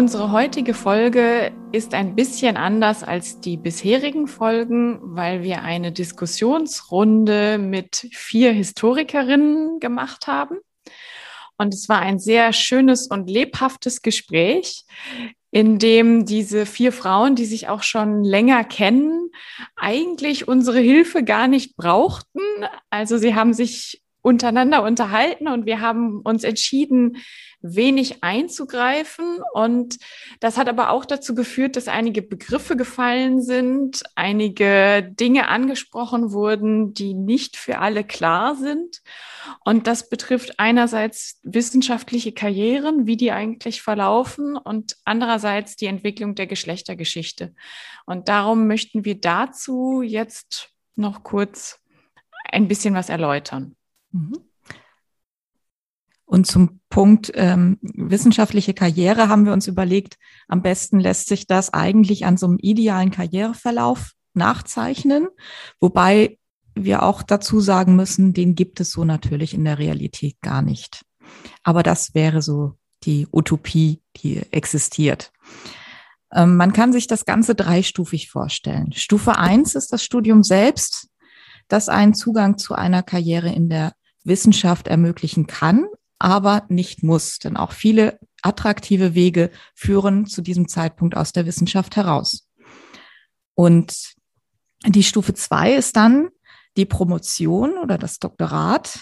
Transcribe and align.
Unsere 0.00 0.32
heutige 0.32 0.72
Folge 0.72 1.52
ist 1.72 1.92
ein 1.92 2.16
bisschen 2.16 2.56
anders 2.56 3.02
als 3.02 3.38
die 3.38 3.58
bisherigen 3.58 4.28
Folgen, 4.28 4.98
weil 5.02 5.42
wir 5.42 5.60
eine 5.60 5.92
Diskussionsrunde 5.92 7.58
mit 7.58 8.08
vier 8.10 8.50
Historikerinnen 8.50 9.78
gemacht 9.78 10.26
haben. 10.26 10.56
Und 11.58 11.74
es 11.74 11.90
war 11.90 12.00
ein 12.00 12.18
sehr 12.18 12.54
schönes 12.54 13.08
und 13.08 13.28
lebhaftes 13.28 14.00
Gespräch, 14.00 14.86
in 15.50 15.78
dem 15.78 16.24
diese 16.24 16.64
vier 16.64 16.92
Frauen, 16.92 17.34
die 17.34 17.44
sich 17.44 17.68
auch 17.68 17.82
schon 17.82 18.24
länger 18.24 18.64
kennen, 18.64 19.30
eigentlich 19.76 20.48
unsere 20.48 20.78
Hilfe 20.78 21.24
gar 21.24 21.46
nicht 21.46 21.76
brauchten. 21.76 22.40
Also 22.88 23.18
sie 23.18 23.34
haben 23.34 23.52
sich 23.52 24.00
untereinander 24.22 24.82
unterhalten 24.82 25.48
und 25.48 25.66
wir 25.66 25.80
haben 25.80 26.20
uns 26.20 26.44
entschieden, 26.44 27.16
wenig 27.62 28.22
einzugreifen. 28.22 29.40
Und 29.52 29.98
das 30.40 30.56
hat 30.56 30.68
aber 30.68 30.90
auch 30.90 31.04
dazu 31.04 31.34
geführt, 31.34 31.76
dass 31.76 31.88
einige 31.88 32.22
Begriffe 32.22 32.76
gefallen 32.76 33.42
sind, 33.42 34.02
einige 34.14 35.02
Dinge 35.02 35.48
angesprochen 35.48 36.32
wurden, 36.32 36.94
die 36.94 37.14
nicht 37.14 37.56
für 37.56 37.78
alle 37.78 38.04
klar 38.04 38.56
sind. 38.56 39.02
Und 39.64 39.86
das 39.86 40.08
betrifft 40.08 40.58
einerseits 40.58 41.40
wissenschaftliche 41.42 42.32
Karrieren, 42.32 43.06
wie 43.06 43.16
die 43.16 43.32
eigentlich 43.32 43.82
verlaufen, 43.82 44.56
und 44.56 44.96
andererseits 45.04 45.76
die 45.76 45.86
Entwicklung 45.86 46.34
der 46.34 46.46
Geschlechtergeschichte. 46.46 47.54
Und 48.06 48.28
darum 48.28 48.66
möchten 48.66 49.04
wir 49.04 49.20
dazu 49.20 50.02
jetzt 50.02 50.70
noch 50.96 51.22
kurz 51.22 51.80
ein 52.50 52.68
bisschen 52.68 52.94
was 52.94 53.08
erläutern. 53.08 53.76
Mhm. 54.12 54.38
Und 56.24 56.46
zum 56.46 56.80
Punkt 56.90 57.32
ähm, 57.34 57.78
wissenschaftliche 57.82 58.72
Karriere 58.72 59.28
haben 59.28 59.46
wir 59.46 59.52
uns 59.52 59.66
überlegt, 59.66 60.16
am 60.46 60.62
besten 60.62 61.00
lässt 61.00 61.26
sich 61.26 61.48
das 61.48 61.72
eigentlich 61.74 62.24
an 62.24 62.36
so 62.36 62.46
einem 62.46 62.58
idealen 62.60 63.10
Karriereverlauf 63.10 64.12
nachzeichnen, 64.32 65.26
wobei 65.80 66.38
wir 66.76 67.02
auch 67.02 67.22
dazu 67.22 67.60
sagen 67.60 67.96
müssen, 67.96 68.32
den 68.32 68.54
gibt 68.54 68.78
es 68.78 68.92
so 68.92 69.04
natürlich 69.04 69.54
in 69.54 69.64
der 69.64 69.78
Realität 69.78 70.36
gar 70.40 70.62
nicht. 70.62 71.04
Aber 71.64 71.82
das 71.82 72.14
wäre 72.14 72.42
so 72.42 72.76
die 73.02 73.26
Utopie, 73.32 74.00
die 74.16 74.36
existiert. 74.52 75.32
Ähm, 76.32 76.56
man 76.56 76.72
kann 76.72 76.92
sich 76.92 77.06
das 77.06 77.24
Ganze 77.24 77.54
dreistufig 77.54 78.30
vorstellen. 78.30 78.92
Stufe 78.92 79.36
eins 79.36 79.74
ist 79.74 79.92
das 79.92 80.04
Studium 80.04 80.42
selbst, 80.42 81.08
das 81.68 81.88
einen 81.88 82.14
Zugang 82.14 82.58
zu 82.58 82.74
einer 82.74 83.02
Karriere 83.02 83.50
in 83.52 83.68
der 83.68 83.94
Wissenschaft 84.24 84.88
ermöglichen 84.88 85.46
kann, 85.46 85.86
aber 86.18 86.64
nicht 86.68 87.02
muss. 87.02 87.38
Denn 87.38 87.56
auch 87.56 87.72
viele 87.72 88.18
attraktive 88.42 89.14
Wege 89.14 89.50
führen 89.74 90.26
zu 90.26 90.42
diesem 90.42 90.68
Zeitpunkt 90.68 91.16
aus 91.16 91.32
der 91.32 91.46
Wissenschaft 91.46 91.96
heraus. 91.96 92.48
Und 93.54 94.14
die 94.86 95.02
Stufe 95.02 95.34
zwei 95.34 95.74
ist 95.74 95.96
dann 95.96 96.28
die 96.76 96.86
Promotion 96.86 97.76
oder 97.78 97.98
das 97.98 98.18
Doktorat, 98.18 99.00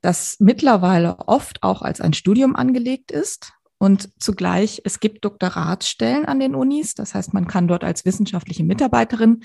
das 0.00 0.36
mittlerweile 0.38 1.18
oft 1.26 1.62
auch 1.62 1.82
als 1.82 2.00
ein 2.00 2.12
Studium 2.12 2.56
angelegt 2.56 3.10
ist. 3.10 3.52
Und 3.78 4.08
zugleich, 4.22 4.80
es 4.84 5.00
gibt 5.00 5.24
Doktoratsstellen 5.24 6.24
an 6.24 6.40
den 6.40 6.54
Unis. 6.54 6.94
Das 6.94 7.14
heißt, 7.14 7.34
man 7.34 7.46
kann 7.46 7.68
dort 7.68 7.84
als 7.84 8.04
wissenschaftliche 8.04 8.64
Mitarbeiterin 8.64 9.42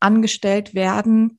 angestellt 0.00 0.74
werden. 0.74 1.38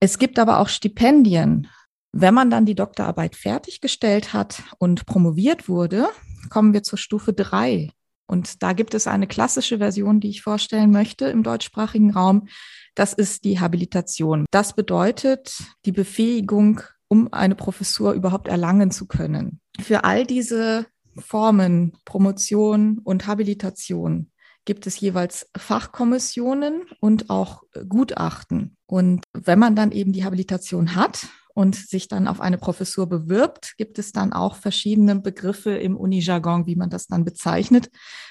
Es 0.00 0.18
gibt 0.18 0.38
aber 0.38 0.58
auch 0.58 0.68
Stipendien 0.68 1.68
wenn 2.12 2.34
man 2.34 2.50
dann 2.50 2.66
die 2.66 2.74
Doktorarbeit 2.74 3.36
fertiggestellt 3.36 4.32
hat 4.32 4.62
und 4.78 5.06
promoviert 5.06 5.68
wurde, 5.68 6.08
kommen 6.50 6.72
wir 6.72 6.82
zur 6.82 6.98
Stufe 6.98 7.32
drei. 7.32 7.90
Und 8.26 8.62
da 8.62 8.72
gibt 8.72 8.94
es 8.94 9.06
eine 9.06 9.26
klassische 9.26 9.78
Version, 9.78 10.20
die 10.20 10.28
ich 10.28 10.42
vorstellen 10.42 10.90
möchte 10.90 11.26
im 11.26 11.42
deutschsprachigen 11.42 12.10
Raum. 12.10 12.48
Das 12.94 13.12
ist 13.14 13.44
die 13.44 13.58
Habilitation. 13.58 14.44
Das 14.50 14.74
bedeutet 14.74 15.62
die 15.86 15.92
Befähigung, 15.92 16.82
um 17.08 17.32
eine 17.32 17.54
Professur 17.54 18.12
überhaupt 18.12 18.48
erlangen 18.48 18.90
zu 18.90 19.06
können. 19.06 19.60
Für 19.80 20.04
all 20.04 20.26
diese 20.26 20.86
Formen, 21.16 21.96
Promotion 22.04 22.98
und 23.02 23.26
Habilitation, 23.26 24.30
gibt 24.66 24.86
es 24.86 25.00
jeweils 25.00 25.50
Fachkommissionen 25.56 26.82
und 27.00 27.30
auch 27.30 27.62
Gutachten. 27.88 28.76
Und 28.84 29.24
wenn 29.32 29.58
man 29.58 29.74
dann 29.74 29.92
eben 29.92 30.12
die 30.12 30.24
Habilitation 30.24 30.94
hat 30.94 31.26
und 31.58 31.74
sich 31.74 32.06
dann 32.06 32.28
auf 32.28 32.40
eine 32.40 32.56
Professur 32.56 33.08
bewirbt, 33.08 33.74
gibt 33.78 33.98
es 33.98 34.12
dann 34.12 34.32
auch 34.32 34.54
verschiedene 34.54 35.16
Begriffe 35.16 35.72
im 35.72 35.96
Unijargon, 35.96 36.66
wie 36.66 36.76
man 36.76 36.88
das 36.88 37.08
dann 37.08 37.24
bezeichnet. 37.24 37.90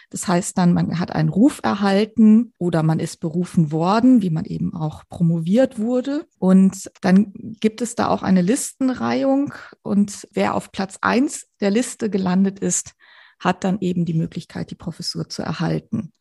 Das 0.09 0.29
heißt 0.29 0.57
dann, 0.57 0.73
man 0.73 0.97
hat 0.97 1.11
einen 1.11 1.27
Ruf 1.27 1.59
erhalten 1.61 2.53
oder 2.57 2.83
man 2.83 3.01
ist 3.01 3.19
berufen 3.19 3.73
worden, 3.73 4.21
wie 4.21 4.29
man 4.29 4.45
eben 4.45 4.73
auch 4.73 5.03
promoviert 5.09 5.77
wurde. 5.77 6.25
Und 6.39 6.89
dann 7.01 7.33
gibt 7.59 7.81
es 7.81 7.95
da 7.95 8.07
auch 8.07 8.23
eine 8.23 8.41
Listenreihung 8.41 9.53
und 9.81 10.25
wer 10.31 10.55
auf 10.55 10.71
Platz 10.71 10.97
eins 11.01 11.47
der 11.59 11.71
Liste 11.71 12.09
gelandet 12.09 12.59
ist, 12.59 12.93
hat 13.39 13.65
dann 13.65 13.79
eben 13.81 14.05
die 14.05 14.13
Möglichkeit, 14.13 14.71
die 14.71 14.75
Professur 14.75 15.27
zu 15.27 15.41
erhalten. 15.41 16.13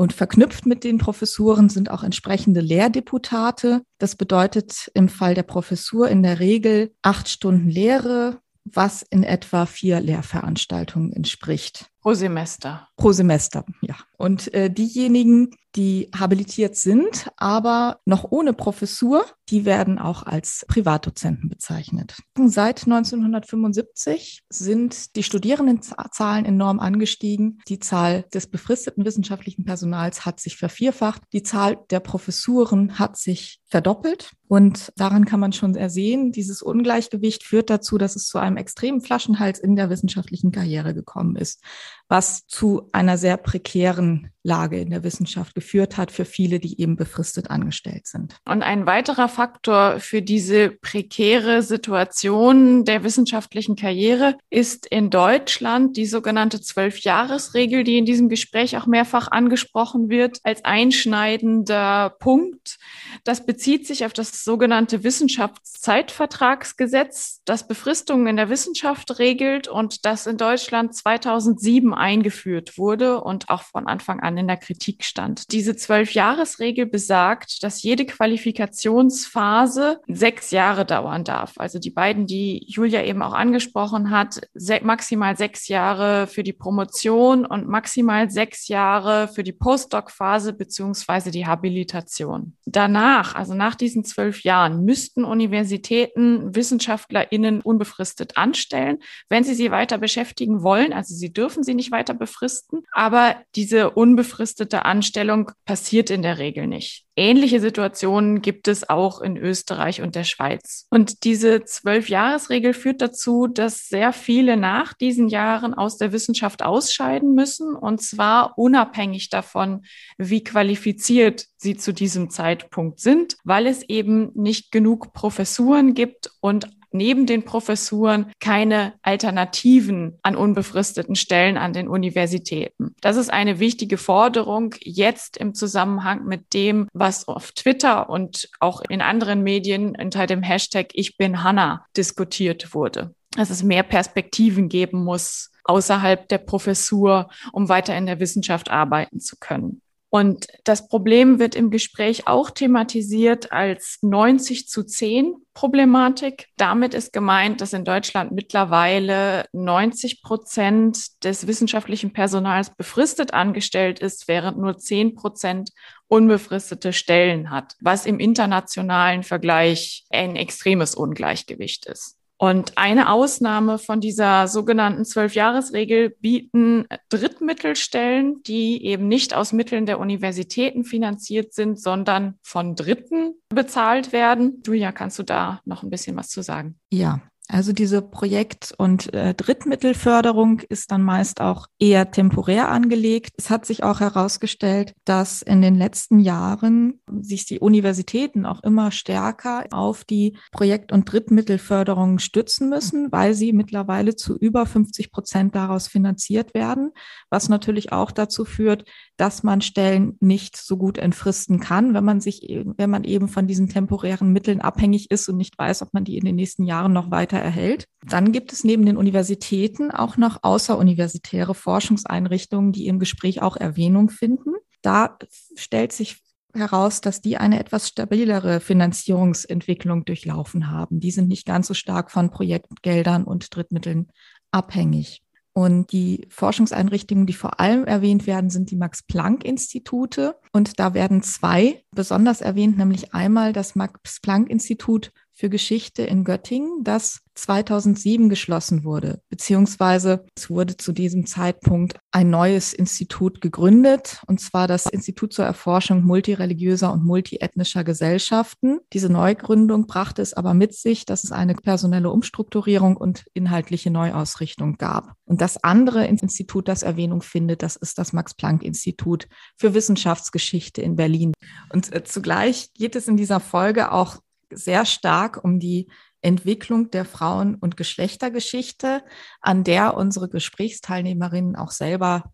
Und 0.00 0.12
verknüpft 0.12 0.64
mit 0.64 0.84
den 0.84 0.98
Professuren 0.98 1.68
sind 1.68 1.90
auch 1.90 2.04
entsprechende 2.04 2.60
Lehrdeputate. 2.60 3.82
Das 3.98 4.14
bedeutet 4.14 4.92
im 4.94 5.08
Fall 5.08 5.34
der 5.34 5.42
Professur 5.42 6.08
in 6.08 6.22
der 6.22 6.38
Regel 6.38 6.94
acht 7.02 7.28
Stunden 7.28 7.68
Lehre, 7.68 8.38
was 8.64 9.02
in 9.02 9.24
etwa 9.24 9.66
vier 9.66 10.00
Lehrveranstaltungen 10.00 11.12
entspricht. 11.12 11.86
Pro 12.00 12.14
Semester. 12.14 12.88
Pro 12.96 13.10
Semester, 13.10 13.64
ja. 13.80 13.96
Und 14.18 14.52
äh, 14.52 14.68
diejenigen, 14.68 15.50
die 15.76 16.10
habilitiert 16.18 16.74
sind, 16.74 17.30
aber 17.36 18.00
noch 18.04 18.24
ohne 18.32 18.52
Professur, 18.52 19.24
die 19.48 19.64
werden 19.64 20.00
auch 20.00 20.24
als 20.24 20.64
Privatdozenten 20.66 21.48
bezeichnet. 21.48 22.16
Seit 22.36 22.84
1975 22.84 24.42
sind 24.48 25.14
die 25.14 25.22
Studierendenzahlen 25.22 26.46
enorm 26.46 26.80
angestiegen. 26.80 27.60
Die 27.68 27.78
Zahl 27.78 28.24
des 28.34 28.48
befristeten 28.48 29.04
wissenschaftlichen 29.04 29.64
Personals 29.64 30.26
hat 30.26 30.40
sich 30.40 30.56
vervierfacht. 30.56 31.22
Die 31.32 31.44
Zahl 31.44 31.78
der 31.90 32.00
Professuren 32.00 32.98
hat 32.98 33.16
sich 33.16 33.60
verdoppelt. 33.66 34.32
Und 34.48 34.92
daran 34.96 35.26
kann 35.26 35.38
man 35.38 35.52
schon 35.52 35.76
ersehen, 35.76 36.32
dieses 36.32 36.60
Ungleichgewicht 36.60 37.44
führt 37.44 37.70
dazu, 37.70 37.98
dass 37.98 38.16
es 38.16 38.26
zu 38.26 38.38
einem 38.38 38.56
extremen 38.56 39.00
Flaschenhals 39.00 39.60
in 39.60 39.76
der 39.76 39.90
wissenschaftlichen 39.90 40.50
Karriere 40.50 40.94
gekommen 40.94 41.36
ist 41.36 41.62
was 42.08 42.46
zu 42.46 42.88
einer 42.92 43.18
sehr 43.18 43.36
prekären 43.36 44.30
Lage 44.48 44.80
in 44.80 44.90
der 44.90 45.04
Wissenschaft 45.04 45.54
geführt 45.54 45.96
hat 45.98 46.10
für 46.10 46.24
viele, 46.24 46.58
die 46.58 46.80
eben 46.80 46.96
befristet 46.96 47.50
angestellt 47.50 48.06
sind. 48.06 48.36
Und 48.48 48.62
ein 48.62 48.86
weiterer 48.86 49.28
Faktor 49.28 50.00
für 50.00 50.22
diese 50.22 50.70
prekäre 50.70 51.60
Situation 51.62 52.84
der 52.84 53.04
wissenschaftlichen 53.04 53.76
Karriere 53.76 54.38
ist 54.48 54.86
in 54.86 55.10
Deutschland 55.10 55.98
die 55.98 56.06
sogenannte 56.06 56.62
Zwölfjahresregel, 56.62 57.84
die 57.84 57.98
in 57.98 58.06
diesem 58.06 58.30
Gespräch 58.30 58.78
auch 58.78 58.86
mehrfach 58.86 59.30
angesprochen 59.30 60.08
wird, 60.08 60.38
als 60.44 60.64
einschneidender 60.64 62.16
Punkt. 62.18 62.78
Das 63.24 63.44
bezieht 63.44 63.86
sich 63.86 64.06
auf 64.06 64.14
das 64.14 64.44
sogenannte 64.44 65.04
Wissenschaftszeitvertragsgesetz, 65.04 67.42
das 67.44 67.68
Befristungen 67.68 68.28
in 68.28 68.36
der 68.36 68.48
Wissenschaft 68.48 69.18
regelt 69.18 69.68
und 69.68 70.06
das 70.06 70.26
in 70.26 70.38
Deutschland 70.38 70.94
2007 70.94 71.92
eingeführt 71.98 72.78
wurde 72.78 73.20
und 73.20 73.50
auch 73.50 73.62
von 73.62 73.86
Anfang 73.86 74.20
an 74.20 74.38
in 74.38 74.46
der 74.46 74.56
Kritik 74.56 75.04
stand. 75.04 75.52
Diese 75.52 75.76
Zwölf-Jahres-Regel 75.76 76.86
besagt, 76.86 77.62
dass 77.62 77.82
jede 77.82 78.06
Qualifikationsphase 78.06 80.00
sechs 80.06 80.50
Jahre 80.50 80.84
dauern 80.84 81.24
darf. 81.24 81.54
Also 81.56 81.78
die 81.78 81.90
beiden, 81.90 82.26
die 82.26 82.64
Julia 82.66 83.04
eben 83.04 83.22
auch 83.22 83.34
angesprochen 83.34 84.10
hat, 84.10 84.40
maximal 84.82 85.36
sechs 85.36 85.68
Jahre 85.68 86.26
für 86.26 86.42
die 86.42 86.52
Promotion 86.52 87.44
und 87.44 87.68
maximal 87.68 88.30
sechs 88.30 88.68
Jahre 88.68 89.28
für 89.28 89.42
die 89.42 89.52
Postdoc-Phase 89.52 90.52
beziehungsweise 90.52 91.30
die 91.30 91.46
Habilitation. 91.46 92.56
Danach, 92.64 93.34
also 93.34 93.54
nach 93.54 93.74
diesen 93.74 94.04
zwölf 94.04 94.42
Jahren, 94.42 94.84
müssten 94.84 95.24
Universitäten 95.24 96.54
WissenschaftlerInnen 96.54 97.60
unbefristet 97.60 98.36
anstellen, 98.36 98.98
wenn 99.28 99.44
sie 99.44 99.54
sie 99.54 99.70
weiter 99.70 99.98
beschäftigen 99.98 100.62
wollen. 100.62 100.92
Also 100.92 101.14
sie 101.14 101.32
dürfen 101.32 101.62
sie 101.62 101.74
nicht 101.74 101.87
weiter 101.90 102.14
befristen, 102.14 102.82
aber 102.92 103.36
diese 103.54 103.90
unbefristete 103.90 104.28
unbefristete 104.28 104.84
Anstellung 104.84 105.50
passiert 105.64 106.10
in 106.10 106.22
der 106.22 106.38
Regel 106.38 106.66
nicht. 106.66 107.04
Ähnliche 107.16 107.60
Situationen 107.60 108.42
gibt 108.42 108.68
es 108.68 108.88
auch 108.88 109.20
in 109.20 109.36
Österreich 109.36 110.02
und 110.02 110.14
der 110.14 110.24
Schweiz. 110.24 110.86
Und 110.90 111.24
diese 111.24 111.64
Zwölf-Jahres-Regel 111.64 112.74
führt 112.74 113.02
dazu, 113.02 113.48
dass 113.48 113.88
sehr 113.88 114.12
viele 114.12 114.56
nach 114.56 114.92
diesen 114.94 115.28
Jahren 115.28 115.74
aus 115.74 115.98
der 115.98 116.12
Wissenschaft 116.12 116.62
ausscheiden 116.62 117.34
müssen, 117.34 117.74
und 117.74 118.00
zwar 118.00 118.56
unabhängig 118.56 119.30
davon, 119.30 119.84
wie 120.16 120.44
qualifiziert 120.44 121.46
sie 121.56 121.76
zu 121.76 121.92
diesem 121.92 122.30
Zeitpunkt 122.30 123.00
sind, 123.00 123.36
weil 123.44 123.66
es 123.66 123.82
eben 123.88 124.30
nicht 124.34 124.70
genug 124.70 125.12
Professuren 125.12 125.94
gibt 125.94 126.30
und 126.40 126.68
neben 126.90 127.26
den 127.26 127.44
Professuren 127.44 128.32
keine 128.40 128.94
Alternativen 129.02 130.18
an 130.22 130.36
unbefristeten 130.36 131.16
Stellen 131.16 131.56
an 131.56 131.72
den 131.72 131.88
Universitäten. 131.88 132.94
Das 133.00 133.16
ist 133.16 133.30
eine 133.32 133.58
wichtige 133.58 133.98
Forderung 133.98 134.74
jetzt 134.80 135.36
im 135.36 135.54
Zusammenhang 135.54 136.24
mit 136.24 136.54
dem, 136.54 136.88
was 136.92 137.28
auf 137.28 137.52
Twitter 137.52 138.08
und 138.08 138.48
auch 138.60 138.82
in 138.88 139.02
anderen 139.02 139.42
Medien 139.42 139.96
unter 140.00 140.26
dem 140.26 140.42
Hashtag 140.42 140.88
Ich 140.92 141.16
bin 141.16 141.42
Hanna 141.42 141.86
diskutiert 141.96 142.74
wurde. 142.74 143.14
Dass 143.36 143.50
es 143.50 143.62
mehr 143.62 143.82
Perspektiven 143.82 144.68
geben 144.68 145.04
muss 145.04 145.50
außerhalb 145.64 146.26
der 146.28 146.38
Professur, 146.38 147.28
um 147.52 147.68
weiter 147.68 147.96
in 147.96 148.06
der 148.06 148.20
Wissenschaft 148.20 148.70
arbeiten 148.70 149.20
zu 149.20 149.36
können. 149.38 149.82
Und 150.10 150.46
das 150.64 150.88
Problem 150.88 151.38
wird 151.38 151.54
im 151.54 151.70
Gespräch 151.70 152.26
auch 152.26 152.50
thematisiert 152.50 153.52
als 153.52 153.98
90 154.00 154.66
zu 154.66 154.82
10 154.84 155.34
Problematik. 155.52 156.46
Damit 156.56 156.94
ist 156.94 157.12
gemeint, 157.12 157.60
dass 157.60 157.74
in 157.74 157.84
Deutschland 157.84 158.32
mittlerweile 158.32 159.44
90 159.52 160.22
Prozent 160.22 161.24
des 161.24 161.46
wissenschaftlichen 161.46 162.12
Personals 162.12 162.74
befristet 162.74 163.34
angestellt 163.34 163.98
ist, 163.98 164.28
während 164.28 164.56
nur 164.56 164.78
10 164.78 165.14
Prozent 165.14 165.70
unbefristete 166.06 166.94
Stellen 166.94 167.50
hat, 167.50 167.74
was 167.80 168.06
im 168.06 168.18
internationalen 168.18 169.24
Vergleich 169.24 170.04
ein 170.10 170.36
extremes 170.36 170.94
Ungleichgewicht 170.94 171.84
ist. 171.86 172.17
Und 172.40 172.78
eine 172.78 173.10
Ausnahme 173.10 173.78
von 173.78 174.00
dieser 174.00 174.46
sogenannten 174.46 175.04
Zwölfjahresregel 175.04 176.10
bieten 176.10 176.86
Drittmittelstellen, 177.08 178.44
die 178.44 178.84
eben 178.84 179.08
nicht 179.08 179.34
aus 179.34 179.52
Mitteln 179.52 179.86
der 179.86 179.98
Universitäten 179.98 180.84
finanziert 180.84 181.52
sind, 181.52 181.80
sondern 181.80 182.38
von 182.42 182.76
Dritten 182.76 183.34
bezahlt 183.48 184.12
werden. 184.12 184.62
Julia, 184.64 184.92
kannst 184.92 185.18
du 185.18 185.24
da 185.24 185.60
noch 185.64 185.82
ein 185.82 185.90
bisschen 185.90 186.16
was 186.16 186.28
zu 186.28 186.42
sagen? 186.42 186.78
Ja, 186.90 187.22
also 187.50 187.72
diese 187.72 188.02
Projekt- 188.02 188.74
und 188.76 189.12
äh, 189.14 189.32
Drittmittelförderung 189.32 190.60
ist 190.68 190.92
dann 190.92 191.02
meist 191.02 191.40
auch 191.40 191.66
eher 191.78 192.10
temporär 192.10 192.68
angelegt. 192.68 193.34
Es 193.38 193.48
hat 193.48 193.64
sich 193.64 193.82
auch 193.82 194.00
herausgestellt, 194.00 194.94
dass 195.06 195.40
in 195.40 195.62
den 195.62 195.74
letzten 195.74 196.20
Jahren 196.20 197.00
sich 197.20 197.46
die 197.46 197.58
Universitäten 197.58 198.44
auch 198.44 198.62
immer 198.62 198.90
stärker 198.90 199.64
auf 199.70 200.04
die 200.04 200.36
Projekt- 200.52 200.92
und 200.92 201.10
Drittmittelförderung 201.10 202.18
stützen 202.18 202.68
müssen, 202.68 203.10
weil 203.12 203.32
sie 203.32 203.54
mittlerweile 203.54 204.14
zu 204.14 204.36
über 204.36 204.66
50 204.66 205.10
Prozent 205.10 205.54
daraus 205.54 205.88
finanziert 205.88 206.52
werden, 206.52 206.92
was 207.30 207.48
natürlich 207.48 207.92
auch 207.92 208.10
dazu 208.10 208.44
führt, 208.44 208.84
dass 209.18 209.42
man 209.42 209.60
Stellen 209.60 210.16
nicht 210.20 210.56
so 210.56 210.76
gut 210.76 210.96
entfristen 210.96 211.58
kann, 211.58 211.92
wenn 211.92 212.04
man 212.04 212.20
sich, 212.20 212.42
wenn 212.76 212.88
man 212.88 213.02
eben 213.02 213.26
von 213.26 213.48
diesen 213.48 213.68
temporären 213.68 214.32
Mitteln 214.32 214.60
abhängig 214.60 215.10
ist 215.10 215.28
und 215.28 215.36
nicht 215.36 215.58
weiß, 215.58 215.82
ob 215.82 215.92
man 215.92 216.04
die 216.04 216.16
in 216.16 216.24
den 216.24 216.36
nächsten 216.36 216.64
Jahren 216.64 216.92
noch 216.92 217.10
weiter 217.10 217.36
erhält. 217.36 217.86
Dann 218.06 218.30
gibt 218.30 218.52
es 218.52 218.62
neben 218.62 218.86
den 218.86 218.96
Universitäten 218.96 219.90
auch 219.90 220.16
noch 220.16 220.38
außeruniversitäre 220.42 221.54
Forschungseinrichtungen, 221.54 222.70
die 222.70 222.86
im 222.86 223.00
Gespräch 223.00 223.42
auch 223.42 223.56
Erwähnung 223.56 224.08
finden. 224.08 224.54
Da 224.82 225.18
stellt 225.56 225.92
sich 225.92 226.22
heraus, 226.54 227.00
dass 227.00 227.20
die 227.20 227.38
eine 227.38 227.58
etwas 227.58 227.88
stabilere 227.88 228.60
Finanzierungsentwicklung 228.60 230.04
durchlaufen 230.04 230.70
haben. 230.70 231.00
Die 231.00 231.10
sind 231.10 231.28
nicht 231.28 231.44
ganz 231.44 231.66
so 231.66 231.74
stark 231.74 232.12
von 232.12 232.30
Projektgeldern 232.30 233.24
und 233.24 233.54
Drittmitteln 233.54 234.08
abhängig. 234.52 235.22
Und 235.58 235.90
die 235.90 236.24
Forschungseinrichtungen, 236.30 237.26
die 237.26 237.32
vor 237.32 237.58
allem 237.58 237.84
erwähnt 237.84 238.28
werden, 238.28 238.48
sind 238.48 238.70
die 238.70 238.76
Max-Planck-Institute. 238.76 240.36
Und 240.52 240.78
da 240.78 240.94
werden 240.94 241.20
zwei 241.24 241.82
besonders 241.90 242.40
erwähnt, 242.40 242.78
nämlich 242.78 243.12
einmal 243.12 243.52
das 243.52 243.74
Max-Planck-Institut 243.74 245.10
für 245.38 245.48
Geschichte 245.48 246.02
in 246.02 246.24
Göttingen, 246.24 246.82
das 246.82 247.20
2007 247.36 248.28
geschlossen 248.28 248.82
wurde, 248.82 249.22
beziehungsweise 249.28 250.26
es 250.36 250.50
wurde 250.50 250.76
zu 250.76 250.90
diesem 250.90 251.26
Zeitpunkt 251.26 252.00
ein 252.10 252.28
neues 252.28 252.72
Institut 252.72 253.40
gegründet, 253.40 254.20
und 254.26 254.40
zwar 254.40 254.66
das 254.66 254.86
Institut 254.86 255.32
zur 255.32 255.44
Erforschung 255.44 256.02
multireligiöser 256.02 256.92
und 256.92 257.04
multiethnischer 257.04 257.84
Gesellschaften. 257.84 258.80
Diese 258.92 259.10
Neugründung 259.10 259.86
brachte 259.86 260.22
es 260.22 260.34
aber 260.34 260.54
mit 260.54 260.74
sich, 260.74 261.06
dass 261.06 261.22
es 261.22 261.30
eine 261.30 261.54
personelle 261.54 262.10
Umstrukturierung 262.10 262.96
und 262.96 263.24
inhaltliche 263.32 263.92
Neuausrichtung 263.92 264.76
gab. 264.76 265.12
Und 265.24 265.40
das 265.40 265.62
andere 265.62 266.04
Institut, 266.06 266.66
das 266.66 266.82
Erwähnung 266.82 267.22
findet, 267.22 267.62
das 267.62 267.76
ist 267.76 267.98
das 267.98 268.12
Max-Planck-Institut 268.12 269.28
für 269.56 269.72
Wissenschaftsgeschichte 269.72 270.82
in 270.82 270.96
Berlin. 270.96 271.32
Und 271.72 271.94
äh, 271.94 272.02
zugleich 272.02 272.72
geht 272.74 272.96
es 272.96 273.06
in 273.06 273.16
dieser 273.16 273.38
Folge 273.38 273.92
auch 273.92 274.18
sehr 274.52 274.84
stark 274.84 275.42
um 275.42 275.58
die 275.58 275.88
Entwicklung 276.20 276.90
der 276.90 277.04
Frauen- 277.04 277.54
und 277.54 277.76
Geschlechtergeschichte, 277.76 279.04
an 279.40 279.64
der 279.64 279.96
unsere 279.96 280.28
Gesprächsteilnehmerinnen 280.28 281.56
auch 281.56 281.70
selber 281.70 282.32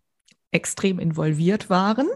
extrem 0.51 0.99
involviert 0.99 1.69
waren. 1.69 2.07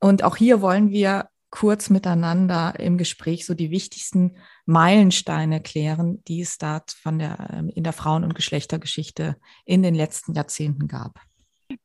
Und 0.00 0.24
auch 0.24 0.36
hier 0.36 0.60
wollen 0.60 0.90
wir 0.90 1.28
kurz 1.50 1.90
miteinander 1.90 2.74
im 2.80 2.96
Gespräch 2.96 3.44
so 3.44 3.54
die 3.54 3.70
wichtigsten 3.70 4.36
Meilensteine 4.64 5.60
klären, 5.60 6.24
die 6.26 6.40
es 6.40 6.56
da 6.56 6.82
von 7.02 7.18
der, 7.18 7.50
ähm, 7.52 7.68
in 7.68 7.84
der 7.84 7.92
Frauen- 7.92 8.24
und 8.24 8.34
Geschlechtergeschichte 8.34 9.36
in 9.64 9.82
den 9.82 9.94
letzten 9.94 10.32
Jahrzehnten 10.32 10.88
gab. 10.88 11.20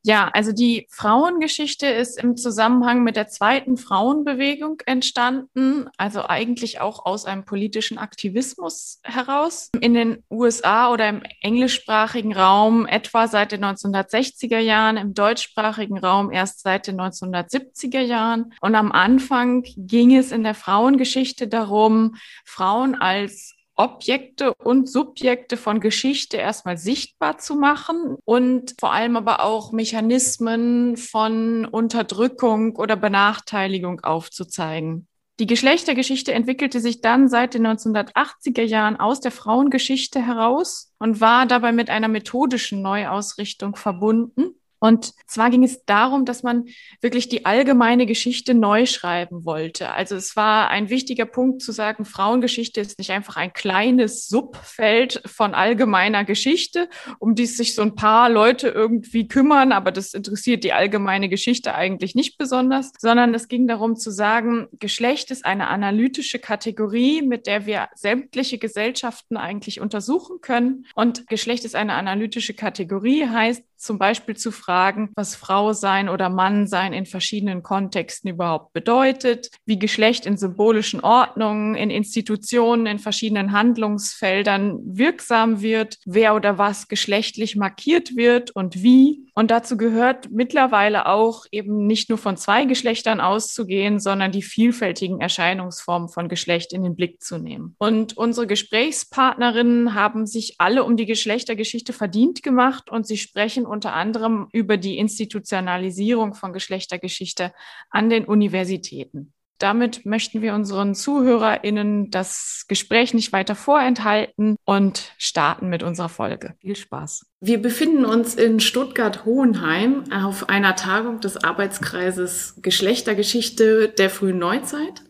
Ja, 0.02 0.30
also 0.32 0.52
die 0.52 0.86
Frauengeschichte 0.90 1.86
ist 1.86 2.22
im 2.22 2.36
Zusammenhang 2.36 3.04
mit 3.04 3.16
der 3.16 3.28
zweiten 3.28 3.76
Frauenbewegung 3.76 4.82
entstanden, 4.86 5.88
also 5.96 6.22
eigentlich 6.24 6.80
auch 6.80 7.04
aus 7.04 7.24
einem 7.24 7.44
politischen 7.44 7.98
Aktivismus 7.98 9.00
heraus. 9.04 9.70
In 9.80 9.94
den 9.94 10.24
USA 10.30 10.92
oder 10.92 11.08
im 11.08 11.22
englischsprachigen 11.42 12.34
Raum 12.34 12.86
etwa 12.86 13.28
seit 13.28 13.52
den 13.52 13.64
1960er 13.64 14.58
Jahren, 14.58 14.96
im 14.96 15.14
deutschsprachigen 15.14 15.98
Raum 15.98 16.30
erst 16.30 16.60
seit 16.60 16.86
den 16.86 17.00
1970er 17.00 18.00
Jahren. 18.00 18.52
Und 18.60 18.74
am 18.74 18.92
Anfang 18.92 19.64
ging 19.76 20.16
es 20.16 20.32
in 20.32 20.42
der 20.42 20.54
Frauengeschichte 20.54 21.48
darum, 21.48 22.16
Frauen 22.44 22.94
als 22.94 23.57
Objekte 23.78 24.54
und 24.54 24.90
Subjekte 24.90 25.56
von 25.56 25.80
Geschichte 25.80 26.36
erstmal 26.36 26.76
sichtbar 26.76 27.38
zu 27.38 27.54
machen 27.54 28.16
und 28.24 28.74
vor 28.78 28.92
allem 28.92 29.16
aber 29.16 29.44
auch 29.44 29.70
Mechanismen 29.70 30.96
von 30.96 31.64
Unterdrückung 31.64 32.74
oder 32.76 32.96
Benachteiligung 32.96 34.00
aufzuzeigen. 34.00 35.06
Die 35.40 35.46
Geschlechtergeschichte 35.46 36.34
entwickelte 36.34 36.80
sich 36.80 37.00
dann 37.00 37.28
seit 37.28 37.54
den 37.54 37.64
1980er 37.64 38.62
Jahren 38.62 38.96
aus 38.96 39.20
der 39.20 39.30
Frauengeschichte 39.30 40.20
heraus 40.20 40.92
und 40.98 41.20
war 41.20 41.46
dabei 41.46 41.70
mit 41.70 41.90
einer 41.90 42.08
methodischen 42.08 42.82
Neuausrichtung 42.82 43.76
verbunden. 43.76 44.57
Und 44.80 45.12
zwar 45.26 45.50
ging 45.50 45.64
es 45.64 45.84
darum, 45.84 46.24
dass 46.24 46.42
man 46.42 46.66
wirklich 47.00 47.28
die 47.28 47.46
allgemeine 47.46 48.06
Geschichte 48.06 48.54
neu 48.54 48.86
schreiben 48.86 49.44
wollte. 49.44 49.90
Also 49.92 50.14
es 50.16 50.36
war 50.36 50.68
ein 50.68 50.88
wichtiger 50.88 51.26
Punkt 51.26 51.62
zu 51.62 51.72
sagen, 51.72 52.04
Frauengeschichte 52.04 52.80
ist 52.80 52.98
nicht 52.98 53.10
einfach 53.10 53.36
ein 53.36 53.52
kleines 53.52 54.28
Subfeld 54.28 55.22
von 55.26 55.54
allgemeiner 55.54 56.24
Geschichte, 56.24 56.88
um 57.18 57.34
die 57.34 57.46
sich 57.46 57.74
so 57.74 57.82
ein 57.82 57.94
paar 57.94 58.30
Leute 58.30 58.68
irgendwie 58.68 59.28
kümmern, 59.28 59.72
aber 59.72 59.92
das 59.92 60.14
interessiert 60.14 60.64
die 60.64 60.72
allgemeine 60.72 61.28
Geschichte 61.28 61.74
eigentlich 61.74 62.14
nicht 62.14 62.38
besonders, 62.38 62.92
sondern 62.98 63.34
es 63.34 63.48
ging 63.48 63.66
darum 63.66 63.96
zu 63.96 64.10
sagen, 64.10 64.68
Geschlecht 64.78 65.30
ist 65.30 65.44
eine 65.44 65.68
analytische 65.68 66.38
Kategorie, 66.38 67.22
mit 67.22 67.46
der 67.46 67.66
wir 67.66 67.88
sämtliche 67.94 68.58
Gesellschaften 68.58 69.36
eigentlich 69.36 69.80
untersuchen 69.80 70.40
können. 70.40 70.86
Und 70.94 71.26
Geschlecht 71.26 71.64
ist 71.64 71.74
eine 71.74 71.94
analytische 71.94 72.54
Kategorie, 72.54 73.26
heißt, 73.26 73.62
zum 73.78 73.98
Beispiel 73.98 74.36
zu 74.36 74.50
fragen, 74.50 75.10
was 75.14 75.34
Frau 75.34 75.72
sein 75.72 76.08
oder 76.08 76.28
Mann 76.28 76.66
sein 76.66 76.92
in 76.92 77.06
verschiedenen 77.06 77.62
Kontexten 77.62 78.30
überhaupt 78.30 78.72
bedeutet, 78.72 79.50
wie 79.64 79.78
Geschlecht 79.78 80.26
in 80.26 80.36
symbolischen 80.36 81.00
Ordnungen, 81.00 81.74
in 81.74 81.90
Institutionen, 81.90 82.86
in 82.86 82.98
verschiedenen 82.98 83.52
Handlungsfeldern 83.52 84.78
wirksam 84.84 85.60
wird, 85.62 85.98
wer 86.04 86.34
oder 86.34 86.58
was 86.58 86.88
geschlechtlich 86.88 87.56
markiert 87.56 88.16
wird 88.16 88.50
und 88.50 88.82
wie. 88.82 89.28
Und 89.34 89.52
dazu 89.52 89.76
gehört 89.76 90.30
mittlerweile 90.32 91.06
auch 91.06 91.46
eben 91.52 91.86
nicht 91.86 92.08
nur 92.08 92.18
von 92.18 92.36
zwei 92.36 92.64
Geschlechtern 92.64 93.20
auszugehen, 93.20 94.00
sondern 94.00 94.32
die 94.32 94.42
vielfältigen 94.42 95.20
Erscheinungsformen 95.20 96.08
von 96.08 96.28
Geschlecht 96.28 96.72
in 96.72 96.82
den 96.82 96.96
Blick 96.96 97.22
zu 97.22 97.38
nehmen. 97.38 97.76
Und 97.78 98.16
unsere 98.16 98.48
Gesprächspartnerinnen 98.48 99.94
haben 99.94 100.26
sich 100.26 100.56
alle 100.58 100.82
um 100.82 100.96
die 100.96 101.06
Geschlechtergeschichte 101.06 101.92
verdient 101.92 102.42
gemacht 102.42 102.90
und 102.90 103.06
sie 103.06 103.16
sprechen 103.16 103.64
unter 103.68 103.92
anderem 103.92 104.48
über 104.52 104.76
die 104.76 104.98
Institutionalisierung 104.98 106.34
von 106.34 106.52
Geschlechtergeschichte 106.52 107.52
an 107.90 108.10
den 108.10 108.24
Universitäten. 108.24 109.32
Damit 109.58 110.06
möchten 110.06 110.40
wir 110.40 110.54
unseren 110.54 110.94
ZuhörerInnen 110.94 112.10
das 112.10 112.64
Gespräch 112.68 113.12
nicht 113.12 113.32
weiter 113.32 113.56
vorenthalten 113.56 114.56
und 114.64 115.12
starten 115.18 115.68
mit 115.68 115.82
unserer 115.82 116.08
Folge. 116.08 116.54
Viel 116.60 116.76
Spaß. 116.76 117.26
Wir 117.40 117.60
befinden 117.60 118.04
uns 118.04 118.36
in 118.36 118.60
Stuttgart-Hohenheim 118.60 120.04
auf 120.12 120.48
einer 120.48 120.76
Tagung 120.76 121.18
des 121.20 121.42
Arbeitskreises 121.42 122.60
Geschlechtergeschichte 122.62 123.88
der 123.88 124.10
frühen 124.10 124.38
Neuzeit. 124.38 125.02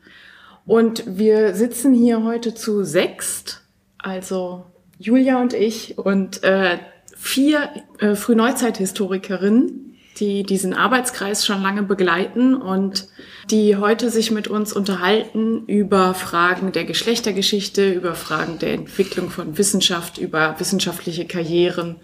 Und 0.65 1.05
wir 1.07 1.55
sitzen 1.55 1.93
hier 1.95 2.25
heute 2.25 2.55
zu 2.55 2.85
sechst, 2.85 3.63
also 3.99 4.65
Julia 4.99 5.41
und 5.41 5.53
ich 5.53 5.99
und 5.99 6.43
äh, 6.43 6.79
vier 7.19 7.71
äh, 7.99 8.15
Frühneuzeit-Historikerinnen, 8.15 9.97
die 10.19 10.45
diesen 10.45 10.73
Arbeitskreis 10.73 11.45
schon 11.45 11.63
lange 11.63 11.83
begleiten 11.83 12.55
und 12.55 13.09
die 13.51 13.77
heute 13.77 14.11
sich 14.11 14.31
mit 14.31 14.49
uns 14.49 14.73
unterhalten 14.73 15.65
über 15.67 16.15
Fragen 16.15 16.73
der 16.73 16.85
Geschlechtergeschichte, 16.85 17.93
über 17.93 18.15
Fragen 18.15 18.59
der 18.59 18.75
Entwicklung 18.75 19.31
von 19.31 19.59
Wissenschaft, 19.59 20.19
über 20.19 20.57
wissenschaftliche 20.59 21.27
Karrieren. 21.27 21.97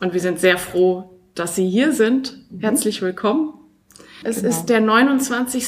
Und 0.00 0.14
wir 0.14 0.20
sind 0.20 0.40
sehr 0.40 0.58
froh, 0.58 1.18
dass 1.34 1.54
Sie 1.54 1.68
hier 1.68 1.92
sind. 1.92 2.38
Herzlich 2.58 3.02
willkommen. 3.02 3.57
Es 4.24 4.36
genau. 4.36 4.48
ist 4.48 4.66
der 4.66 4.80
29. 4.80 5.66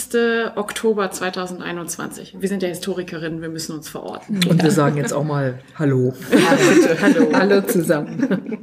Oktober 0.57 1.11
2021. 1.11 2.37
Wir 2.39 2.49
sind 2.49 2.63
ja 2.63 2.69
Historikerinnen, 2.69 3.43
wir 3.43 3.49
müssen 3.49 3.77
uns 3.77 3.89
verorten. 3.89 4.41
Und 4.49 4.59
ja. 4.59 4.65
wir 4.65 4.71
sagen 4.71 4.97
jetzt 4.97 5.13
auch 5.13 5.25
mal 5.25 5.61
Hallo. 5.79 6.15
Hallo. 6.33 7.33
hallo 7.33 7.61
zusammen. 7.63 8.59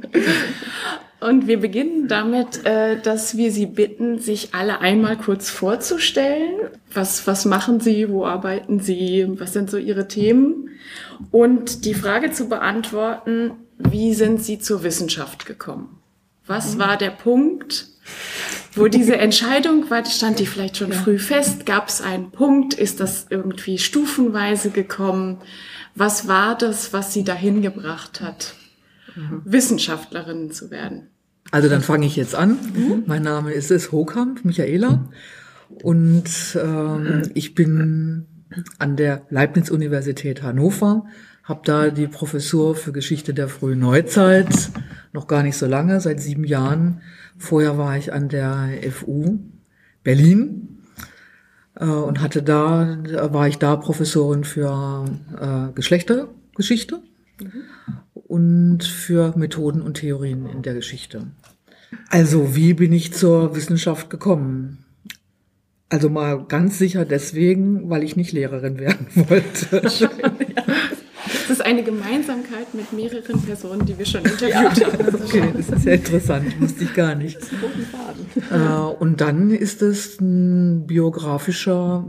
Und 1.20 1.48
wir 1.48 1.58
beginnen 1.58 2.06
damit, 2.06 2.64
äh, 2.64 3.00
dass 3.00 3.36
wir 3.36 3.50
Sie 3.50 3.66
bitten, 3.66 4.20
sich 4.20 4.54
alle 4.54 4.80
einmal 4.80 5.16
kurz 5.16 5.50
vorzustellen. 5.50 6.70
Was, 6.92 7.26
was 7.26 7.44
machen 7.44 7.80
Sie? 7.80 8.08
Wo 8.08 8.24
arbeiten 8.24 8.78
Sie? 8.78 9.26
Was 9.38 9.52
sind 9.52 9.68
so 9.68 9.78
Ihre 9.78 10.06
Themen? 10.06 10.70
Und 11.32 11.84
die 11.84 11.94
Frage 11.94 12.30
zu 12.30 12.48
beantworten, 12.48 13.52
wie 13.78 14.14
sind 14.14 14.42
Sie 14.42 14.60
zur 14.60 14.84
Wissenschaft 14.84 15.44
gekommen? 15.44 15.98
Was 16.46 16.76
mhm. 16.76 16.78
war 16.80 16.96
der 16.96 17.10
Punkt, 17.10 17.88
wo 18.74 18.88
diese 18.88 19.16
Entscheidung 19.16 19.90
war, 19.90 20.04
stand 20.04 20.38
die 20.38 20.46
vielleicht 20.46 20.76
schon 20.76 20.92
ja. 20.92 20.98
früh 20.98 21.18
fest? 21.18 21.66
Gab 21.66 21.88
es 21.88 22.00
einen 22.00 22.30
Punkt? 22.30 22.74
Ist 22.74 23.00
das 23.00 23.26
irgendwie 23.30 23.78
stufenweise 23.78 24.70
gekommen? 24.70 25.38
Was 25.94 26.28
war 26.28 26.56
das, 26.56 26.92
was 26.92 27.12
sie 27.12 27.24
dahin 27.24 27.62
gebracht 27.62 28.20
hat, 28.20 28.54
mhm. 29.16 29.42
Wissenschaftlerin 29.44 30.50
zu 30.50 30.70
werden? 30.70 31.08
Also 31.50 31.68
dann 31.68 31.80
fange 31.80 32.06
ich 32.06 32.16
jetzt 32.16 32.34
an. 32.34 32.58
Mhm. 32.74 33.04
Mein 33.06 33.22
Name 33.22 33.52
ist 33.52 33.70
es 33.70 33.90
Hokamp, 33.90 34.44
Michaela. 34.44 35.08
Und 35.82 36.58
ähm, 36.62 37.22
ich 37.34 37.54
bin 37.54 38.26
an 38.78 38.96
der 38.96 39.26
Leibniz-Universität 39.30 40.42
Hannover, 40.42 41.04
habe 41.44 41.60
da 41.64 41.90
die 41.90 42.06
Professur 42.06 42.74
für 42.74 42.92
Geschichte 42.92 43.34
der 43.34 43.48
frühen 43.48 43.78
Neuzeit, 43.78 44.70
noch 45.12 45.26
gar 45.26 45.42
nicht 45.42 45.56
so 45.56 45.66
lange, 45.66 46.00
seit 46.00 46.20
sieben 46.20 46.44
Jahren 46.44 47.00
Vorher 47.38 47.78
war 47.78 47.96
ich 47.96 48.12
an 48.12 48.28
der 48.28 48.70
FU 48.90 49.38
Berlin 50.02 50.80
äh, 51.78 51.84
und 51.84 52.20
hatte 52.20 52.42
da, 52.42 52.98
war 53.30 53.48
ich 53.48 53.58
da 53.58 53.76
Professorin 53.76 54.44
für 54.44 55.04
äh, 55.40 55.72
Geschlechtergeschichte 55.74 57.00
mhm. 57.40 57.62
und 58.14 58.84
für 58.84 59.36
Methoden 59.36 59.82
und 59.82 59.94
Theorien 59.94 60.46
in 60.46 60.62
der 60.62 60.74
Geschichte. 60.74 61.28
Also, 62.10 62.54
wie 62.54 62.74
bin 62.74 62.92
ich 62.92 63.14
zur 63.14 63.56
Wissenschaft 63.56 64.10
gekommen? 64.10 64.84
Also 65.90 66.10
mal 66.10 66.44
ganz 66.44 66.76
sicher 66.76 67.06
deswegen, 67.06 67.88
weil 67.88 68.02
ich 68.02 68.14
nicht 68.14 68.32
Lehrerin 68.32 68.78
werden 68.78 69.06
wollte. 69.14 69.90
Das 71.48 71.60
ist 71.60 71.64
eine 71.64 71.82
Gemeinsamkeit 71.82 72.74
mit 72.74 72.92
mehreren 72.92 73.40
Personen, 73.40 73.86
die 73.86 73.96
wir 73.96 74.04
schon 74.04 74.20
interviewt 74.20 74.50
ja. 74.50 74.92
haben. 74.92 75.14
okay, 75.24 75.52
das 75.56 75.70
ist 75.70 75.84
ja 75.86 75.94
interessant, 75.94 76.60
wusste 76.60 76.84
ich 76.84 76.92
gar 76.92 77.14
nicht. 77.14 77.38
Äh, 78.50 78.56
und 78.98 79.22
dann 79.22 79.50
ist 79.50 79.80
es 79.80 80.20
ein 80.20 80.86
biografischer, 80.86 82.06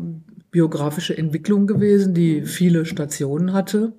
biografische 0.52 1.18
Entwicklung 1.18 1.68
gewesen, 1.68 2.14
die 2.14 2.42
viele 2.42 2.86
Stationen 2.86 3.54
hatte. 3.54 3.94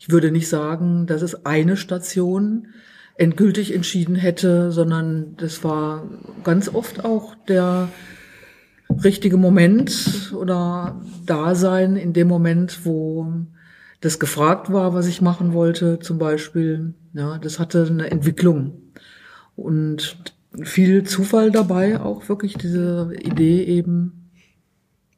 Ich 0.00 0.10
würde 0.10 0.32
nicht 0.32 0.48
sagen, 0.48 1.06
dass 1.06 1.22
es 1.22 1.46
eine 1.46 1.76
Station 1.76 2.66
endgültig 3.16 3.72
entschieden 3.72 4.16
hätte, 4.16 4.72
sondern 4.72 5.36
das 5.36 5.62
war 5.62 6.10
ganz 6.42 6.68
oft 6.68 7.04
auch 7.04 7.36
der 7.46 7.90
richtige 9.04 9.36
Moment 9.36 10.32
oder 10.36 11.00
Dasein 11.26 11.94
in 11.94 12.12
dem 12.12 12.26
Moment, 12.26 12.84
wo 12.84 13.46
das 14.04 14.18
gefragt 14.18 14.70
war, 14.70 14.92
was 14.92 15.06
ich 15.06 15.22
machen 15.22 15.54
wollte, 15.54 15.98
zum 15.98 16.18
Beispiel. 16.18 16.92
Ja, 17.14 17.38
das 17.38 17.58
hatte 17.58 17.86
eine 17.88 18.10
Entwicklung 18.10 18.82
und 19.56 20.18
viel 20.62 21.04
Zufall 21.04 21.50
dabei, 21.50 21.98
auch 21.98 22.28
wirklich 22.28 22.54
diese 22.58 23.10
Idee 23.18 23.64
eben 23.64 24.30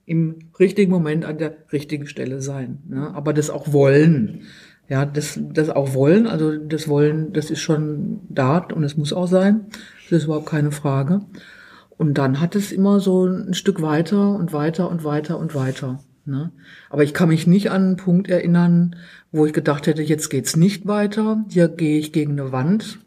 im 0.05 0.37
richtigen 0.61 0.93
Moment 0.93 1.25
an 1.25 1.39
der 1.39 1.57
richtigen 1.73 2.07
Stelle 2.07 2.41
sein. 2.41 2.79
Ja, 2.89 3.13
aber 3.13 3.33
das 3.33 3.51
auch 3.51 3.73
wollen. 3.73 4.43
Ja, 4.89 5.05
das, 5.05 5.41
das 5.53 5.69
auch 5.69 5.95
wollen, 5.95 6.29
also 6.29 6.57
das 6.57 6.87
Wollen, 6.87 7.33
das 7.33 7.51
ist 7.51 7.61
schon 7.61 8.21
da 8.29 8.59
und 8.59 8.85
es 8.85 8.97
muss 8.97 9.13
auch 9.13 9.27
sein. 9.27 9.67
Das 10.05 10.21
ist 10.21 10.25
überhaupt 10.27 10.47
keine 10.47 10.71
Frage. 10.71 11.23
Und 11.99 12.19
dann 12.19 12.41
hat 12.41 12.55
es 12.55 12.71
immer 12.71 13.01
so 13.01 13.27
ein 13.27 13.53
Stück 13.53 13.83
weiter 13.83 14.37
und 14.37 14.53
weiter 14.53 14.89
und 14.89 15.03
weiter 15.03 15.41
und 15.41 15.57
weiter. 15.57 15.99
Ne? 16.27 16.53
Aber 16.91 17.05
ich 17.05 17.15
kann 17.15 17.29
mich 17.29 17.47
nicht 17.47 17.71
an 17.71 17.83
einen 17.83 17.97
Punkt 17.97 18.29
erinnern, 18.29 18.97
wo 19.33 19.47
ich 19.47 19.53
gedacht 19.53 19.87
hätte, 19.87 20.03
jetzt 20.03 20.29
geht's 20.29 20.57
nicht 20.57 20.87
weiter, 20.87 21.45
hier 21.49 21.69
gehe 21.69 21.99
ich 21.99 22.13
gegen 22.13 22.33
eine 22.33 22.53
Wand. 22.53 22.99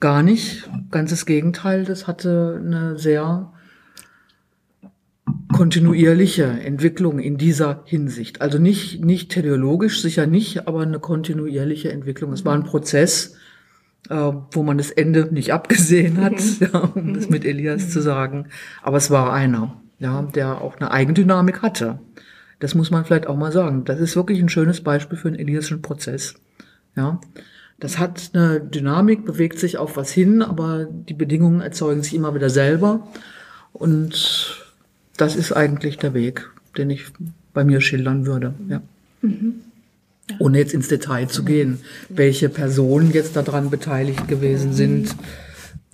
Gar 0.00 0.22
nicht. 0.22 0.68
Ganzes 0.90 1.26
Gegenteil, 1.26 1.84
das 1.84 2.06
hatte 2.06 2.60
eine 2.64 2.98
sehr 2.98 3.52
kontinuierliche 5.52 6.44
Entwicklung 6.44 7.18
in 7.18 7.36
dieser 7.36 7.82
Hinsicht. 7.84 8.40
Also 8.40 8.58
nicht, 8.58 9.04
nicht 9.04 9.30
teleologisch, 9.30 10.02
sicher 10.02 10.26
nicht, 10.26 10.66
aber 10.66 10.82
eine 10.82 10.98
kontinuierliche 10.98 11.92
Entwicklung. 11.92 12.32
Es 12.32 12.44
war 12.44 12.54
ein 12.54 12.64
Prozess, 12.64 13.36
äh, 14.08 14.32
wo 14.50 14.62
man 14.62 14.78
das 14.78 14.90
Ende 14.90 15.28
nicht 15.32 15.52
abgesehen 15.52 16.20
hat, 16.20 16.40
ja, 16.60 16.78
um 16.94 17.14
das 17.14 17.28
mit 17.28 17.44
Elias 17.44 17.90
zu 17.90 18.00
sagen. 18.00 18.46
Aber 18.82 18.96
es 18.96 19.10
war 19.10 19.32
einer, 19.32 19.80
ja, 19.98 20.22
der 20.22 20.60
auch 20.60 20.76
eine 20.76 20.90
Eigendynamik 20.90 21.62
hatte. 21.62 22.00
Das 22.62 22.76
muss 22.76 22.92
man 22.92 23.04
vielleicht 23.04 23.26
auch 23.26 23.36
mal 23.36 23.50
sagen. 23.50 23.84
Das 23.84 23.98
ist 23.98 24.14
wirklich 24.14 24.40
ein 24.40 24.48
schönes 24.48 24.82
Beispiel 24.82 25.18
für 25.18 25.26
einen 25.26 25.38
Eliasschen 25.38 25.82
Prozess. 25.82 26.34
Ja. 26.94 27.20
Das 27.80 27.98
hat 27.98 28.30
eine 28.34 28.60
Dynamik, 28.60 29.24
bewegt 29.24 29.58
sich 29.58 29.78
auf 29.78 29.96
was 29.96 30.12
hin, 30.12 30.42
aber 30.42 30.86
die 30.88 31.14
Bedingungen 31.14 31.60
erzeugen 31.60 32.04
sich 32.04 32.14
immer 32.14 32.36
wieder 32.36 32.50
selber. 32.50 33.08
Und 33.72 34.62
das 35.16 35.34
ist 35.34 35.50
eigentlich 35.50 35.98
der 35.98 36.14
Weg, 36.14 36.50
den 36.76 36.90
ich 36.90 37.06
bei 37.52 37.64
mir 37.64 37.80
schildern 37.80 38.26
würde. 38.26 38.54
Ja. 38.68 38.80
Mhm. 39.22 39.54
Ja. 40.30 40.36
Ohne 40.38 40.58
jetzt 40.58 40.72
ins 40.72 40.86
Detail 40.86 41.26
zu 41.26 41.42
gehen, 41.42 41.80
welche 42.08 42.48
Personen 42.48 43.10
jetzt 43.10 43.34
daran 43.34 43.70
beteiligt 43.70 44.28
gewesen 44.28 44.72
sind, 44.72 45.16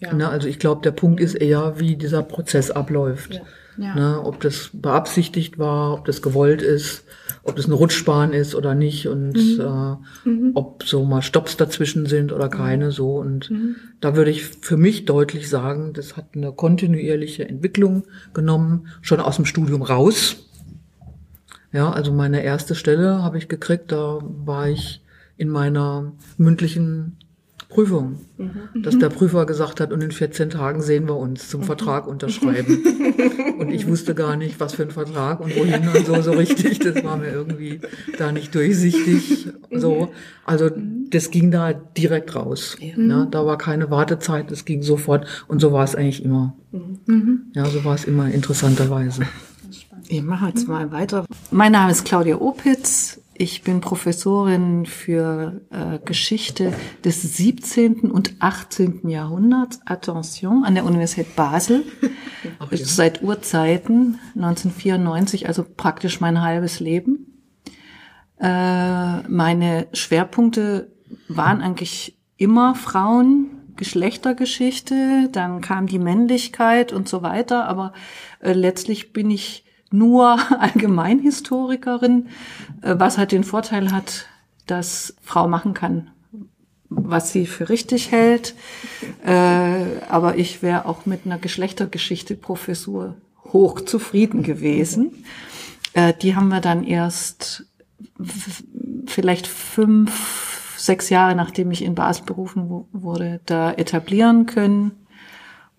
Ja. 0.00 0.12
Ne, 0.12 0.28
also 0.28 0.46
ich 0.46 0.58
glaube, 0.58 0.82
der 0.82 0.90
Punkt 0.92 1.18
ist 1.18 1.34
eher, 1.34 1.80
wie 1.80 1.96
dieser 1.96 2.22
Prozess 2.22 2.70
abläuft. 2.70 3.40
Ja. 3.78 3.94
Ne, 3.94 4.20
ob 4.24 4.40
das 4.40 4.70
beabsichtigt 4.72 5.56
war, 5.58 5.94
ob 5.94 6.04
das 6.04 6.20
gewollt 6.20 6.62
ist, 6.62 7.04
ob 7.44 7.54
das 7.54 7.66
eine 7.66 7.74
Rutschbahn 7.74 8.32
ist 8.32 8.56
oder 8.56 8.74
nicht 8.74 9.06
und 9.06 9.34
mhm. 9.36 9.60
Äh, 9.60 10.28
mhm. 10.28 10.50
ob 10.54 10.82
so 10.82 11.04
mal 11.04 11.22
Stops 11.22 11.56
dazwischen 11.56 12.06
sind 12.06 12.32
oder 12.32 12.48
keine 12.48 12.86
mhm. 12.86 12.90
so. 12.90 13.16
Und 13.16 13.50
mhm. 13.50 13.76
da 14.00 14.16
würde 14.16 14.32
ich 14.32 14.44
für 14.44 14.76
mich 14.76 15.04
deutlich 15.04 15.48
sagen, 15.48 15.92
das 15.92 16.16
hat 16.16 16.30
eine 16.34 16.52
kontinuierliche 16.52 17.48
Entwicklung 17.48 18.02
genommen, 18.34 18.88
schon 19.00 19.20
aus 19.20 19.36
dem 19.36 19.44
Studium 19.44 19.82
raus. 19.82 20.48
Ja, 21.72 21.92
also 21.92 22.12
meine 22.12 22.42
erste 22.42 22.74
Stelle 22.74 23.22
habe 23.22 23.38
ich 23.38 23.48
gekriegt, 23.48 23.92
da 23.92 24.18
war 24.22 24.68
ich 24.68 25.02
in 25.36 25.50
meiner 25.50 26.14
mündlichen 26.36 27.16
Prüfung, 27.68 28.20
mhm. 28.38 28.82
dass 28.82 28.98
der 28.98 29.10
Prüfer 29.10 29.44
gesagt 29.44 29.80
hat, 29.80 29.92
und 29.92 30.02
in 30.02 30.10
14 30.10 30.48
Tagen 30.48 30.80
sehen 30.80 31.06
wir 31.06 31.16
uns 31.16 31.50
zum 31.50 31.60
mhm. 31.60 31.64
Vertrag 31.64 32.06
unterschreiben. 32.06 32.82
und 33.58 33.70
ich 33.70 33.86
wusste 33.86 34.14
gar 34.14 34.36
nicht, 34.36 34.58
was 34.58 34.74
für 34.74 34.84
ein 34.84 34.90
Vertrag 34.90 35.40
und 35.40 35.54
wohin 35.54 35.86
und 35.86 36.06
so, 36.06 36.22
so 36.22 36.32
richtig. 36.32 36.78
Das 36.78 37.04
war 37.04 37.18
mir 37.18 37.30
irgendwie 37.30 37.80
da 38.16 38.32
nicht 38.32 38.54
durchsichtig. 38.54 39.48
So, 39.70 40.10
also 40.46 40.70
das 41.10 41.30
ging 41.30 41.50
da 41.50 41.74
direkt 41.74 42.34
raus. 42.34 42.78
Ja. 42.80 42.96
ja 42.96 43.26
da 43.26 43.44
war 43.44 43.58
keine 43.58 43.90
Wartezeit, 43.90 44.50
das 44.50 44.64
ging 44.64 44.82
sofort. 44.82 45.26
Und 45.46 45.60
so 45.60 45.70
war 45.70 45.84
es 45.84 45.94
eigentlich 45.94 46.24
immer. 46.24 46.56
Mhm. 46.72 47.52
Ja, 47.52 47.66
so 47.66 47.84
war 47.84 47.94
es 47.94 48.04
immer 48.04 48.30
interessanterweise. 48.30 49.22
Ich 50.10 50.22
mache 50.22 50.46
jetzt 50.46 50.66
mal 50.66 50.90
weiter. 50.90 51.26
Mein 51.50 51.72
Name 51.72 51.92
ist 51.92 52.06
Claudia 52.06 52.36
Opitz. 52.36 53.20
Ich 53.40 53.62
bin 53.62 53.80
Professorin 53.80 54.84
für 54.84 55.60
äh, 55.70 56.00
Geschichte 56.04 56.72
des 57.04 57.22
17. 57.22 58.10
und 58.10 58.34
18. 58.40 59.08
Jahrhunderts, 59.08 59.80
Attention, 59.86 60.64
an 60.64 60.74
der 60.74 60.84
Universität 60.84 61.36
Basel. 61.36 61.84
Ach, 62.58 62.72
ja. 62.72 62.78
Seit 62.78 63.22
Urzeiten, 63.22 64.18
1994, 64.34 65.46
also 65.46 65.64
praktisch 65.64 66.20
mein 66.20 66.42
halbes 66.42 66.80
Leben. 66.80 67.44
Äh, 68.40 69.22
meine 69.28 69.86
Schwerpunkte 69.92 70.90
waren 71.28 71.62
eigentlich 71.62 72.18
immer 72.38 72.74
Frauen, 72.74 73.50
Geschlechtergeschichte, 73.76 75.28
dann 75.30 75.60
kam 75.60 75.86
die 75.86 76.00
Männlichkeit 76.00 76.92
und 76.92 77.08
so 77.08 77.22
weiter, 77.22 77.68
aber 77.68 77.92
äh, 78.40 78.52
letztlich 78.52 79.12
bin 79.12 79.30
ich 79.30 79.64
nur 79.90 80.38
Allgemeinhistorikerin, 80.60 82.28
äh, 82.82 82.94
was 82.98 83.18
halt 83.18 83.32
den 83.32 83.44
Vorteil 83.44 83.92
hat, 83.92 84.26
dass 84.66 85.14
Frau 85.22 85.48
machen 85.48 85.74
kann, 85.74 86.10
was 86.88 87.32
sie 87.32 87.46
für 87.46 87.68
richtig 87.68 88.10
hält. 88.10 88.54
Äh, 89.24 89.84
aber 90.08 90.36
ich 90.36 90.62
wäre 90.62 90.86
auch 90.86 91.06
mit 91.06 91.20
einer 91.24 91.38
Geschlechtergeschichte-Professur 91.38 93.16
hoch 93.52 93.80
zufrieden 93.80 94.42
gewesen. 94.42 95.24
Äh, 95.94 96.12
die 96.14 96.36
haben 96.36 96.48
wir 96.48 96.60
dann 96.60 96.84
erst 96.84 97.64
vielleicht 99.06 99.46
fünf, 99.46 100.74
sechs 100.76 101.10
Jahre 101.10 101.34
nachdem 101.34 101.70
ich 101.70 101.82
in 101.82 101.94
Basel 101.94 102.24
berufen 102.24 102.86
wurde, 102.92 103.40
da 103.46 103.72
etablieren 103.72 104.46
können. 104.46 104.92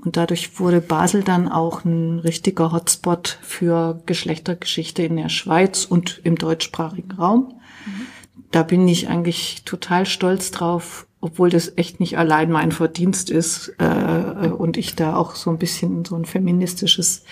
Und 0.03 0.15
dadurch 0.15 0.59
wurde 0.59 0.79
Basel 0.79 1.23
dann 1.23 1.49
auch 1.49 1.83
ein 1.83 2.19
richtiger 2.19 2.71
Hotspot 2.71 3.37
für 3.41 4.01
Geschlechtergeschichte 4.05 5.03
in 5.03 5.17
der 5.17 5.29
Schweiz 5.29 5.85
und 5.85 6.21
im 6.23 6.37
deutschsprachigen 6.37 7.11
Raum. 7.11 7.55
Mhm. 7.85 8.07
Da 8.51 8.63
bin 8.63 8.87
ich 8.87 9.09
eigentlich 9.09 9.63
total 9.65 10.05
stolz 10.05 10.51
drauf, 10.51 11.05
obwohl 11.19 11.49
das 11.49 11.73
echt 11.75 11.99
nicht 11.99 12.17
allein 12.17 12.49
mein 12.49 12.71
Verdienst 12.71 13.29
ist 13.29 13.73
äh, 13.77 14.47
und 14.47 14.77
ich 14.77 14.95
da 14.95 15.15
auch 15.17 15.35
so 15.35 15.49
ein 15.49 15.57
bisschen 15.57 16.05
so 16.05 16.15
ein 16.15 16.25
feministisches 16.25 17.23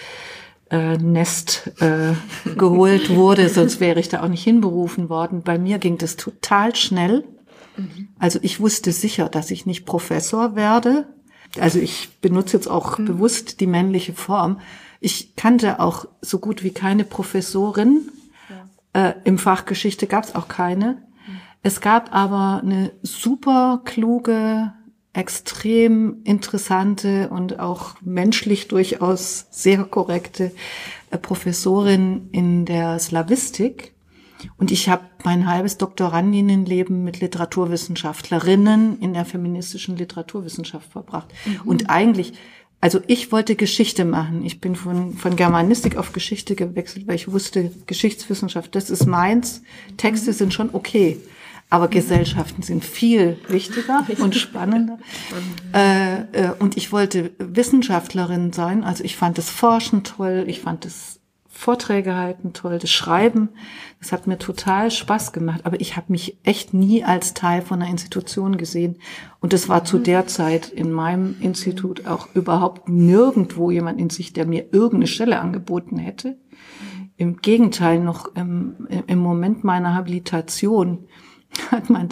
äh, 0.69 0.97
Nest 0.97 1.71
äh, 1.79 2.13
geholt 2.57 3.15
wurde, 3.15 3.47
sonst 3.49 3.79
wäre 3.79 4.01
ich 4.01 4.09
da 4.09 4.23
auch 4.23 4.27
nicht 4.27 4.43
hinberufen 4.43 5.07
worden. 5.07 5.41
Bei 5.41 5.57
mir 5.57 5.79
ging 5.79 5.97
das 5.97 6.17
total 6.17 6.75
schnell. 6.75 7.23
Mhm. 7.77 8.09
Also 8.19 8.39
ich 8.41 8.59
wusste 8.59 8.91
sicher, 8.91 9.29
dass 9.29 9.51
ich 9.51 9.65
nicht 9.65 9.85
Professor 9.85 10.57
werde, 10.57 11.07
also 11.59 11.79
ich 11.79 12.19
benutze 12.21 12.57
jetzt 12.57 12.67
auch 12.67 12.97
mhm. 12.97 13.05
bewusst 13.05 13.59
die 13.59 13.67
männliche 13.67 14.13
Form. 14.13 14.59
Ich 14.99 15.35
kannte 15.35 15.79
auch 15.79 16.07
so 16.21 16.39
gut 16.39 16.63
wie 16.63 16.71
keine 16.71 17.03
Professorin. 17.03 18.09
Ja. 18.93 19.09
Äh, 19.09 19.13
Im 19.23 19.37
Fach 19.37 19.65
Geschichte 19.65 20.07
gab 20.07 20.23
es 20.23 20.35
auch 20.35 20.47
keine. 20.47 20.93
Mhm. 21.27 21.39
Es 21.63 21.81
gab 21.81 22.13
aber 22.13 22.61
eine 22.63 22.91
super 23.01 23.81
kluge, 23.85 24.73
extrem 25.13 26.21
interessante 26.23 27.29
und 27.29 27.59
auch 27.59 27.95
menschlich 28.01 28.67
durchaus 28.67 29.47
sehr 29.49 29.83
korrekte 29.83 30.51
äh, 31.09 31.17
Professorin 31.17 32.29
in 32.31 32.65
der 32.65 32.99
Slavistik 32.99 33.95
und 34.57 34.71
ich 34.71 34.89
habe 34.89 35.03
mein 35.27 35.45
halbes 35.45 35.77
Doktorandinnenleben 35.77 37.03
mit 37.03 37.19
Literaturwissenschaftlerinnen 37.19 39.01
in 39.01 39.13
der 39.13 39.25
feministischen 39.25 39.97
Literaturwissenschaft 39.97 40.89
verbracht. 40.89 41.27
Mhm. 41.43 41.67
Und 41.67 41.89
eigentlich, 41.89 42.31
also 42.79 43.01
ich 43.07 43.29
wollte 43.33 43.57
Geschichte 43.57 44.05
machen. 44.05 44.45
Ich 44.45 44.61
bin 44.61 44.77
von, 44.77 45.17
von 45.17 45.35
Germanistik 45.35 45.97
auf 45.97 46.13
Geschichte 46.13 46.55
gewechselt, 46.55 47.09
weil 47.09 47.15
ich 47.15 47.29
wusste, 47.29 47.71
Geschichtswissenschaft, 47.87 48.73
das 48.73 48.89
ist 48.89 49.05
meins. 49.05 49.63
Texte 49.97 50.31
sind 50.31 50.53
schon 50.53 50.69
okay. 50.71 51.17
Aber 51.69 51.89
Gesellschaften 51.89 52.61
sind 52.61 52.85
viel 52.85 53.37
wichtiger 53.49 54.07
und 54.19 54.33
spannender. 54.33 54.97
Äh, 55.73 56.21
äh, 56.21 56.51
und 56.57 56.77
ich 56.77 56.93
wollte 56.93 57.31
Wissenschaftlerin 57.37 58.53
sein. 58.53 58.85
Also 58.85 59.03
ich 59.03 59.17
fand 59.17 59.37
das 59.37 59.49
Forschen 59.49 60.05
toll. 60.05 60.45
Ich 60.47 60.61
fand 60.61 60.85
das 60.85 61.16
Vorträge 61.57 62.15
halten, 62.15 62.53
toll, 62.53 62.77
das 62.77 62.91
Schreiben. 62.91 63.49
Das 63.99 64.11
hat 64.11 64.27
mir 64.27 64.37
total 64.37 64.91
Spaß 64.91 65.33
gemacht. 65.33 65.61
Aber 65.63 65.81
ich 65.81 65.97
habe 65.97 66.11
mich 66.11 66.37
echt 66.43 66.75
nie 66.75 67.03
als 67.03 67.33
Teil 67.33 67.63
von 67.63 67.81
einer 67.81 67.89
Institution 67.89 68.57
gesehen. 68.57 68.97
Und 69.39 69.53
es 69.53 69.67
war 69.67 69.83
zu 69.83 69.97
der 69.97 70.27
Zeit 70.27 70.69
in 70.69 70.91
meinem 70.91 71.35
Institut 71.41 72.05
auch 72.05 72.27
überhaupt 72.35 72.87
nirgendwo 72.87 73.71
jemand 73.71 73.99
in 73.99 74.11
sich, 74.11 74.33
der 74.33 74.45
mir 74.45 74.71
irgendeine 74.71 75.07
Stelle 75.07 75.39
angeboten 75.39 75.97
hätte. 75.97 76.37
Im 77.17 77.37
Gegenteil, 77.37 77.99
noch 77.99 78.35
im, 78.35 78.87
im 79.07 79.17
Moment 79.17 79.63
meiner 79.63 79.95
Habilitation 79.95 81.07
hat 81.71 81.89
mein 81.89 82.09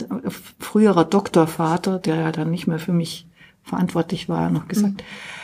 früherer 0.59 1.05
Doktorvater, 1.05 1.99
der 1.99 2.15
ja 2.15 2.31
dann 2.31 2.49
nicht 2.49 2.65
mehr 2.65 2.79
für 2.79 2.93
mich 2.93 3.27
verantwortlich 3.61 4.27
war, 4.27 4.49
noch 4.49 4.67
gesagt, 4.67 5.03
mhm 5.03 5.34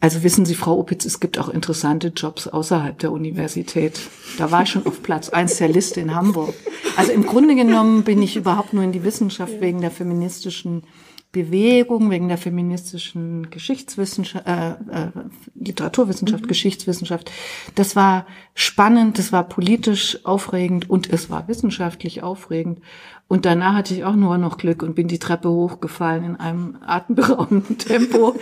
also 0.00 0.22
wissen 0.22 0.46
Sie, 0.46 0.54
Frau 0.54 0.78
Opitz, 0.78 1.04
es 1.04 1.18
gibt 1.18 1.38
auch 1.38 1.48
interessante 1.48 2.08
Jobs 2.08 2.46
außerhalb 2.46 2.98
der 2.98 3.10
Universität. 3.10 4.00
Da 4.38 4.50
war 4.50 4.62
ich 4.62 4.70
schon 4.70 4.86
auf 4.86 5.02
Platz 5.02 5.28
eins 5.28 5.56
der 5.56 5.68
Liste 5.68 6.00
in 6.00 6.14
Hamburg. 6.14 6.54
Also 6.96 7.12
im 7.12 7.26
Grunde 7.26 7.56
genommen 7.56 8.04
bin 8.04 8.22
ich 8.22 8.36
überhaupt 8.36 8.72
nur 8.72 8.84
in 8.84 8.92
die 8.92 9.02
Wissenschaft 9.02 9.60
wegen 9.60 9.80
der 9.80 9.90
feministischen 9.90 10.84
Bewegung, 11.30 12.10
wegen 12.10 12.28
der 12.28 12.38
feministischen 12.38 13.50
Geschichtswissenschaft, 13.50 14.46
äh, 14.46 14.70
äh, 14.70 15.10
Literaturwissenschaft, 15.54 16.44
mhm. 16.44 16.48
Geschichtswissenschaft. 16.48 17.30
Das 17.74 17.96
war 17.96 18.26
spannend, 18.54 19.18
das 19.18 19.30
war 19.30 19.46
politisch 19.46 20.24
aufregend 20.24 20.88
und 20.88 21.12
es 21.12 21.28
war 21.28 21.46
wissenschaftlich 21.46 22.22
aufregend. 22.22 22.80
Und 23.28 23.44
danach 23.44 23.74
hatte 23.74 23.92
ich 23.92 24.04
auch 24.04 24.16
nur 24.16 24.38
noch 24.38 24.56
Glück 24.56 24.82
und 24.82 24.94
bin 24.94 25.06
die 25.06 25.18
Treppe 25.18 25.50
hochgefallen 25.50 26.24
in 26.24 26.36
einem 26.36 26.78
atemberaubenden 26.86 27.76
Tempo. 27.78 28.34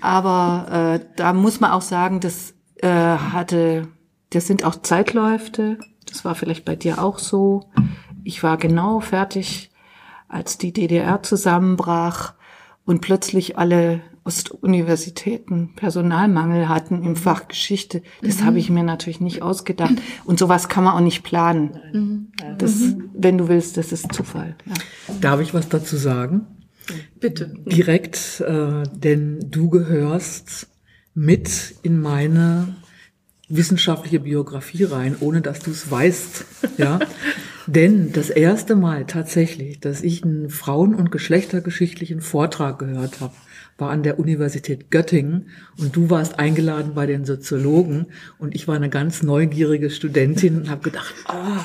Aber 0.00 1.00
äh, 1.00 1.06
da 1.16 1.32
muss 1.32 1.60
man 1.60 1.70
auch 1.70 1.82
sagen, 1.82 2.20
das 2.20 2.54
äh, 2.76 2.88
hatte, 2.88 3.88
das 4.30 4.46
sind 4.46 4.64
auch 4.64 4.76
Zeitläufe. 4.76 5.78
Das 6.06 6.24
war 6.24 6.34
vielleicht 6.34 6.66
bei 6.66 6.76
dir 6.76 7.02
auch 7.02 7.18
so. 7.18 7.70
Ich 8.22 8.42
war 8.42 8.58
genau 8.58 9.00
fertig, 9.00 9.70
als 10.28 10.58
die 10.58 10.72
DDR 10.72 11.22
zusammenbrach 11.22 12.34
und 12.84 13.00
plötzlich 13.00 13.56
alle 13.56 14.02
Ostuniversitäten 14.30 15.74
Personalmangel 15.74 16.68
hatten 16.68 17.02
im 17.02 17.16
Fach 17.16 17.48
Geschichte. 17.48 18.00
Das 18.22 18.40
mhm. 18.40 18.44
habe 18.44 18.58
ich 18.60 18.70
mir 18.70 18.84
natürlich 18.84 19.20
nicht 19.20 19.42
ausgedacht. 19.42 19.94
Und 20.24 20.38
sowas 20.38 20.68
kann 20.68 20.84
man 20.84 20.94
auch 20.94 21.00
nicht 21.00 21.24
planen. 21.24 21.80
Mhm. 21.92 22.56
Das, 22.58 22.76
mhm. 22.76 23.10
wenn 23.12 23.38
du 23.38 23.48
willst, 23.48 23.76
das 23.76 23.90
ist 23.90 24.12
Zufall. 24.12 24.54
Ja. 24.66 24.74
Darf 25.20 25.40
ich 25.40 25.52
was 25.52 25.68
dazu 25.68 25.96
sagen? 25.96 26.46
Bitte. 27.18 27.52
Direkt, 27.66 28.40
äh, 28.40 28.84
denn 28.94 29.40
du 29.50 29.68
gehörst 29.68 30.68
mit 31.12 31.74
in 31.82 32.00
meine 32.00 32.76
wissenschaftliche 33.48 34.20
Biografie 34.20 34.84
rein, 34.84 35.16
ohne 35.18 35.40
dass 35.40 35.58
du 35.58 35.72
es 35.72 35.90
weißt. 35.90 36.44
Ja, 36.78 37.00
denn 37.66 38.12
das 38.12 38.30
erste 38.30 38.76
Mal 38.76 39.06
tatsächlich, 39.06 39.80
dass 39.80 40.02
ich 40.02 40.22
einen 40.22 40.50
Frauen- 40.50 40.94
und 40.94 41.10
Geschlechtergeschichtlichen 41.10 42.20
Vortrag 42.20 42.78
gehört 42.78 43.20
habe, 43.20 43.34
war 43.80 43.90
an 43.90 44.02
der 44.02 44.18
Universität 44.18 44.90
Göttingen 44.90 45.48
und 45.78 45.96
du 45.96 46.10
warst 46.10 46.38
eingeladen 46.38 46.92
bei 46.94 47.06
den 47.06 47.24
Soziologen 47.24 48.06
und 48.38 48.54
ich 48.54 48.68
war 48.68 48.76
eine 48.76 48.90
ganz 48.90 49.22
neugierige 49.22 49.90
Studentin 49.90 50.56
und 50.56 50.70
habe 50.70 50.82
gedacht, 50.82 51.14
oh, 51.28 51.60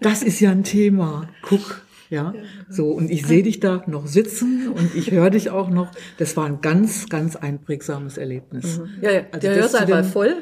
das 0.00 0.22
ist 0.22 0.40
ja 0.40 0.50
ein 0.50 0.64
Thema. 0.64 1.28
Guck, 1.42 1.82
Ja, 2.10 2.32
so 2.70 2.90
und 2.90 3.10
ich 3.10 3.26
sehe 3.26 3.42
dich 3.42 3.60
da 3.60 3.82
noch 3.86 4.06
sitzen 4.06 4.68
und 4.68 4.94
ich 4.94 5.10
höre 5.10 5.28
dich 5.28 5.50
auch 5.50 5.68
noch. 5.68 5.90
Das 6.16 6.38
war 6.38 6.46
ein 6.46 6.62
ganz, 6.62 7.08
ganz 7.10 7.36
einprägsames 7.36 8.16
Erlebnis. 8.16 8.78
Mhm. 8.78 8.88
Ja, 9.02 9.10
ja. 9.10 9.20
Also 9.30 9.46
der 9.46 9.56
Hörsaal 9.56 9.88
war 9.90 10.04
voll. 10.04 10.36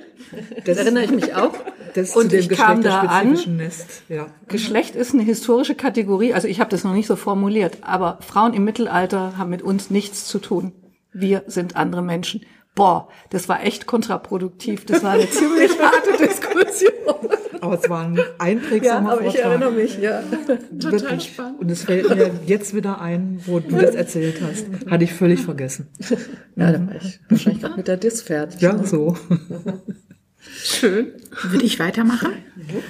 Das 0.64 0.78
erinnere 0.78 1.04
ich 1.04 1.10
mich 1.10 1.34
auch. 1.34 1.54
Das 1.94 2.14
und 2.14 2.30
zu 2.30 2.36
dem 2.36 2.40
ich 2.40 2.48
kam 2.50 2.82
da 2.82 3.00
an. 3.00 3.36
Nest. 3.56 4.02
Ja. 4.08 4.26
Geschlecht 4.46 4.94
ist 4.94 5.12
eine 5.14 5.24
historische 5.24 5.74
Kategorie. 5.74 6.34
Also 6.34 6.46
ich 6.46 6.60
habe 6.60 6.70
das 6.70 6.84
noch 6.84 6.92
nicht 6.92 7.06
so 7.08 7.16
formuliert, 7.16 7.78
aber 7.80 8.18
Frauen 8.20 8.54
im 8.54 8.62
Mittelalter 8.62 9.36
haben 9.36 9.50
mit 9.50 9.62
uns 9.62 9.90
nichts 9.90 10.26
zu 10.26 10.38
tun. 10.38 10.72
Wir 11.18 11.44
sind 11.46 11.76
andere 11.76 12.02
Menschen. 12.02 12.42
Boah, 12.74 13.08
das 13.30 13.48
war 13.48 13.64
echt 13.64 13.86
kontraproduktiv. 13.86 14.84
Das 14.84 15.02
war 15.02 15.12
eine 15.12 15.28
ziemlich 15.30 15.70
harte 15.80 16.22
Diskussion. 16.22 16.92
Aber 17.62 17.78
es 17.82 17.88
war 17.88 18.04
ein 18.04 18.20
einprägsamer 18.38 19.12
aber 19.12 19.22
ich 19.22 19.28
Vortrag. 19.28 19.44
erinnere 19.50 19.70
mich, 19.72 19.98
ja. 19.98 20.22
Total 20.78 20.92
Wirklich. 20.92 21.24
spannend. 21.32 21.58
Und 21.60 21.70
es 21.70 21.84
fällt 21.84 22.10
mir 22.14 22.30
jetzt 22.44 22.74
wieder 22.74 23.00
ein, 23.00 23.40
wo 23.46 23.60
du 23.60 23.76
das 23.76 23.94
erzählt 23.94 24.42
hast. 24.42 24.66
Hatte 24.90 25.04
ich 25.04 25.14
völlig 25.14 25.40
vergessen. 25.40 25.88
Ja, 26.54 26.72
da 26.72 26.86
war 26.86 26.96
ich 26.96 27.18
wahrscheinlich 27.30 27.62
gerade 27.62 27.76
mit 27.76 27.88
der 27.88 27.96
Dis 27.96 28.20
fertig. 28.20 28.60
Ja, 28.60 28.76
so. 28.84 29.16
Schön. 30.62 31.12
Würde 31.42 31.64
ich 31.64 31.78
weitermachen? 31.78 32.32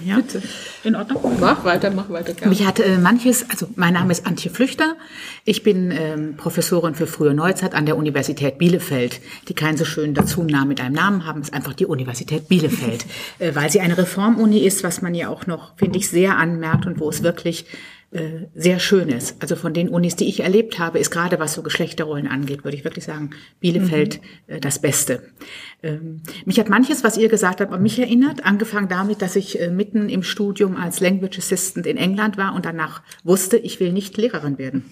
Ja. 0.05 0.17
Bitte. 0.17 0.43
In 0.85 0.95
Ordnung? 0.95 1.37
Mach 1.41 1.65
weiter, 1.65 1.91
mach 1.91 2.09
weiter. 2.09 2.33
gerne. 2.33 2.49
Mich 2.49 2.67
hat 2.67 2.79
äh, 2.81 2.97
manches, 2.99 3.51
also 3.51 3.69
mein 3.75 3.95
Name 3.95 4.13
ist 4.13 4.27
Antje 4.27 4.51
Flüchter. 4.51 4.97
Ich 5.45 5.63
bin 5.63 5.91
ähm, 5.91 6.37
Professorin 6.37 6.95
für 6.95 7.07
frühe 7.07 7.35
Neuzeit 7.35 7.75
an 7.75 7.87
der 7.87 7.97
Universität 7.97 8.59
Bielefeld, 8.59 9.21
die 9.49 9.55
keinen 9.55 9.77
so 9.77 9.85
schönen 9.85 10.15
Dazunamen 10.15 10.69
mit 10.69 10.81
einem 10.81 10.95
Namen 10.95 11.27
haben, 11.27 11.43
ist 11.43 11.53
einfach 11.53 11.75
die 11.75 11.87
Universität 11.87 12.49
Bielefeld, 12.49 13.05
äh, 13.39 13.55
weil 13.55 13.71
sie 13.71 13.81
eine 13.81 13.99
Reformuni 13.99 14.61
ist, 14.61 14.85
was 14.85 15.03
man 15.03 15.15
ja 15.15 15.29
auch 15.29 15.47
noch, 15.47 15.77
finde 15.77 15.99
ich, 15.99 16.09
sehr 16.09 16.37
anmerkt 16.37 16.87
und 16.87 17.01
wo 17.01 17.09
es 17.09 17.23
wirklich 17.23 17.67
äh, 18.13 18.47
sehr 18.55 18.79
schön 18.79 19.09
ist. 19.09 19.37
Also 19.41 19.57
von 19.57 19.75
den 19.75 19.89
Unis, 19.89 20.15
die 20.15 20.29
ich 20.29 20.41
erlebt 20.41 20.79
habe, 20.79 20.99
ist 20.99 21.11
gerade 21.11 21.41
was 21.41 21.55
so 21.55 21.63
Geschlechterrollen 21.63 22.29
angeht, 22.29 22.63
würde 22.63 22.77
ich 22.77 22.85
wirklich 22.85 23.05
sagen, 23.05 23.31
Bielefeld 23.61 24.21
äh, 24.47 24.61
das 24.61 24.79
Beste. 24.79 25.23
Ähm, 25.83 26.23
mich 26.45 26.59
hat 26.61 26.69
manches, 26.69 27.03
was 27.03 27.17
ihr 27.19 27.29
gesagt 27.29 27.61
habt, 27.61 27.73
an 27.73 27.83
mich 27.83 27.99
erinnert, 27.99 28.45
angefangen 28.45 28.89
damit, 28.89 29.23
dass 29.23 29.35
ich 29.35 29.61
äh, 29.61 29.71
mitten 29.71 30.09
im 30.09 30.23
Studium 30.23 30.77
als 30.77 31.01
Language 31.01 31.39
Assistant 31.39 31.85
in 31.87 31.97
England 31.97 32.37
war 32.37 32.55
und 32.55 32.65
danach 32.65 33.03
wusste, 33.25 33.57
ich 33.57 33.81
will 33.81 33.93
nicht 33.93 34.17
Lehrerin 34.17 34.57
werden 34.57 34.85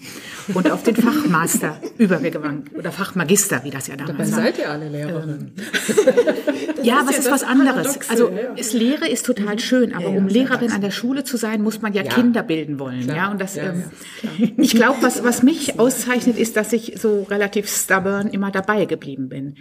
und 0.53 0.69
auf 0.69 0.83
den 0.83 0.95
Fachmaster 0.95 1.79
übergegangen 1.97 2.69
oder 2.77 2.91
Fachmagister, 2.91 3.63
wie 3.63 3.69
das 3.71 3.87
ja 3.87 3.95
Dabei 3.95 4.11
damals 4.11 4.31
war. 4.33 4.39
seid 4.39 4.59
ihr 4.59 4.69
alle 4.69 4.89
Lehrerinnen. 4.89 5.53
Ja, 6.85 7.01
was 7.05 7.13
ja 7.13 7.21
ist 7.21 7.31
was 7.31 7.43
anderes? 7.43 7.73
Paradoxe, 7.73 8.09
Also 8.11 8.29
ja. 8.29 8.53
es 8.55 8.73
Lehre 8.73 9.07
ist 9.07 9.25
total 9.25 9.59
schön, 9.59 9.93
aber 9.93 10.09
um 10.09 10.27
Lehrerin 10.27 10.71
an 10.71 10.81
der 10.81 10.91
Schule 10.91 11.23
zu 11.23 11.37
sein, 11.37 11.61
muss 11.61 11.81
man 11.81 11.93
ja, 11.93 12.03
Kinder 12.03 12.43
bilden 12.43 12.79
wollen. 12.79 13.04
Ja, 13.13 13.31
und 13.31 13.41
das. 13.41 13.55
Ja, 13.55 13.73
ähm, 13.73 13.83
ich 14.57 14.71
glaube, 14.71 14.97
was 15.01 15.23
was 15.23 15.43
mich 15.43 15.79
auszeichnet, 15.79 16.37
ist, 16.37 16.55
dass 16.55 16.73
ich 16.73 16.93
so 16.97 17.23
relativ 17.23 17.69
stubborn 17.69 18.27
immer 18.27 18.51
dabei 18.51 18.85
geblieben 18.85 19.29
bin. 19.29 19.55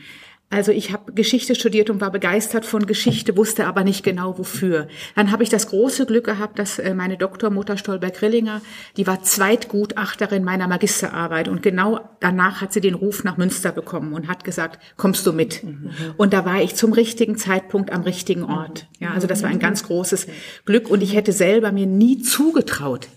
Also 0.54 0.70
ich 0.70 0.92
habe 0.92 1.12
Geschichte 1.12 1.56
studiert 1.56 1.90
und 1.90 2.00
war 2.00 2.12
begeistert 2.12 2.64
von 2.64 2.86
Geschichte, 2.86 3.36
wusste 3.36 3.66
aber 3.66 3.82
nicht 3.82 4.04
genau 4.04 4.38
wofür. 4.38 4.86
Dann 5.16 5.32
habe 5.32 5.42
ich 5.42 5.48
das 5.48 5.66
große 5.66 6.06
Glück 6.06 6.26
gehabt, 6.26 6.60
dass 6.60 6.78
äh, 6.78 6.94
meine 6.94 7.16
Doktormutter 7.16 7.76
Stolberg-Rillinger, 7.76 8.62
die 8.96 9.06
war 9.06 9.20
Zweitgutachterin 9.22 10.44
meiner 10.44 10.68
Magisterarbeit 10.68 11.48
und 11.48 11.62
genau 11.62 12.08
danach 12.20 12.60
hat 12.60 12.72
sie 12.72 12.80
den 12.80 12.94
Ruf 12.94 13.24
nach 13.24 13.36
Münster 13.36 13.72
bekommen 13.72 14.12
und 14.12 14.28
hat 14.28 14.44
gesagt, 14.44 14.78
kommst 14.96 15.26
du 15.26 15.32
mit? 15.32 15.64
Und 16.18 16.32
da 16.32 16.44
war 16.44 16.62
ich 16.62 16.76
zum 16.76 16.92
richtigen 16.92 17.36
Zeitpunkt 17.36 17.92
am 17.92 18.02
richtigen 18.02 18.44
Ort. 18.44 18.86
Ja, 19.00 19.10
also 19.10 19.26
das 19.26 19.42
war 19.42 19.50
ein 19.50 19.58
ganz 19.58 19.82
großes 19.82 20.28
Glück 20.66 20.88
und 20.88 21.02
ich 21.02 21.16
hätte 21.16 21.32
selber 21.32 21.72
mir 21.72 21.86
nie 21.86 22.22
zugetraut, 22.22 23.08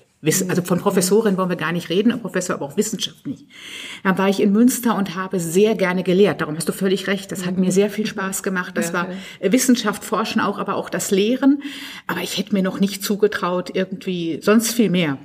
Also 0.49 0.61
von 0.61 0.79
Professorin 0.79 1.37
wollen 1.37 1.49
wir 1.49 1.55
gar 1.55 1.71
nicht 1.71 1.89
reden, 1.89 2.19
Professor, 2.19 2.55
aber 2.55 2.65
auch 2.65 2.77
Wissenschaft 2.77 3.25
nicht. 3.25 3.45
Dann 4.03 4.17
war 4.17 4.29
ich 4.29 4.41
in 4.41 4.51
Münster 4.51 4.95
und 4.95 5.15
habe 5.15 5.39
sehr 5.39 5.75
gerne 5.75 6.03
gelehrt. 6.03 6.41
Darum 6.41 6.55
hast 6.55 6.67
du 6.67 6.73
völlig 6.73 7.07
recht. 7.07 7.31
Das 7.31 7.45
hat 7.45 7.57
mir 7.57 7.71
sehr 7.71 7.89
viel 7.89 8.05
Spaß 8.05 8.43
gemacht. 8.43 8.77
Das 8.77 8.93
war 8.93 9.07
Wissenschaft, 9.41 10.03
Forschen 10.03 10.41
auch, 10.41 10.59
aber 10.59 10.75
auch 10.75 10.89
das 10.89 11.11
Lehren. 11.11 11.63
Aber 12.07 12.21
ich 12.21 12.37
hätte 12.37 12.53
mir 12.53 12.63
noch 12.63 12.79
nicht 12.79 13.03
zugetraut, 13.03 13.71
irgendwie 13.73 14.39
sonst 14.41 14.73
viel 14.73 14.89
mehr. 14.89 15.17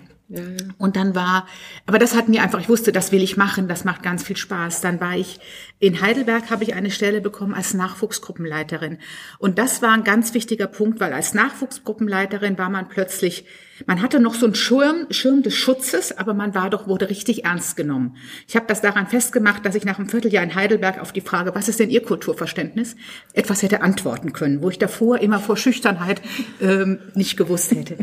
Und 0.78 0.96
dann 0.96 1.14
war, 1.14 1.46
aber 1.86 1.98
das 1.98 2.16
hat 2.16 2.28
mir 2.28 2.42
einfach, 2.42 2.58
ich 2.60 2.68
wusste, 2.68 2.90
das 2.90 3.12
will 3.12 3.22
ich 3.22 3.36
machen, 3.36 3.68
das 3.68 3.84
macht 3.84 4.02
ganz 4.02 4.22
viel 4.22 4.36
Spaß. 4.36 4.80
Dann 4.80 5.00
war 5.00 5.14
ich 5.14 5.40
in 5.78 6.00
Heidelberg, 6.00 6.50
habe 6.50 6.64
ich 6.64 6.74
eine 6.74 6.90
Stelle 6.90 7.20
bekommen 7.20 7.52
als 7.52 7.74
Nachwuchsgruppenleiterin. 7.74 8.98
Und 9.38 9.58
das 9.58 9.82
war 9.82 9.92
ein 9.92 10.04
ganz 10.04 10.32
wichtiger 10.32 10.68
Punkt, 10.68 11.00
weil 11.00 11.12
als 11.12 11.34
Nachwuchsgruppenleiterin 11.34 12.56
war 12.56 12.70
man 12.70 12.88
plötzlich, 12.88 13.44
man 13.86 14.02
hatte 14.02 14.20
noch 14.20 14.34
so 14.34 14.46
einen 14.46 14.54
Schirm, 14.54 15.06
Schirm 15.10 15.42
des 15.42 15.54
Schutzes, 15.54 16.16
aber 16.16 16.34
man 16.34 16.54
war 16.54 16.70
doch, 16.70 16.86
wurde 16.86 17.10
richtig 17.10 17.44
ernst 17.44 17.76
genommen. 17.76 18.16
Ich 18.48 18.56
habe 18.56 18.66
das 18.66 18.80
daran 18.80 19.06
festgemacht, 19.06 19.64
dass 19.64 19.74
ich 19.74 19.84
nach 19.84 19.98
einem 19.98 20.08
Vierteljahr 20.08 20.44
in 20.44 20.54
Heidelberg 20.54 21.00
auf 21.00 21.12
die 21.12 21.20
Frage, 21.20 21.54
was 21.54 21.68
ist 21.68 21.80
denn 21.80 21.90
Ihr 21.90 22.02
Kulturverständnis, 22.02 22.96
etwas 23.32 23.62
hätte 23.62 23.82
antworten 23.82 24.32
können, 24.32 24.62
wo 24.62 24.70
ich 24.70 24.78
davor 24.78 25.18
immer 25.18 25.38
vor 25.38 25.56
Schüchternheit 25.56 26.22
ähm, 26.60 26.98
nicht 27.14 27.36
gewusst 27.36 27.72
hätte. 27.72 27.96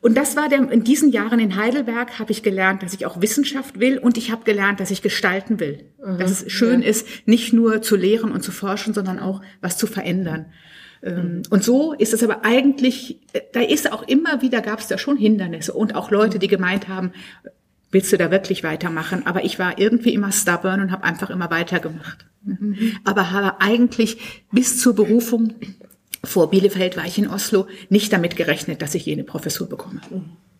Und 0.00 0.16
das 0.16 0.36
war 0.36 0.48
der, 0.48 0.70
in 0.70 0.84
diesen 0.84 1.10
Jahren 1.10 1.38
in 1.38 1.56
Heidelberg 1.56 2.18
habe 2.18 2.32
ich 2.32 2.42
gelernt, 2.42 2.82
dass 2.82 2.94
ich 2.94 3.06
auch 3.06 3.20
Wissenschaft 3.20 3.80
will 3.80 3.98
und 3.98 4.16
ich 4.16 4.30
habe 4.30 4.44
gelernt, 4.44 4.80
dass 4.80 4.90
ich 4.90 5.02
gestalten 5.02 5.60
will. 5.60 5.84
dass 6.18 6.30
es 6.30 6.52
schön 6.52 6.82
ist, 6.82 7.06
nicht 7.26 7.52
nur 7.52 7.82
zu 7.82 7.96
lehren 7.96 8.32
und 8.32 8.42
zu 8.42 8.50
forschen, 8.50 8.92
sondern 8.92 9.18
auch 9.18 9.40
was 9.60 9.78
zu 9.78 9.86
verändern. 9.86 10.46
Ähm, 11.02 11.42
Und 11.50 11.64
so 11.64 11.92
ist 11.92 12.12
es 12.12 12.22
aber 12.22 12.44
eigentlich, 12.44 13.18
äh, 13.32 13.40
da 13.52 13.60
ist 13.60 13.92
auch 13.92 14.06
immer 14.06 14.42
wieder, 14.42 14.60
gab 14.60 14.78
es 14.78 14.88
da 14.88 14.98
schon 14.98 15.16
Hindernisse 15.16 15.72
und 15.72 15.94
auch 15.94 16.10
Leute, 16.10 16.38
die 16.38 16.48
gemeint 16.48 16.88
haben, 16.88 17.12
willst 17.90 18.12
du 18.12 18.16
da 18.16 18.30
wirklich 18.30 18.62
weitermachen? 18.64 19.26
Aber 19.26 19.44
ich 19.44 19.58
war 19.58 19.78
irgendwie 19.78 20.14
immer 20.14 20.32
stubborn 20.32 20.80
und 20.80 20.92
habe 20.92 21.04
einfach 21.04 21.30
immer 21.30 21.50
weitergemacht. 21.50 22.26
Aber 23.04 23.30
habe 23.30 23.60
eigentlich 23.60 24.44
bis 24.50 24.80
zur 24.80 24.94
Berufung 24.94 25.54
vor 26.24 26.50
Bielefeld 26.50 26.96
war 26.96 27.04
ich 27.04 27.18
in 27.18 27.28
Oslo 27.28 27.66
nicht 27.88 28.12
damit 28.12 28.36
gerechnet, 28.36 28.80
dass 28.82 28.94
ich 28.94 29.06
jene 29.06 29.24
Professur 29.24 29.68
bekomme. 29.68 30.00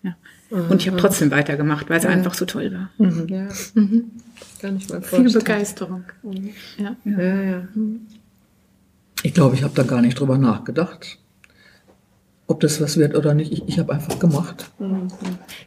Ja. 0.03 0.17
Und 0.51 0.83
ich 0.83 0.89
habe 0.89 0.99
trotzdem 0.99 1.31
weitergemacht, 1.31 1.89
weil 1.89 1.99
es 1.99 2.05
einfach 2.05 2.35
so 2.35 2.45
toll 2.45 2.73
war. 2.73 2.91
Ja. 3.29 3.49
Kann 4.61 4.77
ich 4.77 4.89
mal 4.89 5.01
Viel 5.01 5.09
vorstellen. 5.09 5.33
Begeisterung. 5.33 6.05
Ja. 6.79 6.97
Ja, 7.05 7.43
ja. 7.43 7.69
Ich 9.23 9.35
glaube, 9.35 9.55
ich 9.55 9.63
habe 9.63 9.75
da 9.75 9.83
gar 9.83 10.03
nicht 10.03 10.19
drüber 10.19 10.37
nachgedacht, 10.39 11.19
ob 12.49 12.61
das 12.61 12.81
was 12.81 12.97
wird 12.97 13.15
oder 13.17 13.35
nicht. 13.35 13.53
Ich, 13.53 13.67
ich 13.69 13.79
habe 13.79 13.93
einfach 13.95 14.19
gemacht. 14.19 14.71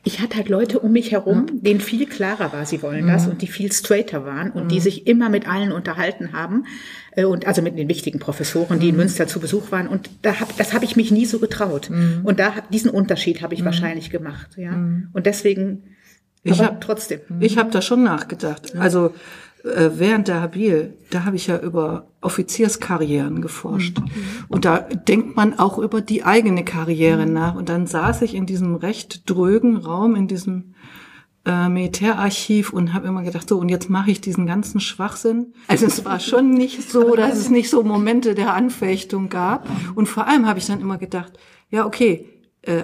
Ich 0.04 0.20
hatte 0.20 0.36
halt 0.38 0.50
Leute 0.50 0.80
um 0.80 0.92
mich 0.92 1.12
herum, 1.12 1.46
denen 1.62 1.80
viel 1.80 2.06
klarer 2.06 2.52
war, 2.54 2.66
sie 2.66 2.82
wollen 2.82 3.08
das 3.08 3.28
und 3.28 3.42
die 3.42 3.48
viel 3.48 3.72
straighter 3.72 4.26
waren 4.26 4.52
und 4.52 4.72
die 4.72 4.80
sich 4.80 5.08
immer 5.08 5.30
mit 5.30 5.48
allen 5.48 5.72
unterhalten 5.72 6.34
haben 6.34 6.66
äh, 7.14 7.24
und 7.24 7.48
also 7.48 7.62
mit 7.62 7.78
den 7.78 7.88
wichtigen 7.88 8.20
Professoren, 8.20 8.80
die 8.80 8.90
in 8.90 8.98
Münster 8.98 9.26
zu 9.28 9.40
Besuch 9.40 9.72
waren. 9.72 9.88
Und 9.88 10.10
da 10.22 10.40
hab, 10.40 10.56
das 10.58 10.74
habe 10.74 10.86
ich 10.86 10.96
mich 10.96 11.12
nie 11.12 11.26
so 11.26 11.40
getraut. 11.40 11.90
Und 12.24 12.40
da 12.40 12.54
diesen 12.72 12.92
Unterschied 12.92 13.42
habe 13.42 13.54
ich 13.54 13.64
wahrscheinlich 13.66 14.10
gemacht, 14.10 14.52
ja. 14.58 14.74
Und 15.14 15.26
deswegen 15.26 15.84
Ich 16.44 16.60
aber 16.60 16.66
hab- 16.66 16.82
trotzdem. 16.82 17.22
Ich 17.40 17.58
habe 17.58 17.72
da 17.72 17.82
schon 17.82 18.04
nachgedacht. 18.04 18.76
Also 18.76 19.14
äh, 19.66 19.92
während 19.96 20.28
der 20.28 20.42
Habil, 20.42 20.94
da 21.10 21.26
habe 21.26 21.36
ich 21.36 21.48
ja 21.48 21.60
über 21.60 22.08
Offizierskarrieren 22.22 23.42
geforscht. 23.42 23.98
Und 24.48 24.66
da 24.66 24.80
denkt 24.80 25.36
man 25.36 25.58
auch 25.58 25.78
über 25.80 26.02
die 26.02 26.24
eigene 26.24 26.64
Karriere 26.64 27.26
nach. 27.26 27.56
Und 27.56 27.70
dann 27.70 27.88
saß 27.88 28.22
ich 28.22 28.36
in 28.36 28.46
diesem 28.46 28.76
recht 28.76 29.30
drögen 29.30 29.78
Raum, 29.78 30.16
in 30.16 30.28
diesem 30.28 30.76
äh, 31.46 31.70
Militärarchiv 31.70 32.74
und 32.74 32.94
habe 32.94 33.08
immer 33.08 33.24
gedacht, 33.24 33.50
so, 33.50 33.58
und 33.58 33.70
jetzt 33.70 33.90
mache 33.90 34.12
ich 34.12 34.22
diesen 34.22 34.46
ganzen 34.46 34.80
Schwachsinn. 34.80 35.54
Also 35.68 35.86
es 35.86 36.06
war 36.06 36.20
schon 36.20 36.52
nicht 36.52 36.90
so, 36.90 37.16
dass 37.16 37.38
es 37.38 37.50
nicht 37.50 37.70
so 37.70 37.84
Momente 37.84 38.36
der 38.36 38.54
Anfechtung 38.54 39.30
gab. 39.30 39.68
Und 39.96 40.08
vor 40.08 40.28
allem 40.28 40.48
habe 40.48 40.60
ich 40.60 40.66
dann 40.66 40.82
immer 40.82 40.98
gedacht, 40.98 41.34
ja, 41.70 41.86
okay, 41.86 42.35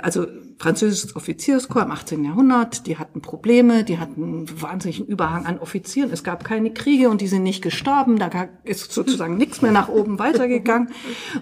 also 0.02 0.28
französisches 0.62 1.16
Offizierskorps 1.16 1.86
im 1.86 1.92
18. 1.92 2.24
Jahrhundert, 2.24 2.86
die 2.86 2.98
hatten 2.98 3.22
Probleme, 3.22 3.84
die 3.84 3.98
hatten 3.98 4.24
einen 4.24 4.62
wahnsinnigen 4.62 5.08
Überhang 5.08 5.46
an 5.46 5.60
Offizieren. 5.60 6.12
Es 6.12 6.24
gab 6.24 6.44
keine 6.44 6.72
Kriege 6.72 7.10
und 7.10 7.22
die 7.22 7.28
sind 7.28 7.44
nicht 7.44 7.62
gestorben. 7.62 8.20
Da 8.20 8.30
ist 8.64 8.92
sozusagen 8.92 9.38
nichts 9.38 9.62
mehr 9.62 9.72
nach 9.72 9.90
oben 9.90 10.20
weitergegangen. 10.20 10.90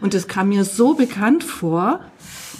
Und 0.01 0.13
es 0.13 0.27
kam 0.27 0.49
mir 0.49 0.63
so 0.63 0.93
bekannt 0.93 1.43
vor. 1.43 1.99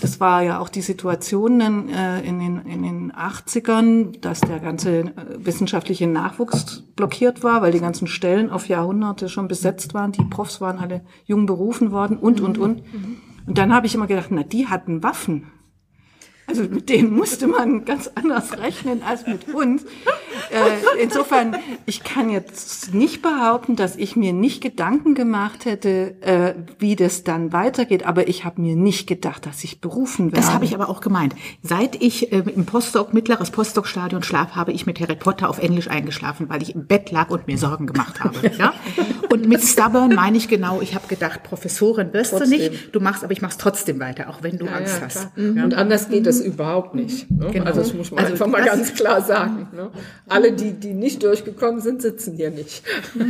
Das 0.02 0.20
war 0.20 0.44
ja 0.44 0.60
auch 0.60 0.70
die 0.70 0.82
Situation 0.82 1.60
dann, 1.60 1.89
äh, 1.89 2.22
in, 2.22 2.39
den, 2.39 2.60
in 2.65 2.84
den 2.84 3.12
80ern, 3.12 4.20
dass 4.22 4.39
der 4.39 4.60
ganze 4.60 5.00
äh, 5.00 5.13
wissenschaftliche 5.38 6.08
Nachwuchs 6.08 6.84
blockiert 6.96 7.44
war, 7.44 7.62
weil 7.62 7.74
die 7.74 7.82
ganzen 7.82 8.08
Stellen 8.08 8.50
auf 8.50 8.70
Jahrhunderte 8.70 9.28
schon 9.28 9.50
besetzt 9.50 9.94
waren. 9.94 10.13
Die 10.13 10.24
Profs 10.24 10.62
waren 10.62 10.80
alle 10.80 11.02
jung 11.26 11.46
berufen 11.46 11.92
worden 11.92 12.18
und, 12.18 12.39
und, 12.39 12.58
und. 12.58 12.84
Und 13.46 13.58
dann 13.58 13.74
habe 13.74 13.88
ich 13.88 13.96
immer 13.96 14.08
gedacht, 14.08 14.30
na, 14.30 14.44
die 14.44 14.68
hatten 14.68 15.04
Waffen. 15.04 15.48
Also 16.50 16.64
mit 16.64 16.90
denen 16.90 17.12
musste 17.12 17.46
man 17.46 17.86
ganz 17.86 18.10
anders 18.16 18.58
rechnen 18.58 19.04
als 19.04 19.28
mit 19.28 19.54
uns. 19.54 19.84
Äh, 19.84 21.04
insofern, 21.04 21.56
ich 21.86 22.04
kann 22.04 22.32
jetzt 22.32 22.92
nicht 22.92 23.22
behaupten, 23.22 23.76
dass 23.76 23.96
ich 23.96 24.16
mir 24.16 24.34
nicht 24.34 24.62
Gedanken 24.62 25.14
gemacht 25.14 25.66
hätte, 25.66 26.16
äh, 26.22 26.56
wie 26.80 26.96
das 26.96 27.24
dann 27.24 27.54
weitergeht, 27.54 28.04
aber 28.04 28.28
ich 28.28 28.46
habe 28.46 28.62
mir 28.62 28.76
nicht 28.76 29.06
gedacht, 29.06 29.46
dass 29.46 29.64
ich 29.64 29.80
berufen 29.80 30.32
werde. 30.32 30.38
Das 30.38 30.52
habe 30.52 30.66
ich 30.66 30.74
aber 30.74 30.90
auch 30.90 31.02
gemeint. 31.02 31.36
Seit 31.62 32.02
ich 32.02 32.32
äh, 32.32 32.38
im 32.40 32.66
Postdoc, 32.66 33.14
mittleres 33.14 33.52
Postdoc-Stadion 33.52 34.24
schlaf, 34.24 34.56
habe 34.56 34.72
ich 34.72 34.88
mit 34.88 35.00
Harry 35.00 35.16
Potter 35.16 35.50
auf 35.50 35.60
Englisch 35.60 35.88
eingeschlafen, 35.88 36.50
weil 36.50 36.64
ich 36.64 36.74
im 36.74 36.88
Bett 36.88 37.12
lag 37.12 37.30
und 37.30 37.46
mir 37.46 37.60
Sorgen 37.60 37.86
gemacht 37.86 38.22
habe. 38.22 38.40
Ja? 38.60 38.74
Und 39.30 39.48
mit 39.48 39.62
Stubborn 39.62 40.16
meine 40.16 40.36
ich 40.36 40.48
genau, 40.48 40.82
ich 40.82 40.96
habe 40.96 41.08
gedacht, 41.08 41.44
Professorin 41.44 42.12
wirst 42.14 42.32
trotzdem. 42.32 42.50
du 42.50 42.58
nicht, 42.58 42.96
du 42.96 43.00
machst, 43.00 43.24
aber 43.24 43.32
ich 43.32 43.42
mach's 43.42 43.58
trotzdem 43.58 44.00
weiter, 44.00 44.30
auch 44.30 44.42
wenn 44.42 44.58
du 44.58 44.66
ja, 44.66 44.74
Angst 44.74 44.98
ja, 44.98 45.06
hast. 45.06 45.38
Mhm. 45.38 45.64
Und 45.64 45.74
anders 45.76 46.10
geht 46.10 46.26
es 46.26 46.38
überhaupt 46.39 46.95
nicht. 46.95 47.30
Ne? 47.30 47.49
Genau. 47.52 47.65
Also 47.65 47.82
das 47.82 47.93
muss 47.93 48.12
man 48.12 48.19
also, 48.19 48.34
einfach 48.34 48.47
mal 48.47 48.63
ganz 48.63 48.93
klar 48.93 49.21
sagen. 49.21 49.67
Ne? 49.73 49.89
Alle, 50.28 50.54
die, 50.54 50.73
die 50.73 50.93
nicht 50.93 51.23
durchgekommen 51.23 51.82
sind, 51.82 52.02
sitzen 52.02 52.36
hier 52.36 52.52
nicht. 52.52 52.84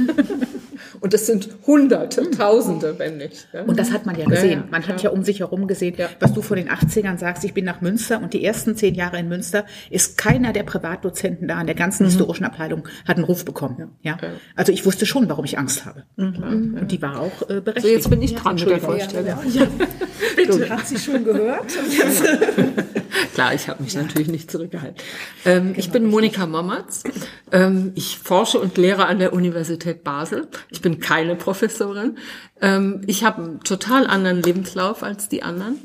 Und 1.02 1.14
das 1.14 1.26
sind 1.26 1.50
Hunderte, 1.66 2.30
Tausende, 2.32 2.96
wenn 2.98 3.18
nicht. 3.18 3.48
Ja? 3.54 3.64
Und 3.64 3.80
das 3.80 3.92
hat 3.92 4.06
man 4.06 4.18
ja 4.18 4.26
gesehen. 4.26 4.66
Man 4.72 4.86
hat 4.88 5.02
ja 5.02 5.10
um 5.10 5.24
sich 5.24 5.40
herum 5.40 5.68
gesehen, 5.68 5.96
was 6.20 6.34
du 6.34 6.42
vor 6.42 6.56
den 6.56 6.70
80ern 6.70 7.18
sagst, 7.18 7.44
ich 7.44 7.54
bin 7.54 7.66
nach 7.66 7.82
Münster 7.82 8.22
und 8.22 8.34
die 8.34 8.44
ersten 8.44 8.76
zehn 8.76 8.96
Jahre 8.96 9.20
in 9.20 9.28
Münster 9.28 9.66
ist 9.90 10.18
keiner 10.18 10.54
der 10.54 10.64
Privatdozenten 10.64 11.48
da 11.48 11.60
in 11.60 11.68
der 11.68 11.76
ganzen 11.76 12.04
mhm. 12.04 12.10
historischen 12.10 12.46
Abteilung 12.46 12.88
hat 13.08 13.18
einen 13.18 13.26
Ruf 13.26 13.46
bekommen. 13.46 13.92
Ja. 14.02 14.18
Also 14.56 14.72
ich 14.72 14.86
wusste 14.86 15.06
schon, 15.06 15.30
warum 15.30 15.46
ich 15.46 15.58
Angst 15.58 15.86
habe. 15.86 16.04
Mhm. 16.16 16.78
Und 16.80 16.92
die 16.92 17.02
war 17.02 17.20
auch 17.20 17.50
äh, 17.50 17.62
berechtigt. 17.62 17.82
So, 17.82 17.88
jetzt 17.88 18.10
bin 18.10 18.22
ich 18.22 18.36
dran 18.36 18.56
mit 18.56 18.70
der 18.70 18.80
Vorstellung. 18.80 19.28
Ja, 19.54 19.68
Bitte. 20.36 20.70
Hat 20.70 20.88
sie 20.88 20.98
schon 20.98 21.24
gehört? 21.24 21.66
Klar, 23.34 23.54
ich 23.54 23.68
habe 23.70 23.84
mich 23.84 23.94
ja. 23.94 24.02
natürlich 24.02 24.28
nicht 24.28 24.52
zurückgehalten. 24.52 24.98
Ähm, 25.46 25.68
genau, 25.68 25.80
ich 25.80 25.92
bin 25.92 26.06
Monika 26.06 26.46
Mommertz. 26.46 27.04
Ähm, 27.52 27.92
ich 27.96 28.20
forsche 28.20 28.60
und 28.60 28.78
lehre 28.78 29.06
an 29.06 29.20
der 29.20 29.34
Universität 29.34 30.04
Basel. 30.04 30.48
Ich 30.70 30.82
bin 30.82 31.00
keine 31.00 31.36
Professorin. 31.36 32.18
Ähm, 32.62 33.02
ich 33.08 33.24
habe 33.24 33.42
einen 33.42 33.60
total 33.62 34.08
anderen 34.08 34.42
Lebenslauf 34.42 35.04
als 35.04 35.30
die 35.30 35.44
anderen. 35.44 35.80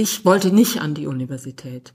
Ich 0.00 0.24
wollte 0.24 0.54
nicht 0.54 0.80
an 0.80 0.94
die 0.94 1.08
Universität. 1.08 1.92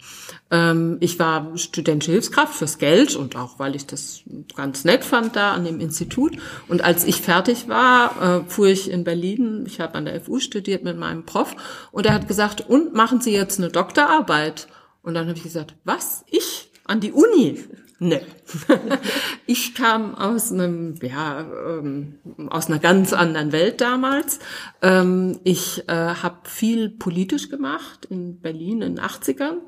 Ähm, 0.51 0.97
ich 0.99 1.19
war 1.19 1.57
studentische 1.57 2.11
Hilfskraft 2.11 2.53
fürs 2.53 2.77
Geld 2.77 3.15
und 3.15 3.37
auch, 3.37 3.59
weil 3.59 3.77
ich 3.77 3.85
das 3.85 4.23
ganz 4.57 4.83
nett 4.83 5.05
fand 5.05 5.37
da 5.37 5.53
an 5.53 5.63
dem 5.63 5.79
Institut. 5.79 6.33
Und 6.67 6.83
als 6.83 7.05
ich 7.05 7.21
fertig 7.21 7.69
war, 7.69 8.41
äh, 8.41 8.49
fuhr 8.49 8.67
ich 8.67 8.91
in 8.91 9.05
Berlin. 9.05 9.63
Ich 9.65 9.79
habe 9.79 9.95
an 9.95 10.03
der 10.03 10.19
FU 10.19 10.39
studiert 10.39 10.83
mit 10.83 10.97
meinem 10.97 11.25
Prof. 11.25 11.55
Und 11.93 12.05
er 12.05 12.13
hat 12.13 12.27
gesagt, 12.27 12.67
und 12.67 12.93
machen 12.93 13.21
Sie 13.21 13.31
jetzt 13.31 13.57
eine 13.57 13.69
Doktorarbeit? 13.69 14.67
Und 15.01 15.13
dann 15.13 15.29
habe 15.29 15.37
ich 15.37 15.43
gesagt, 15.43 15.73
was? 15.85 16.25
Ich? 16.29 16.71
An 16.83 16.99
die 16.99 17.13
Uni? 17.13 17.63
Nee. 18.03 18.19
ich 19.45 19.75
kam 19.75 20.13
aus 20.13 20.51
einem, 20.51 20.95
ja, 21.01 21.45
ähm, 21.69 22.15
aus 22.49 22.67
einer 22.67 22.79
ganz 22.79 23.13
anderen 23.13 23.53
Welt 23.53 23.79
damals. 23.79 24.39
Ähm, 24.81 25.39
ich 25.45 25.87
äh, 25.87 25.93
habe 25.93 26.39
viel 26.43 26.89
politisch 26.89 27.47
gemacht 27.47 28.05
in 28.09 28.41
Berlin 28.41 28.81
in 28.81 28.95
den 28.97 29.05
80ern 29.05 29.59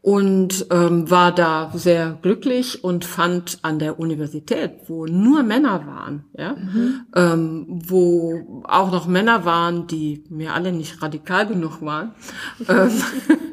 und 0.00 0.66
ähm, 0.70 1.10
war 1.10 1.34
da 1.34 1.72
sehr 1.74 2.16
glücklich 2.22 2.84
und 2.84 3.04
fand 3.04 3.58
an 3.62 3.80
der 3.80 3.98
Universität, 3.98 4.72
wo 4.86 5.06
nur 5.06 5.42
Männer 5.42 5.84
waren, 5.84 6.24
ja, 6.38 6.54
mhm. 6.54 7.06
ähm, 7.16 7.66
wo 7.86 8.62
auch 8.64 8.92
noch 8.92 9.08
Männer 9.08 9.44
waren, 9.44 9.88
die 9.88 10.22
mir 10.28 10.54
alle 10.54 10.70
nicht 10.70 11.02
radikal 11.02 11.48
genug 11.48 11.82
waren, 11.82 12.14
ähm, 12.68 12.90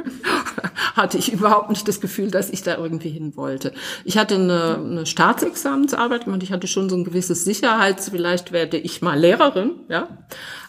hatte 0.95 1.17
ich 1.17 1.31
überhaupt 1.33 1.69
nicht 1.69 1.87
das 1.87 2.01
Gefühl, 2.01 2.31
dass 2.31 2.49
ich 2.49 2.63
da 2.63 2.77
irgendwie 2.77 3.09
hin 3.09 3.35
wollte. 3.35 3.73
Ich 4.05 4.17
hatte 4.17 4.35
eine, 4.35 4.75
eine 4.75 5.05
Staatsexamensarbeit 5.05 6.27
und 6.27 6.43
ich 6.43 6.51
hatte 6.51 6.67
schon 6.67 6.89
so 6.89 6.95
ein 6.95 7.03
gewisses 7.03 7.43
Sicherheits, 7.43 8.09
vielleicht 8.09 8.51
werde 8.51 8.77
ich 8.77 9.01
mal 9.01 9.19
Lehrerin, 9.19 9.71
ja. 9.89 10.07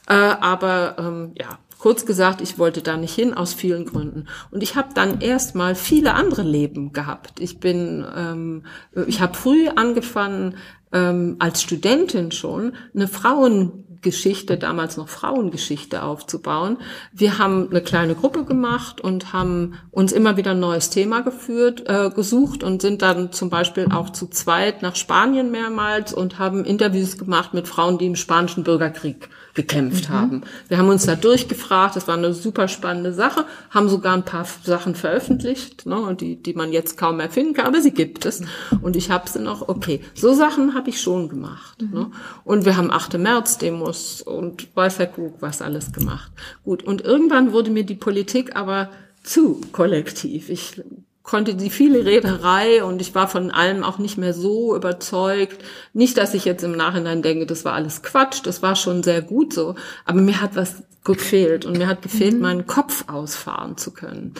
Äh, 0.08 0.14
aber 0.14 0.96
ähm, 0.98 1.32
ja, 1.38 1.58
kurz 1.80 2.04
gesagt, 2.04 2.40
ich 2.40 2.58
wollte 2.58 2.82
da 2.82 2.96
nicht 2.96 3.14
hin 3.14 3.34
aus 3.34 3.54
vielen 3.54 3.86
Gründen. 3.86 4.26
Und 4.50 4.62
ich 4.62 4.76
habe 4.76 4.90
dann 4.94 5.20
erstmal 5.20 5.74
viele 5.74 6.14
andere 6.14 6.42
Leben 6.42 6.92
gehabt. 6.92 7.40
Ich 7.40 7.58
bin, 7.58 8.04
ähm, 8.14 8.64
ich 9.06 9.20
habe 9.20 9.34
früh 9.34 9.68
angefangen, 9.68 10.56
ähm, 10.92 11.36
als 11.38 11.62
Studentin 11.62 12.32
schon 12.32 12.74
eine 12.94 13.08
Frauen 13.08 13.89
Geschichte, 14.02 14.56
damals 14.56 14.96
noch 14.96 15.08
Frauengeschichte 15.08 16.02
aufzubauen. 16.02 16.78
Wir 17.12 17.38
haben 17.38 17.68
eine 17.70 17.82
kleine 17.82 18.14
Gruppe 18.14 18.44
gemacht 18.44 19.00
und 19.00 19.32
haben 19.32 19.74
uns 19.90 20.12
immer 20.12 20.36
wieder 20.36 20.52
ein 20.52 20.60
neues 20.60 20.90
Thema 20.90 21.20
geführt, 21.20 21.84
äh, 21.86 22.10
gesucht 22.10 22.62
und 22.62 22.82
sind 22.82 23.02
dann 23.02 23.32
zum 23.32 23.50
Beispiel 23.50 23.88
auch 23.90 24.10
zu 24.10 24.28
zweit 24.28 24.82
nach 24.82 24.96
Spanien 24.96 25.50
mehrmals 25.50 26.12
und 26.12 26.38
haben 26.38 26.64
Interviews 26.64 27.18
gemacht 27.18 27.54
mit 27.54 27.68
Frauen, 27.68 27.98
die 27.98 28.06
im 28.06 28.16
spanischen 28.16 28.64
Bürgerkrieg 28.64 29.28
gekämpft 29.60 30.08
mhm. 30.08 30.12
haben. 30.12 30.42
Wir 30.68 30.78
haben 30.78 30.88
uns 30.88 31.06
da 31.06 31.14
durchgefragt, 31.14 31.96
das 31.96 32.08
war 32.08 32.16
eine 32.16 32.32
super 32.32 32.68
spannende 32.68 33.12
Sache, 33.12 33.44
haben 33.70 33.88
sogar 33.88 34.14
ein 34.14 34.24
paar 34.24 34.46
Sachen 34.64 34.94
veröffentlicht, 34.94 35.86
ne, 35.86 36.16
die, 36.18 36.36
die 36.36 36.54
man 36.54 36.72
jetzt 36.72 36.96
kaum 36.96 37.18
mehr 37.18 37.30
finden 37.30 37.54
kann, 37.54 37.66
aber 37.66 37.80
sie 37.80 37.92
gibt 37.92 38.24
es. 38.24 38.42
Und 38.80 38.96
ich 38.96 39.10
habe 39.10 39.28
sie 39.28 39.40
noch, 39.40 39.68
okay, 39.68 40.00
so 40.14 40.32
Sachen 40.32 40.74
habe 40.74 40.90
ich 40.90 41.00
schon 41.00 41.28
gemacht. 41.28 41.82
Mhm. 41.82 41.90
Ne? 41.92 42.10
Und 42.44 42.64
wir 42.64 42.76
haben 42.76 42.90
8. 42.90 43.18
März-Demos 43.18 44.22
und 44.22 44.74
weiß 44.74 44.96
der 44.96 45.08
Kuck 45.08 45.36
was 45.40 45.60
alles 45.60 45.92
gemacht. 45.92 46.32
Gut, 46.64 46.82
und 46.82 47.02
irgendwann 47.02 47.52
wurde 47.52 47.70
mir 47.70 47.84
die 47.84 47.94
Politik 47.94 48.56
aber 48.56 48.90
zu 49.22 49.60
kollektiv. 49.72 50.48
Ich 50.48 50.80
konnte 51.22 51.54
die 51.54 51.70
viele 51.70 52.04
Rederei 52.04 52.82
und 52.82 53.00
ich 53.00 53.14
war 53.14 53.28
von 53.28 53.50
allem 53.50 53.84
auch 53.84 53.98
nicht 53.98 54.18
mehr 54.18 54.34
so 54.34 54.74
überzeugt. 54.74 55.62
Nicht, 55.92 56.16
dass 56.18 56.34
ich 56.34 56.44
jetzt 56.44 56.64
im 56.64 56.72
Nachhinein 56.72 57.22
denke, 57.22 57.46
das 57.46 57.64
war 57.64 57.74
alles 57.74 58.02
Quatsch, 58.02 58.40
das 58.44 58.62
war 58.62 58.74
schon 58.74 59.02
sehr 59.02 59.22
gut 59.22 59.52
so, 59.52 59.74
aber 60.04 60.20
mir 60.20 60.40
hat 60.40 60.56
was 60.56 60.82
gefehlt 61.04 61.64
und 61.64 61.78
mir 61.78 61.86
hat 61.88 62.02
gefehlt, 62.02 62.34
mhm. 62.34 62.40
meinen 62.40 62.66
Kopf 62.66 63.04
ausfahren 63.08 63.76
zu 63.76 63.92
können. 63.92 64.34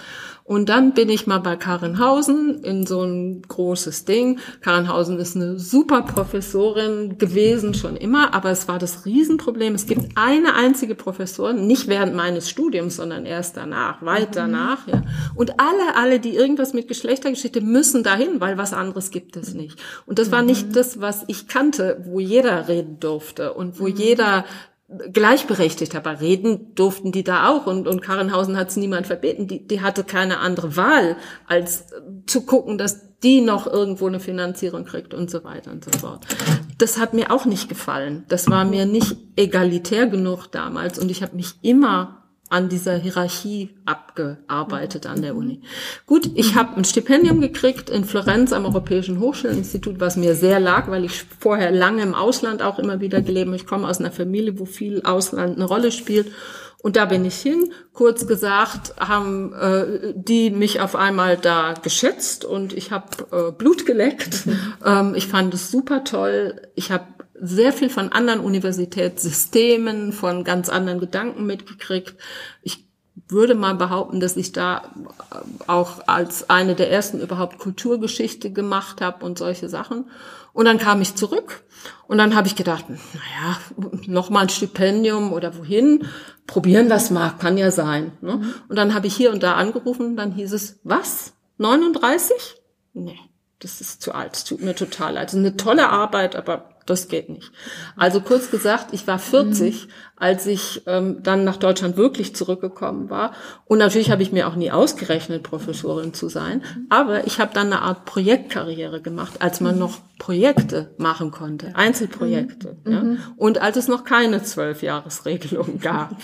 Und 0.45 0.69
dann 0.69 0.95
bin 0.95 1.09
ich 1.09 1.29
mal 1.29 1.39
bei 1.39 1.55
Karenhausen 1.55 2.65
in 2.65 2.85
so 2.85 3.05
ein 3.05 3.41
großes 3.43 4.05
Ding. 4.05 4.41
Karenhausen 4.63 5.17
ist 5.19 5.37
eine 5.37 5.61
super 5.61 6.03
Professorin 6.03 7.19
gewesen 7.19 7.73
schon 7.73 7.95
immer, 7.95 8.35
aber 8.35 8.51
es 8.51 8.67
war 8.67 8.81
das 8.81 9.07
Riesenproblem. 9.07 9.77
Es 9.77 9.87
gibt 9.87 10.17
eine 10.17 10.55
einzige 10.55 10.97
Professorin, 10.97 11.69
nicht 11.69 11.87
während 11.87 12.17
meines 12.17 12.51
Studiums, 12.51 12.97
sondern 12.97 13.27
erst 13.27 13.57
danach, 13.57 14.03
weit 14.03 14.31
mhm. 14.31 14.35
danach, 14.35 14.89
ja. 14.89 15.03
Und 15.37 15.61
alle, 15.61 15.95
alle, 15.95 16.19
die 16.19 16.35
irgendwas 16.35 16.75
mit 16.75 16.80
Geschlechtergeschichte 16.87 17.61
müssen 17.61 18.03
dahin, 18.03 18.41
weil 18.41 18.59
was 18.59 18.73
anderes 18.73 19.11
gibt 19.11 19.37
es 19.37 19.55
nicht. 19.55 19.79
Und 20.07 20.19
das 20.19 20.31
war 20.31 20.43
nicht 20.43 20.69
mhm. 20.69 20.73
das, 20.73 21.01
was 21.01 21.25
ich 21.27 21.49
kannte, 21.49 22.03
wo 22.05 22.21
jeder 22.21 22.69
reden 22.69 23.01
durfte 23.01 23.55
und 23.55 23.79
wo 23.81 23.85
mhm. 23.85 23.97
jeder 23.97 24.45
gleichberechtigt, 25.13 25.95
aber 25.95 26.21
reden 26.21 26.75
durften 26.75 27.13
die 27.13 27.23
da 27.23 27.49
auch 27.49 27.67
und, 27.67 27.87
und 27.87 28.03
Karrenhausen 28.03 28.57
hat 28.57 28.71
es 28.71 28.77
niemand 28.77 29.07
verbeten. 29.07 29.47
Die, 29.47 29.67
die 29.67 29.83
hatte 29.83 30.03
keine 30.03 30.39
andere 30.39 30.77
Wahl, 30.77 31.17
als 31.47 31.87
zu 32.27 32.43
gucken, 32.43 32.77
dass 32.77 33.01
die 33.23 33.41
noch 33.41 33.67
irgendwo 33.67 34.07
eine 34.07 34.19
Finanzierung 34.19 34.85
kriegt 34.85 35.15
und 35.15 35.31
so 35.31 35.45
weiter 35.45 35.71
und 35.71 35.85
so 35.85 35.91
fort. 35.99 36.27
Das 36.79 36.99
hat 36.99 37.15
mir 37.15 37.31
auch 37.31 37.45
nicht 37.45 37.69
gefallen. 37.69 38.25
Das 38.29 38.49
war 38.49 38.65
mir 38.65 38.87
nicht 38.87 39.17
egalitär 39.37 40.07
genug 40.07 40.49
damals 40.49 40.99
und 40.99 41.11
ich 41.11 41.23
habe 41.23 41.37
mich 41.37 41.55
immer 41.63 42.20
an 42.51 42.69
dieser 42.69 42.97
Hierarchie 42.97 43.71
abgearbeitet 43.87 45.07
an 45.07 45.23
der 45.23 45.37
Uni. 45.37 45.63
Gut, 46.05 46.31
ich 46.35 46.57
habe 46.57 46.77
ein 46.77 46.85
Stipendium 46.85 47.41
gekriegt 47.41 47.89
in 47.89 48.05
Florenz 48.05 48.53
am 48.53 48.67
Europäischen 48.67 49.21
Hochschulinstitut, 49.21 50.01
was 50.01 50.17
mir 50.17 50.35
sehr 50.35 50.59
lag, 50.61 50.91
weil 50.91 51.05
ich 51.05 51.25
vorher 51.39 51.71
lange 51.71 52.03
im 52.03 52.15
Ausland 52.15 52.61
auch 52.61 52.79
immer 52.79 53.01
wieder 53.01 53.23
gelebt 53.23 53.47
habe. 53.47 53.57
Ich 53.57 53.67
komme 53.67 53.89
aus 53.89 54.01
einer 54.01 54.11
Familie, 54.11 54.59
wo 54.59 54.65
viel 54.65 55.03
Ausland 55.03 55.57
eine 55.57 55.65
Rolle 55.65 55.93
spielt. 55.93 56.33
Und 56.83 56.97
da 56.97 57.05
bin 57.05 57.25
ich 57.25 57.37
hin. 57.37 57.73
Kurz 57.93 58.27
gesagt, 58.27 58.95
haben 58.99 59.53
äh, 59.53 60.15
die 60.17 60.51
mich 60.51 60.81
auf 60.81 60.97
einmal 60.97 61.37
da 61.37 61.75
geschätzt 61.75 62.45
und 62.45 62.73
ich 62.73 62.91
habe 62.91 63.07
äh, 63.31 63.53
Blut 63.53 63.87
geleckt. 63.87 64.45
Ähm, 64.83 65.15
ich 65.15 65.27
fand 65.27 65.53
es 65.53 65.71
super 65.71 66.05
toll. 66.05 66.63
Ich 66.75 66.91
habe 66.91 67.05
sehr 67.41 67.73
viel 67.73 67.91
von 67.91 68.13
anderen 68.13 68.41
Universitätssystemen, 68.41 70.13
von 70.13 70.45
ganz 70.45 70.69
anderen 70.69 71.01
Gedanken 71.01 71.47
mitgekriegt. 71.47 72.15
Ich 72.63 72.85
würde 73.29 73.55
mal 73.55 73.75
behaupten, 73.75 74.21
dass 74.21 74.37
ich 74.37 74.53
da 74.53 74.83
auch 75.67 76.07
als 76.07 76.51
eine 76.51 76.75
der 76.75 76.91
ersten 76.91 77.21
überhaupt 77.21 77.59
Kulturgeschichte 77.59 78.53
gemacht 78.53 79.01
habe 79.01 79.25
und 79.25 79.39
solche 79.39 79.69
Sachen. 79.69 80.11
Und 80.53 80.65
dann 80.65 80.79
kam 80.79 81.01
ich 81.01 81.15
zurück 81.15 81.63
und 82.09 82.19
dann 82.19 82.35
habe 82.35 82.49
ich 82.49 82.57
gedacht, 82.57 82.87
naja, 82.89 83.59
noch 84.07 84.31
mal 84.31 84.41
ein 84.41 84.49
Stipendium 84.49 85.33
oder 85.33 85.57
wohin, 85.57 86.07
probieren 86.47 86.89
das 86.89 87.11
mal, 87.11 87.31
kann 87.39 87.57
ja 87.57 87.71
sein. 87.71 88.13
Ne? 88.21 88.43
Und 88.69 88.77
dann 88.77 88.95
habe 88.95 89.07
ich 89.07 89.15
hier 89.15 89.33
und 89.33 89.43
da 89.43 89.55
angerufen 89.55 90.17
dann 90.17 90.33
hieß 90.33 90.53
es, 90.53 90.81
was, 90.83 91.35
39? 91.59 92.57
Nee, 92.95 93.19
das 93.61 93.81
ist 93.81 94.03
zu 94.03 94.13
alt, 94.13 94.45
tut 94.47 94.61
mir 94.61 94.75
total 94.75 95.15
leid. 95.15 95.29
Das 95.29 95.37
eine 95.37 95.57
tolle 95.57 95.91
Arbeit, 95.91 96.35
aber 96.35 96.70
das 96.91 97.09
geht 97.09 97.29
nicht. 97.29 97.51
Also 97.97 98.21
kurz 98.21 98.51
gesagt, 98.51 98.93
ich 98.93 99.07
war 99.07 99.19
40, 99.19 99.89
als 100.21 100.47
ich 100.47 100.83
ähm, 100.87 101.23
dann 101.23 101.45
nach 101.45 101.57
Deutschland 101.57 101.97
wirklich 101.97 102.37
zurückgekommen 102.37 103.09
war. 103.09 103.33
Und 103.65 103.79
natürlich 103.79 104.11
habe 104.11 104.23
ich 104.23 104.33
mir 104.33 104.47
auch 104.47 104.55
nie 104.55 104.71
ausgerechnet, 104.71 105.43
Professorin 105.43 106.13
zu 106.13 106.29
sein. 106.29 106.63
Aber 106.91 107.27
ich 107.27 107.41
habe 107.41 107.53
dann 107.55 107.69
eine 107.69 107.81
Art 107.81 108.05
Projektkarriere 108.05 109.01
gemacht, 109.01 109.41
als 109.41 109.63
man 109.63 109.79
noch 109.79 109.99
Projekte 110.19 110.95
machen 110.99 111.31
konnte, 111.31 111.75
Einzelprojekte. 111.75 112.77
Mhm. 112.85 112.93
Ja? 112.93 113.03
Und 113.39 113.63
als 113.63 113.79
es 113.79 113.89
noch 113.89 114.05
keine 114.05 114.43
Zwölfjahresregelung 114.43 115.81
gab. 115.81 116.17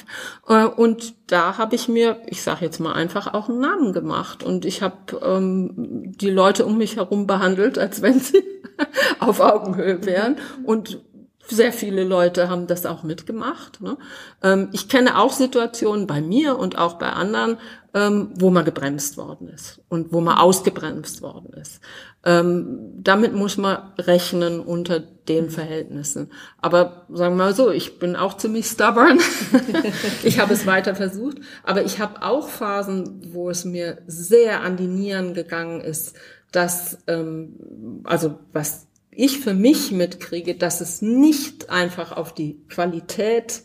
Äh, 0.49 0.67
und 0.67 1.15
da 1.27 1.59
habe 1.59 1.75
ich 1.75 1.89
mir, 1.89 2.21
ich 2.27 2.41
sage 2.43 2.65
jetzt 2.65 2.79
mal 2.79 2.93
einfach, 2.93 3.35
auch 3.35 3.49
einen 3.49 3.59
Namen 3.59 3.93
gemacht. 3.93 4.45
Und 4.45 4.65
ich 4.65 4.81
habe 4.81 4.97
ähm, 5.25 6.13
die 6.17 6.31
Leute 6.31 6.65
um 6.65 6.79
mich 6.79 6.97
herum 6.97 7.27
behandelt, 7.27 7.79
als 7.79 8.01
wenn 8.01 8.21
sie 8.21 8.45
auf 9.19 9.41
Augenhöhe 9.41 10.05
wären. 10.07 10.37
Und 10.63 11.01
sehr 11.49 11.73
viele 11.73 12.05
Leute 12.05 12.49
haben 12.49 12.67
das 12.67 12.87
auch 12.87 13.03
mitgemacht. 13.03 13.81
Ne? 13.81 13.97
Ähm, 14.43 14.69
ich 14.73 14.89
kenne 14.89 15.19
auch 15.19 15.33
Situationen 15.33 16.07
bei 16.07 16.21
mir 16.21 16.59
und 16.59 16.79
auch 16.79 16.95
bei 16.95 17.11
anderen, 17.11 17.59
ähm, 17.95 18.31
wo 18.35 18.51
man 18.51 18.65
gebremst 18.65 19.17
worden 19.17 19.49
ist 19.49 19.81
und 19.89 20.13
wo 20.13 20.21
man 20.21 20.37
ausgebremst 20.39 21.23
worden 21.23 21.53
ist. 21.55 21.81
Ähm, 22.25 22.93
damit 22.97 23.35
muss 23.35 23.57
man 23.57 23.93
rechnen 23.99 24.61
unter 24.61 25.01
den 25.01 25.49
Verhältnissen. 25.49 26.31
Aber 26.61 27.07
sagen 27.09 27.37
wir 27.37 27.45
mal 27.45 27.55
so, 27.55 27.71
ich 27.71 27.99
bin 27.99 28.17
auch 28.17 28.37
ziemlich 28.37 28.67
stubborn. 28.67 29.21
ich 30.25 30.39
habe 30.39 30.53
es 30.53 30.67
weiter 30.67 30.95
versucht, 30.95 31.39
aber 31.65 31.85
ich 31.85 32.01
habe 32.01 32.23
auch 32.23 32.49
Phasen, 32.49 33.33
wo 33.33 33.49
es 33.49 33.65
mir 33.65 34.03
sehr 34.07 34.61
an 34.61 34.77
die 34.77 34.89
Nieren 34.89 35.35
gegangen 35.35 35.81
ist, 35.81 36.17
dass 36.53 36.99
ähm, 37.07 38.03
also 38.05 38.39
was 38.53 38.86
ich 39.16 39.40
für 39.40 39.55
mich 39.55 39.92
mitkriege, 39.92 40.55
dass 40.55 40.81
es 40.81 41.02
nicht 41.02 41.70
einfach 41.70 42.12
auf 42.12 42.35
die 42.35 42.61
Qualität 42.68 43.62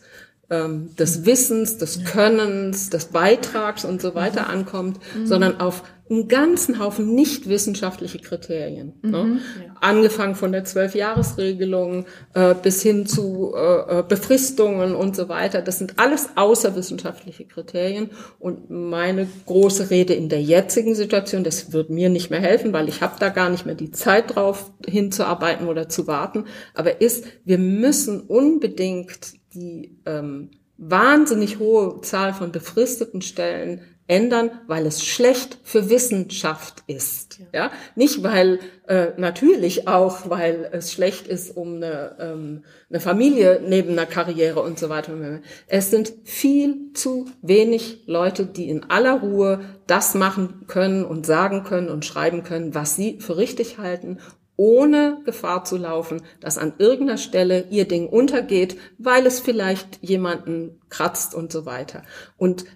ähm, 0.50 0.94
des 0.96 1.24
Wissens, 1.24 1.78
des 1.78 2.04
Könnens, 2.04 2.90
des 2.90 3.06
Beitrags 3.06 3.84
und 3.84 4.02
so 4.02 4.14
weiter 4.14 4.42
mhm. 4.42 4.50
ankommt, 4.50 4.98
mhm. 5.14 5.26
sondern 5.26 5.60
auf 5.60 5.82
einen 6.12 6.28
ganzen 6.28 6.78
Haufen 6.78 7.14
nicht 7.14 7.48
wissenschaftliche 7.48 8.18
Kriterien. 8.18 8.92
Ne? 9.02 9.08
Mhm. 9.08 9.32
Ne? 9.32 9.40
Ja. 9.66 9.74
Angefangen 9.80 10.34
von 10.34 10.52
der 10.52 10.64
Zwölfjahresregelung 10.64 12.04
äh, 12.34 12.54
bis 12.54 12.82
hin 12.82 13.06
zu 13.06 13.54
äh, 13.56 14.00
äh, 14.00 14.04
Befristungen 14.06 14.94
und 14.94 15.16
so 15.16 15.28
weiter. 15.28 15.62
Das 15.62 15.78
sind 15.78 15.98
alles 15.98 16.30
außerwissenschaftliche 16.36 17.46
Kriterien. 17.46 18.10
Und 18.38 18.70
meine 18.70 19.26
große 19.46 19.90
Rede 19.90 20.14
in 20.14 20.28
der 20.28 20.42
jetzigen 20.42 20.94
Situation, 20.94 21.44
das 21.44 21.72
wird 21.72 21.90
mir 21.90 22.10
nicht 22.10 22.30
mehr 22.30 22.40
helfen, 22.40 22.72
weil 22.72 22.88
ich 22.88 23.00
habe 23.00 23.16
da 23.18 23.30
gar 23.30 23.48
nicht 23.48 23.64
mehr 23.64 23.74
die 23.74 23.90
Zeit 23.90 24.36
drauf 24.36 24.70
hinzuarbeiten 24.86 25.66
oder 25.66 25.88
zu 25.88 26.06
warten, 26.06 26.44
aber 26.74 27.00
ist, 27.00 27.24
wir 27.44 27.58
müssen 27.58 28.20
unbedingt 28.20 29.34
die 29.54 29.98
ähm, 30.06 30.50
wahnsinnig 30.78 31.58
hohe 31.58 32.00
Zahl 32.00 32.34
von 32.34 32.52
befristeten 32.52 33.22
Stellen 33.22 33.80
ändern, 34.12 34.50
weil 34.66 34.84
es 34.84 35.02
schlecht 35.02 35.56
für 35.62 35.88
Wissenschaft 35.88 36.82
ist. 36.86 37.40
Ja, 37.54 37.70
nicht 37.96 38.22
weil 38.22 38.60
äh, 38.86 39.08
natürlich 39.16 39.88
auch, 39.88 40.28
weil 40.28 40.68
es 40.70 40.92
schlecht 40.92 41.26
ist 41.26 41.56
um 41.56 41.76
eine, 41.76 42.16
ähm, 42.20 42.64
eine 42.90 43.00
Familie 43.00 43.62
neben 43.66 43.92
einer 43.92 44.04
Karriere 44.04 44.60
und 44.60 44.78
so 44.78 44.90
weiter. 44.90 45.40
Es 45.66 45.90
sind 45.90 46.12
viel 46.24 46.92
zu 46.92 47.24
wenig 47.40 48.02
Leute, 48.04 48.44
die 48.44 48.68
in 48.68 48.84
aller 48.90 49.20
Ruhe 49.20 49.60
das 49.86 50.14
machen 50.14 50.66
können 50.66 51.06
und 51.06 51.24
sagen 51.24 51.64
können 51.64 51.88
und 51.88 52.04
schreiben 52.04 52.42
können, 52.42 52.74
was 52.74 52.96
sie 52.96 53.18
für 53.18 53.38
richtig 53.38 53.78
halten 53.78 54.18
ohne 54.56 55.22
Gefahr 55.24 55.64
zu 55.64 55.78
laufen, 55.78 56.20
dass 56.40 56.58
an 56.58 56.74
irgendeiner 56.76 57.16
Stelle 57.16 57.64
ihr 57.70 57.88
Ding 57.88 58.06
untergeht, 58.06 58.76
weil 58.98 59.26
es 59.26 59.40
vielleicht 59.40 59.98
jemanden 60.02 60.78
kratzt 60.90 61.34
und 61.34 61.50
so 61.50 61.64
weiter. 61.64 62.02
Und 62.36 62.66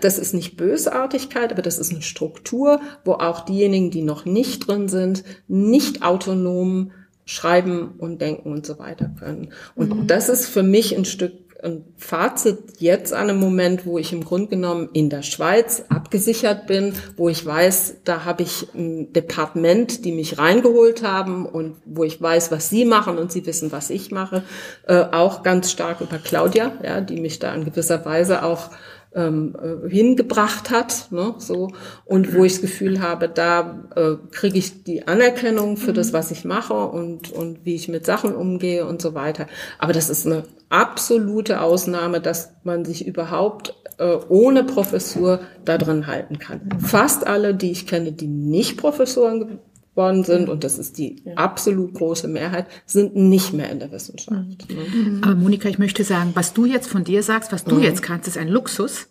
das 0.00 0.18
ist 0.18 0.34
nicht 0.34 0.56
Bösartigkeit, 0.56 1.52
aber 1.52 1.62
das 1.62 1.78
ist 1.78 1.92
eine 1.92 2.02
Struktur, 2.02 2.80
wo 3.04 3.12
auch 3.12 3.44
diejenigen, 3.44 3.90
die 3.90 4.02
noch 4.02 4.24
nicht 4.24 4.68
drin 4.68 4.88
sind, 4.88 5.24
nicht 5.48 6.02
autonom 6.02 6.92
schreiben 7.26 7.94
und 7.98 8.20
denken 8.20 8.52
und 8.52 8.66
so 8.66 8.78
weiter 8.78 9.10
können. 9.18 9.52
Und 9.74 9.96
mhm. 9.96 10.06
das 10.06 10.28
ist 10.28 10.46
für 10.46 10.62
mich 10.62 10.96
ein 10.96 11.06
Stück 11.06 11.32
ein 11.64 11.84
Fazit 11.96 12.58
jetzt 12.78 13.14
an 13.14 13.30
einem 13.30 13.40
Moment, 13.40 13.86
wo 13.86 13.98
ich 13.98 14.12
im 14.12 14.24
Grunde 14.24 14.48
genommen 14.48 14.90
in 14.92 15.08
der 15.08 15.22
Schweiz 15.22 15.84
abgesichert 15.88 16.66
bin, 16.66 16.92
wo 17.16 17.30
ich 17.30 17.44
weiß, 17.44 17.96
da 18.04 18.24
habe 18.26 18.42
ich 18.42 18.68
ein 18.74 19.12
Departement, 19.14 20.04
die 20.04 20.12
mich 20.12 20.38
reingeholt 20.38 21.02
haben 21.02 21.46
und 21.46 21.76
wo 21.86 22.04
ich 22.04 22.20
weiß, 22.20 22.52
was 22.52 22.68
sie 22.68 22.84
machen 22.84 23.16
und 23.16 23.32
sie 23.32 23.46
wissen, 23.46 23.72
was 23.72 23.88
ich 23.88 24.10
mache, 24.10 24.42
äh, 24.86 25.04
auch 25.12 25.42
ganz 25.42 25.70
stark 25.70 26.02
über 26.02 26.18
Claudia, 26.18 26.72
ja, 26.82 27.00
die 27.00 27.20
mich 27.20 27.38
da 27.38 27.54
in 27.54 27.64
gewisser 27.64 28.04
Weise 28.04 28.42
auch 28.42 28.68
ähm, 29.14 29.54
äh, 29.60 29.88
hingebracht 29.88 30.70
hat, 30.70 31.08
ne, 31.10 31.34
so 31.38 31.70
und 32.04 32.34
wo 32.34 32.44
ich 32.44 32.52
das 32.52 32.60
Gefühl 32.62 33.00
habe, 33.00 33.28
da 33.28 33.84
äh, 33.94 34.16
kriege 34.30 34.58
ich 34.58 34.84
die 34.84 35.06
Anerkennung 35.06 35.76
für 35.76 35.92
das, 35.92 36.12
was 36.12 36.30
ich 36.30 36.44
mache 36.44 36.74
und 36.74 37.30
und 37.30 37.64
wie 37.64 37.74
ich 37.74 37.88
mit 37.88 38.06
Sachen 38.06 38.34
umgehe 38.34 38.86
und 38.86 39.00
so 39.00 39.14
weiter. 39.14 39.46
Aber 39.78 39.92
das 39.92 40.10
ist 40.10 40.26
eine 40.26 40.44
absolute 40.68 41.60
Ausnahme, 41.60 42.20
dass 42.20 42.52
man 42.64 42.84
sich 42.84 43.06
überhaupt 43.06 43.74
äh, 43.98 44.16
ohne 44.28 44.64
Professur 44.64 45.40
da 45.64 45.78
drin 45.78 46.06
halten 46.06 46.38
kann. 46.38 46.60
Fast 46.80 47.26
alle, 47.26 47.54
die 47.54 47.70
ich 47.70 47.86
kenne, 47.86 48.12
die 48.12 48.26
nicht 48.26 48.76
Professoren 48.76 49.60
geworden 49.94 50.24
sind, 50.24 50.48
und 50.48 50.64
das 50.64 50.78
ist 50.78 50.98
die 50.98 51.22
ja. 51.24 51.34
absolut 51.34 51.94
große 51.94 52.28
Mehrheit, 52.28 52.66
sind 52.86 53.14
nicht 53.14 53.52
mehr 53.52 53.70
in 53.70 53.78
der 53.78 53.92
Wissenschaft. 53.92 54.68
Mhm. 54.68 55.20
Aber 55.22 55.34
Monika, 55.34 55.68
ich 55.68 55.78
möchte 55.78 56.04
sagen, 56.04 56.32
was 56.34 56.52
du 56.52 56.64
jetzt 56.64 56.88
von 56.88 57.04
dir 57.04 57.22
sagst, 57.22 57.52
was 57.52 57.64
du 57.64 57.76
mhm. 57.76 57.82
jetzt 57.82 58.02
kannst, 58.02 58.28
ist 58.28 58.38
ein 58.38 58.48
Luxus 58.48 59.08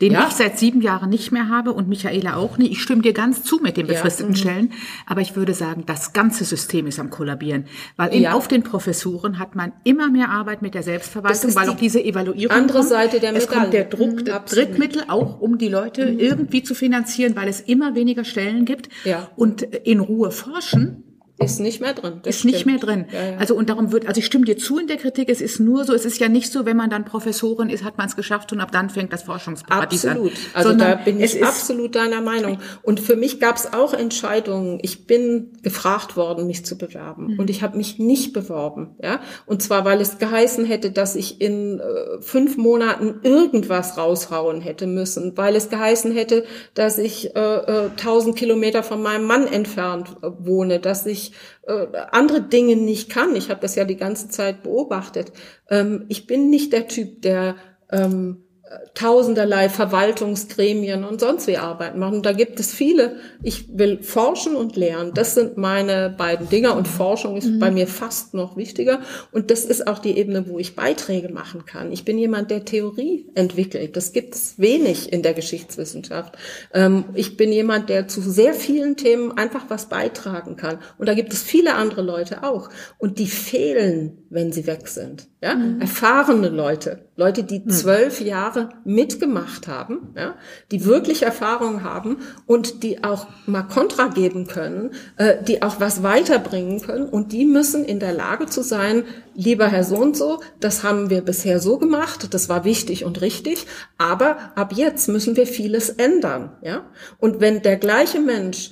den 0.00 0.12
ja. 0.12 0.26
ich 0.28 0.34
seit 0.34 0.58
sieben 0.58 0.80
Jahren 0.80 1.10
nicht 1.10 1.32
mehr 1.32 1.48
habe 1.48 1.72
und 1.72 1.88
Michaela 1.88 2.36
auch 2.36 2.58
nicht. 2.58 2.72
Ich 2.72 2.82
stimme 2.82 3.02
dir 3.02 3.12
ganz 3.12 3.42
zu 3.42 3.58
mit 3.58 3.76
den 3.76 3.86
befristeten 3.86 4.34
ja. 4.34 4.38
Mhm. 4.38 4.40
Stellen, 4.40 4.72
aber 5.06 5.20
ich 5.20 5.36
würde 5.36 5.54
sagen, 5.54 5.84
das 5.86 6.12
ganze 6.12 6.44
System 6.44 6.86
ist 6.86 6.98
am 6.98 7.10
kollabieren, 7.10 7.66
weil 7.96 8.14
ja. 8.16 8.32
auf 8.32 8.48
den 8.48 8.62
Professuren 8.62 9.38
hat 9.38 9.54
man 9.54 9.72
immer 9.84 10.10
mehr 10.10 10.30
Arbeit 10.30 10.62
mit 10.62 10.74
der 10.74 10.82
Selbstverwaltung, 10.82 11.54
weil 11.54 11.68
auch 11.68 11.76
diese 11.76 12.02
Evaluierung 12.02 12.56
andere 12.56 12.78
kommt. 12.78 12.90
Seite 12.90 13.20
der 13.20 13.32
Medaille. 13.32 13.38
Es 13.38 13.48
kommt 13.48 13.72
der 13.72 13.84
Druck, 13.84 14.22
mhm, 14.22 14.46
Drittmittel 14.46 15.04
auch, 15.08 15.40
um 15.40 15.58
die 15.58 15.68
Leute 15.68 16.12
mhm. 16.12 16.18
irgendwie 16.18 16.62
zu 16.62 16.74
finanzieren, 16.74 17.36
weil 17.36 17.48
es 17.48 17.60
immer 17.60 17.94
weniger 17.94 18.24
Stellen 18.24 18.64
gibt 18.64 18.88
ja. 19.04 19.28
und 19.36 19.62
in 19.62 20.00
Ruhe 20.00 20.30
forschen 20.30 21.09
ist 21.42 21.60
nicht 21.60 21.80
mehr 21.80 21.94
drin. 21.94 22.20
ist 22.24 22.40
stimmt. 22.40 22.54
nicht 22.54 22.66
mehr 22.66 22.78
drin. 22.78 23.06
Ja, 23.12 23.30
ja. 23.30 23.36
Also 23.38 23.54
und 23.54 23.68
darum 23.68 23.92
wird, 23.92 24.06
also 24.06 24.18
ich 24.18 24.26
stimme 24.26 24.44
dir 24.44 24.56
zu 24.58 24.78
in 24.78 24.86
der 24.86 24.96
Kritik. 24.96 25.28
Es 25.28 25.40
ist 25.40 25.60
nur 25.60 25.84
so, 25.84 25.94
es 25.94 26.04
ist 26.04 26.18
ja 26.20 26.28
nicht 26.28 26.52
so, 26.52 26.66
wenn 26.66 26.76
man 26.76 26.90
dann 26.90 27.04
Professorin 27.04 27.70
ist, 27.70 27.84
hat 27.84 27.98
man 27.98 28.06
es 28.08 28.16
geschafft 28.16 28.52
und 28.52 28.60
ab 28.60 28.72
dann 28.72 28.90
fängt 28.90 29.12
das 29.12 29.22
Forschungsparadies 29.22 30.06
absolut. 30.06 30.32
an. 30.32 30.38
Also 30.54 30.68
Sondern 30.70 30.90
da 30.90 30.94
bin 30.96 31.20
ich 31.20 31.44
absolut 31.44 31.94
deiner 31.94 32.20
Meinung. 32.20 32.58
Und 32.82 33.00
für 33.00 33.16
mich 33.16 33.40
gab 33.40 33.56
es 33.56 33.72
auch 33.72 33.94
Entscheidungen. 33.94 34.78
Ich 34.82 35.06
bin 35.06 35.52
gefragt 35.62 36.16
worden, 36.16 36.46
mich 36.46 36.64
zu 36.64 36.76
bewerben, 36.76 37.32
mhm. 37.32 37.38
und 37.38 37.50
ich 37.50 37.62
habe 37.62 37.76
mich 37.76 37.98
nicht 37.98 38.32
beworben. 38.32 38.96
Ja, 39.02 39.20
und 39.46 39.62
zwar 39.62 39.84
weil 39.84 40.00
es 40.00 40.18
geheißen 40.18 40.64
hätte, 40.64 40.90
dass 40.90 41.16
ich 41.16 41.40
in 41.40 41.80
äh, 41.80 42.20
fünf 42.20 42.56
Monaten 42.56 43.20
irgendwas 43.22 43.96
raushauen 43.96 44.60
hätte 44.60 44.86
müssen, 44.86 45.36
weil 45.36 45.56
es 45.56 45.70
geheißen 45.70 46.12
hätte, 46.12 46.44
dass 46.74 46.98
ich 46.98 47.34
äh, 47.34 47.40
äh, 47.40 47.90
tausend 47.96 48.36
äh, 48.36 48.38
Kilometer 48.38 48.82
von 48.82 49.02
meinem 49.02 49.24
Mann 49.24 49.46
entfernt 49.46 50.16
äh, 50.22 50.28
wohne, 50.38 50.80
dass 50.80 51.06
ich 51.06 51.29
äh, 51.62 51.86
andere 52.10 52.42
Dinge 52.42 52.76
nicht 52.76 53.10
kann. 53.10 53.36
Ich 53.36 53.50
habe 53.50 53.60
das 53.60 53.74
ja 53.74 53.84
die 53.84 53.96
ganze 53.96 54.28
Zeit 54.28 54.62
beobachtet. 54.62 55.32
Ähm, 55.68 56.04
ich 56.08 56.26
bin 56.26 56.50
nicht 56.50 56.72
der 56.72 56.88
Typ, 56.88 57.22
der 57.22 57.56
ähm, 57.90 58.44
tausenderlei 58.94 59.68
Verwaltungsgremien 59.68 61.04
und 61.04 61.20
sonst 61.20 61.46
wie 61.48 61.56
arbeiten 61.56 61.98
machen. 61.98 62.22
Da 62.22 62.32
gibt 62.32 62.60
es 62.60 62.72
viele. 62.72 63.16
Ich 63.42 63.66
will 63.76 64.02
forschen 64.02 64.54
und 64.54 64.76
lernen. 64.76 65.12
Das 65.14 65.34
sind 65.34 65.56
meine 65.56 66.14
beiden 66.16 66.48
Dinge 66.48 66.74
und 66.74 66.86
Forschung 66.86 67.36
ist 67.36 67.48
mhm. 67.48 67.58
bei 67.58 67.70
mir 67.70 67.88
fast 67.88 68.32
noch 68.34 68.56
wichtiger. 68.56 69.00
Und 69.32 69.50
das 69.50 69.64
ist 69.64 69.88
auch 69.88 69.98
die 69.98 70.16
Ebene, 70.16 70.48
wo 70.48 70.58
ich 70.58 70.76
Beiträge 70.76 71.30
machen 71.30 71.64
kann. 71.66 71.90
Ich 71.90 72.04
bin 72.04 72.16
jemand, 72.16 72.50
der 72.50 72.64
Theorie 72.64 73.26
entwickelt. 73.34 73.96
Das 73.96 74.12
gibt 74.12 74.34
es 74.34 74.58
wenig 74.58 75.12
in 75.12 75.22
der 75.22 75.34
Geschichtswissenschaft. 75.34 76.36
Ähm, 76.72 77.04
ich 77.14 77.36
bin 77.36 77.52
jemand, 77.52 77.88
der 77.88 78.06
zu 78.06 78.20
sehr 78.20 78.54
vielen 78.54 78.96
Themen 78.96 79.32
einfach 79.32 79.64
was 79.68 79.86
beitragen 79.86 80.56
kann. 80.56 80.78
Und 80.96 81.08
da 81.08 81.14
gibt 81.14 81.32
es 81.32 81.42
viele 81.42 81.74
andere 81.74 82.02
Leute 82.02 82.44
auch. 82.44 82.68
Und 82.98 83.18
die 83.18 83.26
fehlen, 83.26 84.18
wenn 84.30 84.52
sie 84.52 84.66
weg 84.66 84.86
sind. 84.86 85.26
Ja? 85.42 85.54
Mhm. 85.54 85.80
Erfahrene 85.80 86.50
Leute. 86.50 87.06
Leute, 87.16 87.42
die 87.42 87.60
mhm. 87.60 87.70
zwölf 87.70 88.20
Jahre 88.20 88.59
Jahre 88.60 88.68
mitgemacht 88.84 89.68
haben, 89.68 90.12
ja, 90.16 90.34
die 90.70 90.84
wirklich 90.84 91.22
Erfahrung 91.22 91.82
haben 91.82 92.18
und 92.46 92.82
die 92.82 93.04
auch 93.04 93.26
mal 93.46 93.62
Kontra 93.62 94.08
geben 94.08 94.46
können, 94.46 94.90
äh, 95.16 95.42
die 95.42 95.62
auch 95.62 95.80
was 95.80 96.02
weiterbringen 96.02 96.80
können 96.80 97.08
und 97.08 97.32
die 97.32 97.44
müssen 97.44 97.84
in 97.84 98.00
der 98.00 98.12
Lage 98.12 98.46
zu 98.46 98.62
sein, 98.62 99.04
lieber 99.34 99.68
Herr 99.68 99.84
so 99.84 99.96
und 99.96 100.16
so, 100.16 100.40
das 100.60 100.82
haben 100.82 101.10
wir 101.10 101.22
bisher 101.22 101.60
so 101.60 101.78
gemacht, 101.78 102.32
das 102.34 102.48
war 102.48 102.64
wichtig 102.64 103.04
und 103.04 103.20
richtig, 103.20 103.66
aber 103.98 104.36
ab 104.54 104.72
jetzt 104.74 105.08
müssen 105.08 105.36
wir 105.36 105.46
vieles 105.46 105.90
ändern, 105.90 106.56
ja. 106.62 106.84
Und 107.18 107.40
wenn 107.40 107.62
der 107.62 107.76
gleiche 107.76 108.20
Mensch 108.20 108.70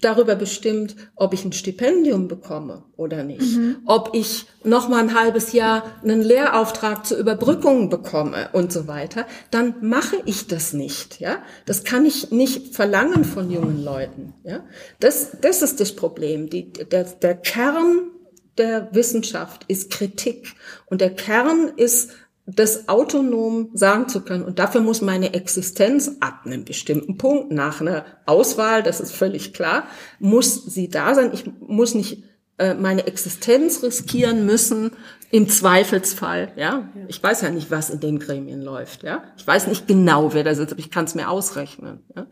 darüber 0.00 0.34
bestimmt, 0.34 0.96
ob 1.14 1.32
ich 1.32 1.44
ein 1.44 1.52
Stipendium 1.52 2.28
bekomme 2.28 2.84
oder 2.96 3.22
nicht, 3.22 3.56
mhm. 3.56 3.76
ob 3.86 4.10
ich 4.14 4.46
noch 4.64 4.88
mal 4.88 5.00
ein 5.00 5.18
halbes 5.18 5.52
Jahr 5.52 5.84
einen 6.02 6.22
Lehrauftrag 6.22 7.06
zur 7.06 7.18
Überbrückung 7.18 7.88
bekomme 7.88 8.50
und 8.52 8.72
so 8.72 8.86
weiter, 8.88 9.26
dann 9.50 9.74
mache 9.80 10.16
ich 10.24 10.46
das 10.46 10.72
nicht, 10.72 11.20
ja? 11.20 11.38
Das 11.64 11.84
kann 11.84 12.04
ich 12.04 12.30
nicht 12.30 12.74
verlangen 12.74 13.24
von 13.24 13.50
jungen 13.50 13.82
Leuten, 13.82 14.34
ja? 14.44 14.64
Das 15.00 15.38
das 15.40 15.62
ist 15.62 15.80
das 15.80 15.94
Problem, 15.94 16.50
die 16.50 16.72
der, 16.72 17.04
der 17.04 17.34
Kern 17.34 18.10
der 18.58 18.88
Wissenschaft 18.92 19.64
ist 19.68 19.90
Kritik 19.90 20.54
und 20.86 21.00
der 21.00 21.14
Kern 21.14 21.72
ist 21.76 22.10
das 22.46 22.88
autonom 22.88 23.70
sagen 23.74 24.08
zu 24.08 24.20
können. 24.20 24.44
Und 24.44 24.58
dafür 24.58 24.80
muss 24.80 25.02
meine 25.02 25.34
Existenz 25.34 26.12
ab 26.20 26.42
einem 26.44 26.64
bestimmten 26.64 27.18
Punkt, 27.18 27.50
nach 27.50 27.80
einer 27.80 28.04
Auswahl, 28.24 28.82
das 28.82 29.00
ist 29.00 29.12
völlig 29.12 29.52
klar, 29.52 29.88
muss 30.20 30.64
sie 30.64 30.88
da 30.88 31.14
sein. 31.14 31.30
Ich 31.32 31.44
muss 31.60 31.94
nicht 31.94 32.22
äh, 32.58 32.74
meine 32.74 33.06
Existenz 33.06 33.82
riskieren 33.82 34.46
müssen 34.46 34.92
im 35.30 35.48
Zweifelsfall. 35.48 36.52
Ja, 36.56 36.88
ich 37.08 37.20
weiß 37.20 37.42
ja 37.42 37.50
nicht, 37.50 37.72
was 37.72 37.90
in 37.90 37.98
den 37.98 38.20
Gremien 38.20 38.62
läuft. 38.62 39.02
Ja, 39.02 39.24
ich 39.36 39.46
weiß 39.46 39.66
nicht 39.66 39.88
genau, 39.88 40.32
wer 40.32 40.44
da 40.44 40.54
sitzt, 40.54 40.72
aber 40.72 40.80
ich 40.80 40.92
kann 40.92 41.04
es 41.04 41.16
mir 41.16 41.28
ausrechnen. 41.28 42.00
Ja? 42.14 42.26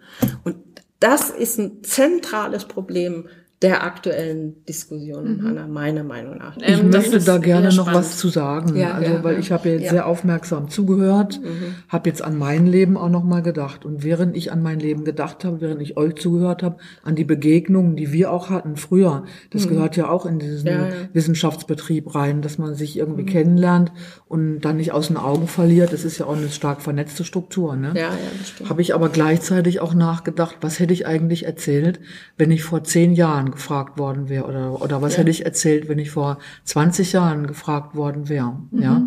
Und 0.44 0.56
das 1.00 1.30
ist 1.30 1.58
ein 1.58 1.82
zentrales 1.82 2.66
Problem 2.66 3.28
der 3.62 3.82
aktuellen 3.82 4.62
Diskussion, 4.66 5.38
mhm. 5.38 5.46
Hanna, 5.46 5.66
meiner 5.66 6.04
Meinung 6.04 6.36
nach. 6.36 6.56
Ich 6.58 6.80
ähm, 6.80 6.90
möchte 6.90 7.18
da 7.18 7.38
gerne 7.38 7.72
noch 7.74 7.92
was 7.92 8.18
zu 8.18 8.28
sagen, 8.28 8.76
ja, 8.76 8.92
also 8.92 9.12
ja, 9.12 9.24
weil 9.24 9.38
ich 9.38 9.52
habe 9.52 9.70
jetzt 9.70 9.84
ja. 9.84 9.90
sehr 9.90 10.06
aufmerksam 10.06 10.68
zugehört, 10.68 11.40
mhm. 11.42 11.76
habe 11.88 12.10
jetzt 12.10 12.20
an 12.20 12.36
mein 12.36 12.66
Leben 12.66 12.98
auch 12.98 13.08
noch 13.08 13.24
mal 13.24 13.40
gedacht 13.40 13.86
und 13.86 14.02
während 14.02 14.36
ich 14.36 14.52
an 14.52 14.62
mein 14.62 14.80
Leben 14.80 15.04
gedacht 15.04 15.44
habe, 15.44 15.62
während 15.62 15.80
ich 15.80 15.96
euch 15.96 16.16
zugehört 16.16 16.62
habe, 16.62 16.76
an 17.02 17.14
die 17.14 17.24
Begegnungen, 17.24 17.96
die 17.96 18.12
wir 18.12 18.32
auch 18.32 18.50
hatten 18.50 18.76
früher, 18.76 19.24
das 19.50 19.64
mhm. 19.64 19.70
gehört 19.70 19.96
ja 19.96 20.10
auch 20.10 20.26
in 20.26 20.38
diesen 20.38 20.68
Wissenschaftsbetrieb 21.12 22.14
rein, 22.14 22.42
dass 22.42 22.58
man 22.58 22.74
sich 22.74 22.98
irgendwie 22.98 23.22
mhm. 23.22 23.28
kennenlernt 23.28 23.92
und 24.26 24.60
dann 24.60 24.76
nicht 24.76 24.92
aus 24.92 25.08
den 25.08 25.16
Augen 25.16 25.48
verliert. 25.48 25.92
Das 25.92 26.04
ist 26.04 26.18
ja 26.18 26.26
auch 26.26 26.36
eine 26.36 26.50
stark 26.50 26.82
vernetzte 26.82 27.24
Struktur. 27.24 27.76
Ne? 27.76 27.92
Ja, 27.94 28.08
ja, 28.08 28.10
das 28.38 28.48
stimmt. 28.50 28.68
Habe 28.68 28.82
ich 28.82 28.94
aber 28.94 29.08
gleichzeitig 29.08 29.80
auch 29.80 29.94
nachgedacht, 29.94 30.58
was 30.60 30.80
hätte 30.80 30.92
ich 30.92 31.06
eigentlich 31.06 31.46
erzählt, 31.46 32.00
wenn 32.36 32.50
ich 32.50 32.62
vor 32.62 32.84
zehn 32.84 33.14
Jahren 33.14 33.53
gefragt 33.54 33.98
worden 33.98 34.28
wäre 34.28 34.44
oder, 34.44 34.82
oder 34.82 35.02
was 35.02 35.14
ja. 35.14 35.20
hätte 35.20 35.30
ich 35.30 35.44
erzählt, 35.44 35.88
wenn 35.88 35.98
ich 35.98 36.10
vor 36.10 36.38
20 36.64 37.12
Jahren 37.12 37.46
gefragt 37.46 37.94
worden 37.94 38.28
wäre. 38.28 38.56
Mhm. 38.70 38.82
Ja. 38.82 39.06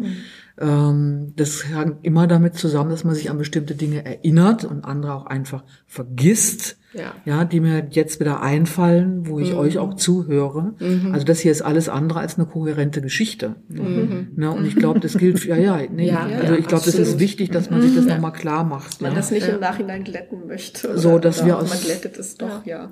Ähm, 0.59 1.33
das 1.35 1.65
hängt 1.67 2.03
immer 2.03 2.27
damit 2.27 2.55
zusammen, 2.55 2.89
dass 2.89 3.03
man 3.03 3.15
sich 3.15 3.29
an 3.29 3.37
bestimmte 3.37 3.75
Dinge 3.75 4.03
erinnert 4.05 4.65
und 4.65 4.85
andere 4.85 5.13
auch 5.13 5.25
einfach 5.27 5.63
vergisst. 5.85 6.77
Ja. 6.97 7.13
ja, 7.25 7.45
die 7.45 7.59
mir 7.59 7.87
jetzt 7.91 8.19
wieder 8.19 8.41
einfallen, 8.41 9.27
wo 9.27 9.39
ich 9.39 9.51
mhm. 9.51 9.59
euch 9.59 9.77
auch 9.77 9.93
zuhöre. 9.95 10.73
Mhm. 10.79 11.13
Also 11.13 11.25
das 11.25 11.39
hier 11.39 11.51
ist 11.51 11.61
alles 11.61 11.89
andere 11.89 12.19
als 12.19 12.37
eine 12.37 12.47
kohärente 12.47 13.01
Geschichte. 13.01 13.55
Mhm. 13.69 14.29
Ne, 14.35 14.51
und 14.51 14.65
ich 14.65 14.75
glaube, 14.75 14.99
das 14.99 15.17
gilt, 15.17 15.45
ja, 15.45 15.55
ja, 15.55 15.79
nee, 15.91 16.07
ja 16.07 16.27
also 16.41 16.55
ich 16.55 16.67
glaube, 16.67 16.85
das 16.85 16.95
ist 16.95 17.19
wichtig, 17.19 17.51
dass 17.51 17.69
man 17.69 17.81
sich 17.81 17.95
das 17.95 18.05
ja. 18.05 18.15
nochmal 18.15 18.33
klar 18.33 18.63
macht. 18.63 19.01
Man 19.01 19.11
ja. 19.11 19.17
das 19.17 19.31
nicht 19.31 19.47
im 19.47 19.59
Nachhinein 19.59 20.03
glätten 20.03 20.47
möchte. 20.47 20.89
Oder, 20.89 20.97
so, 20.97 21.19
dass 21.19 21.45
wir 21.45 21.57
aus, 21.57 21.69
man 21.69 21.79
glättet 21.79 22.17
es 22.17 22.35
doch, 22.35 22.65
ja. 22.65 22.91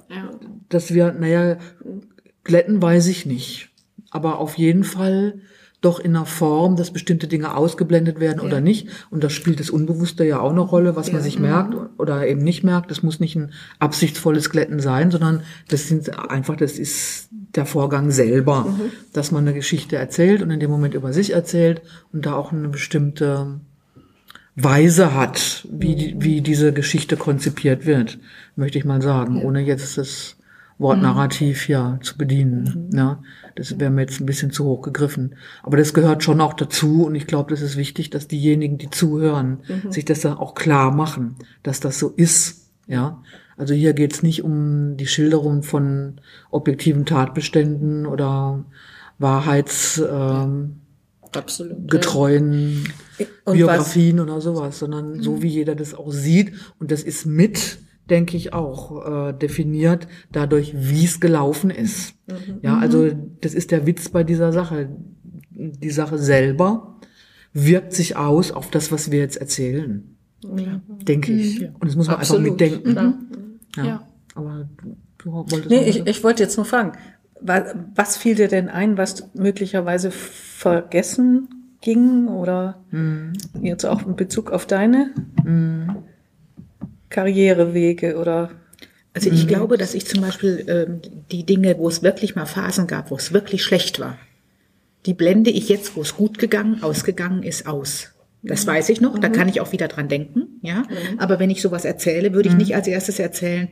Dass 0.69 0.93
wir, 0.93 1.11
naja, 1.13 1.57
glätten 2.43 2.81
weiß 2.81 3.07
ich 3.07 3.25
nicht. 3.25 3.69
Aber 4.11 4.39
auf 4.39 4.57
jeden 4.57 4.83
Fall 4.83 5.41
doch 5.85 5.99
in 5.99 6.15
einer 6.15 6.25
Form, 6.25 6.75
dass 6.75 6.91
bestimmte 6.91 7.27
Dinge 7.27 7.55
ausgeblendet 7.55 8.19
werden 8.19 8.39
ja. 8.39 8.45
oder 8.45 8.59
nicht. 8.59 8.87
Und 9.11 9.23
da 9.23 9.29
spielt 9.29 9.59
das 9.59 9.69
Unbewusste 9.69 10.25
ja 10.25 10.39
auch 10.39 10.51
eine 10.51 10.61
Rolle, 10.61 10.95
was 10.95 11.07
ja. 11.07 11.13
man 11.13 11.21
sich 11.21 11.39
merkt 11.39 11.75
mhm. 11.75 11.89
oder 11.97 12.27
eben 12.27 12.41
nicht 12.41 12.63
merkt. 12.63 12.91
Das 12.91 13.03
muss 13.03 13.19
nicht 13.19 13.35
ein 13.35 13.51
absichtsvolles 13.79 14.49
Glätten 14.49 14.79
sein, 14.79 15.11
sondern 15.11 15.43
das 15.69 15.87
sind 15.87 16.17
einfach, 16.29 16.55
das 16.57 16.79
ist 16.79 17.29
der 17.55 17.65
Vorgang 17.65 18.11
selber, 18.11 18.65
mhm. 18.65 18.91
dass 19.13 19.31
man 19.31 19.47
eine 19.47 19.53
Geschichte 19.53 19.95
erzählt 19.95 20.41
und 20.41 20.51
in 20.51 20.59
dem 20.59 20.71
Moment 20.71 20.93
über 20.93 21.13
sich 21.13 21.33
erzählt 21.33 21.81
und 22.11 22.25
da 22.25 22.33
auch 22.33 22.51
eine 22.51 22.67
bestimmte 22.67 23.61
Weise 24.55 25.13
hat, 25.13 25.67
wie, 25.69 26.15
wie 26.17 26.41
diese 26.41 26.73
Geschichte 26.73 27.17
konzipiert 27.17 27.85
wird, 27.85 28.19
möchte 28.55 28.77
ich 28.77 28.85
mal 28.85 29.01
sagen, 29.01 29.41
ohne 29.41 29.61
jetzt 29.61 29.97
das 29.97 30.37
Wortnarrativ 30.77 31.69
ja 31.69 31.99
zu 32.01 32.17
bedienen. 32.17 32.89
Mhm. 32.91 32.97
Ja, 32.97 33.23
das 33.55 33.79
wäre 33.79 33.89
mir 33.89 34.01
jetzt 34.01 34.19
ein 34.19 34.25
bisschen 34.25 34.51
zu 34.51 34.65
hoch 34.65 34.81
gegriffen. 34.81 35.35
Aber 35.63 35.77
das 35.77 35.93
gehört 35.93 36.23
schon 36.23 36.41
auch 36.41 36.53
dazu 36.53 37.05
und 37.05 37.15
ich 37.15 37.25
glaube, 37.25 37.49
das 37.49 37.61
ist 37.61 37.77
wichtig, 37.77 38.09
dass 38.09 38.27
diejenigen, 38.27 38.77
die 38.77 38.89
zuhören, 38.89 39.59
mhm. 39.67 39.91
sich 39.91 40.05
das 40.05 40.21
dann 40.21 40.37
auch 40.37 40.55
klar 40.55 40.91
machen, 40.91 41.35
dass 41.63 41.79
das 41.79 41.97
so 41.97 42.09
ist. 42.09 42.69
Ja, 42.87 43.23
also 43.57 43.73
hier 43.73 43.93
geht's 43.93 44.21
nicht 44.21 44.43
um 44.43 44.97
die 44.97 45.07
Schilderung 45.07 45.63
von 45.63 46.19
objektiven 46.51 47.05
Tatbeständen 47.05 48.05
oder 48.05 48.65
Wahrheits 49.17 49.97
ähm, 49.97 50.81
Absolut, 51.31 51.89
getreuen 51.89 52.83
ja. 53.17 53.25
Biografien 53.53 54.19
oder 54.19 54.41
sowas, 54.41 54.79
sondern 54.79 55.21
so 55.21 55.33
mhm. 55.33 55.41
wie 55.41 55.47
jeder 55.47 55.75
das 55.75 55.93
auch 55.93 56.11
sieht 56.11 56.53
und 56.79 56.91
das 56.91 57.03
ist 57.03 57.25
mit 57.25 57.79
denke 58.09 58.37
ich, 58.37 58.53
auch 58.53 59.29
äh, 59.29 59.33
definiert 59.33 60.07
dadurch, 60.31 60.73
wie 60.75 61.05
es 61.05 61.19
gelaufen 61.19 61.69
ist. 61.69 62.15
Mhm. 62.27 62.59
Ja, 62.61 62.77
also 62.77 63.11
das 63.41 63.53
ist 63.53 63.71
der 63.71 63.85
Witz 63.85 64.09
bei 64.09 64.23
dieser 64.23 64.51
Sache. 64.51 64.89
Die 65.51 65.89
Sache 65.89 66.17
selber 66.17 66.99
wirkt 67.53 67.93
sich 67.93 68.17
aus 68.17 68.51
auf 68.51 68.69
das, 68.69 68.91
was 68.91 69.11
wir 69.11 69.19
jetzt 69.19 69.37
erzählen. 69.37 70.15
Ja. 70.43 70.81
Denke 70.87 71.31
ich. 71.31 71.61
Mhm. 71.61 71.75
Und 71.79 71.87
das 71.87 71.95
muss 71.95 72.07
man 72.07 72.17
Absolut. 72.17 72.61
einfach 72.61 72.79
mitdenken. 72.83 72.89
Mhm. 72.89 73.59
Ja. 73.77 73.85
ja. 73.85 74.07
Aber 74.35 74.69
du, 74.81 74.97
du 75.17 75.33
wolltest. 75.33 75.69
Nee, 75.69 75.85
ich, 75.85 76.05
ich 76.05 76.23
wollte 76.23 76.43
jetzt 76.43 76.57
nur 76.57 76.65
fragen. 76.65 76.93
Was 77.95 78.17
fiel 78.17 78.35
dir 78.35 78.47
denn 78.47 78.69
ein, 78.69 78.97
was 78.97 79.29
möglicherweise 79.35 80.09
vergessen 80.09 81.49
ging 81.81 82.27
oder 82.27 82.83
mhm. 82.91 83.33
jetzt 83.61 83.85
auch 83.85 84.05
in 84.05 84.15
Bezug 84.15 84.51
auf 84.51 84.65
deine? 84.65 85.11
Karrierewege 87.15 88.17
oder 88.17 88.51
also 89.13 89.29
ich 89.29 89.43
mhm. 89.45 89.47
glaube, 89.47 89.77
dass 89.77 89.93
ich 89.93 90.05
zum 90.05 90.21
Beispiel 90.21 90.65
ähm, 90.67 91.01
die 91.31 91.45
Dinge, 91.45 91.77
wo 91.77 91.87
es 91.87 92.03
wirklich 92.03 92.35
mal 92.35 92.45
Phasen 92.45 92.85
gab, 92.85 93.11
wo 93.11 93.15
es 93.15 93.31
wirklich 93.31 93.63
schlecht 93.63 94.01
war, 94.01 94.17
die 95.05 95.13
blende 95.13 95.49
ich 95.49 95.69
jetzt, 95.69 95.95
wo 95.95 96.01
es 96.01 96.17
gut 96.17 96.37
gegangen, 96.37 96.83
ausgegangen 96.83 97.41
ist, 97.41 97.67
aus. 97.67 98.11
Das 98.43 98.65
mhm. 98.65 98.71
weiß 98.71 98.89
ich 98.89 98.99
noch, 98.99 99.17
da 99.17 99.29
mhm. 99.29 99.31
kann 99.31 99.47
ich 99.47 99.61
auch 99.61 99.71
wieder 99.71 99.87
dran 99.87 100.09
denken, 100.09 100.59
ja. 100.61 100.79
Mhm. 100.79 101.19
Aber 101.19 101.39
wenn 101.39 101.49
ich 101.49 101.61
sowas 101.61 101.85
erzähle, 101.85 102.33
würde 102.33 102.49
ich 102.49 102.55
mhm. 102.55 102.59
nicht 102.59 102.75
als 102.75 102.87
erstes 102.87 103.17
erzählen, 103.17 103.69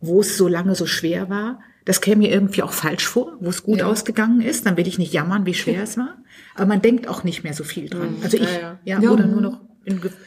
wo 0.00 0.20
es 0.20 0.36
so 0.36 0.48
lange 0.48 0.74
so 0.74 0.86
schwer 0.86 1.30
war. 1.30 1.60
Das 1.84 2.00
käme 2.00 2.22
mir 2.22 2.32
irgendwie 2.32 2.64
auch 2.64 2.72
falsch 2.72 3.06
vor, 3.06 3.36
wo 3.40 3.50
es 3.50 3.62
gut 3.62 3.78
ja. 3.78 3.86
ausgegangen 3.86 4.40
ist. 4.40 4.66
Dann 4.66 4.76
will 4.76 4.88
ich 4.88 4.98
nicht 4.98 5.12
jammern, 5.12 5.46
wie 5.46 5.54
schwer 5.54 5.84
es 5.84 5.96
war. 5.96 6.18
Aber 6.56 6.66
man 6.66 6.82
denkt 6.82 7.06
auch 7.06 7.22
nicht 7.22 7.44
mehr 7.44 7.54
so 7.54 7.62
viel 7.62 7.88
dran. 7.88 8.16
Also 8.22 8.36
ich, 8.36 8.42
ja, 8.42 8.78
ja. 8.84 9.00
ja 9.00 9.10
oder 9.10 9.26
nur 9.26 9.40
noch 9.40 9.60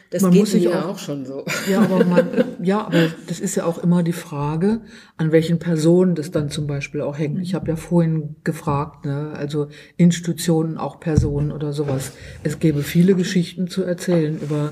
das 0.09 0.21
man 0.21 0.31
geht 0.31 0.41
muss 0.41 0.51
sich 0.51 0.67
auch, 0.67 0.85
auch, 0.85 0.99
schon 0.99 1.25
so. 1.25 1.45
Ja, 1.69 1.81
aber 1.81 2.03
man, 2.03 2.27
ja, 2.61 2.85
aber 2.85 3.07
das 3.27 3.39
ist 3.39 3.55
ja 3.55 3.65
auch 3.65 3.77
immer 3.77 4.03
die 4.03 4.13
Frage, 4.13 4.81
an 5.17 5.31
welchen 5.31 5.59
Personen 5.59 6.15
das 6.15 6.31
dann 6.31 6.49
zum 6.49 6.67
Beispiel 6.67 7.01
auch 7.01 7.17
hängt. 7.17 7.39
Ich 7.41 7.53
habe 7.53 7.69
ja 7.69 7.75
vorhin 7.75 8.35
gefragt, 8.43 9.05
ne, 9.05 9.33
also 9.35 9.69
Institutionen, 9.97 10.77
auch 10.77 10.99
Personen 10.99 11.51
oder 11.51 11.73
sowas. 11.73 12.11
Es 12.43 12.59
gäbe 12.59 12.83
viele 12.83 13.15
Geschichten 13.15 13.67
zu 13.67 13.83
erzählen 13.83 14.39
über 14.41 14.71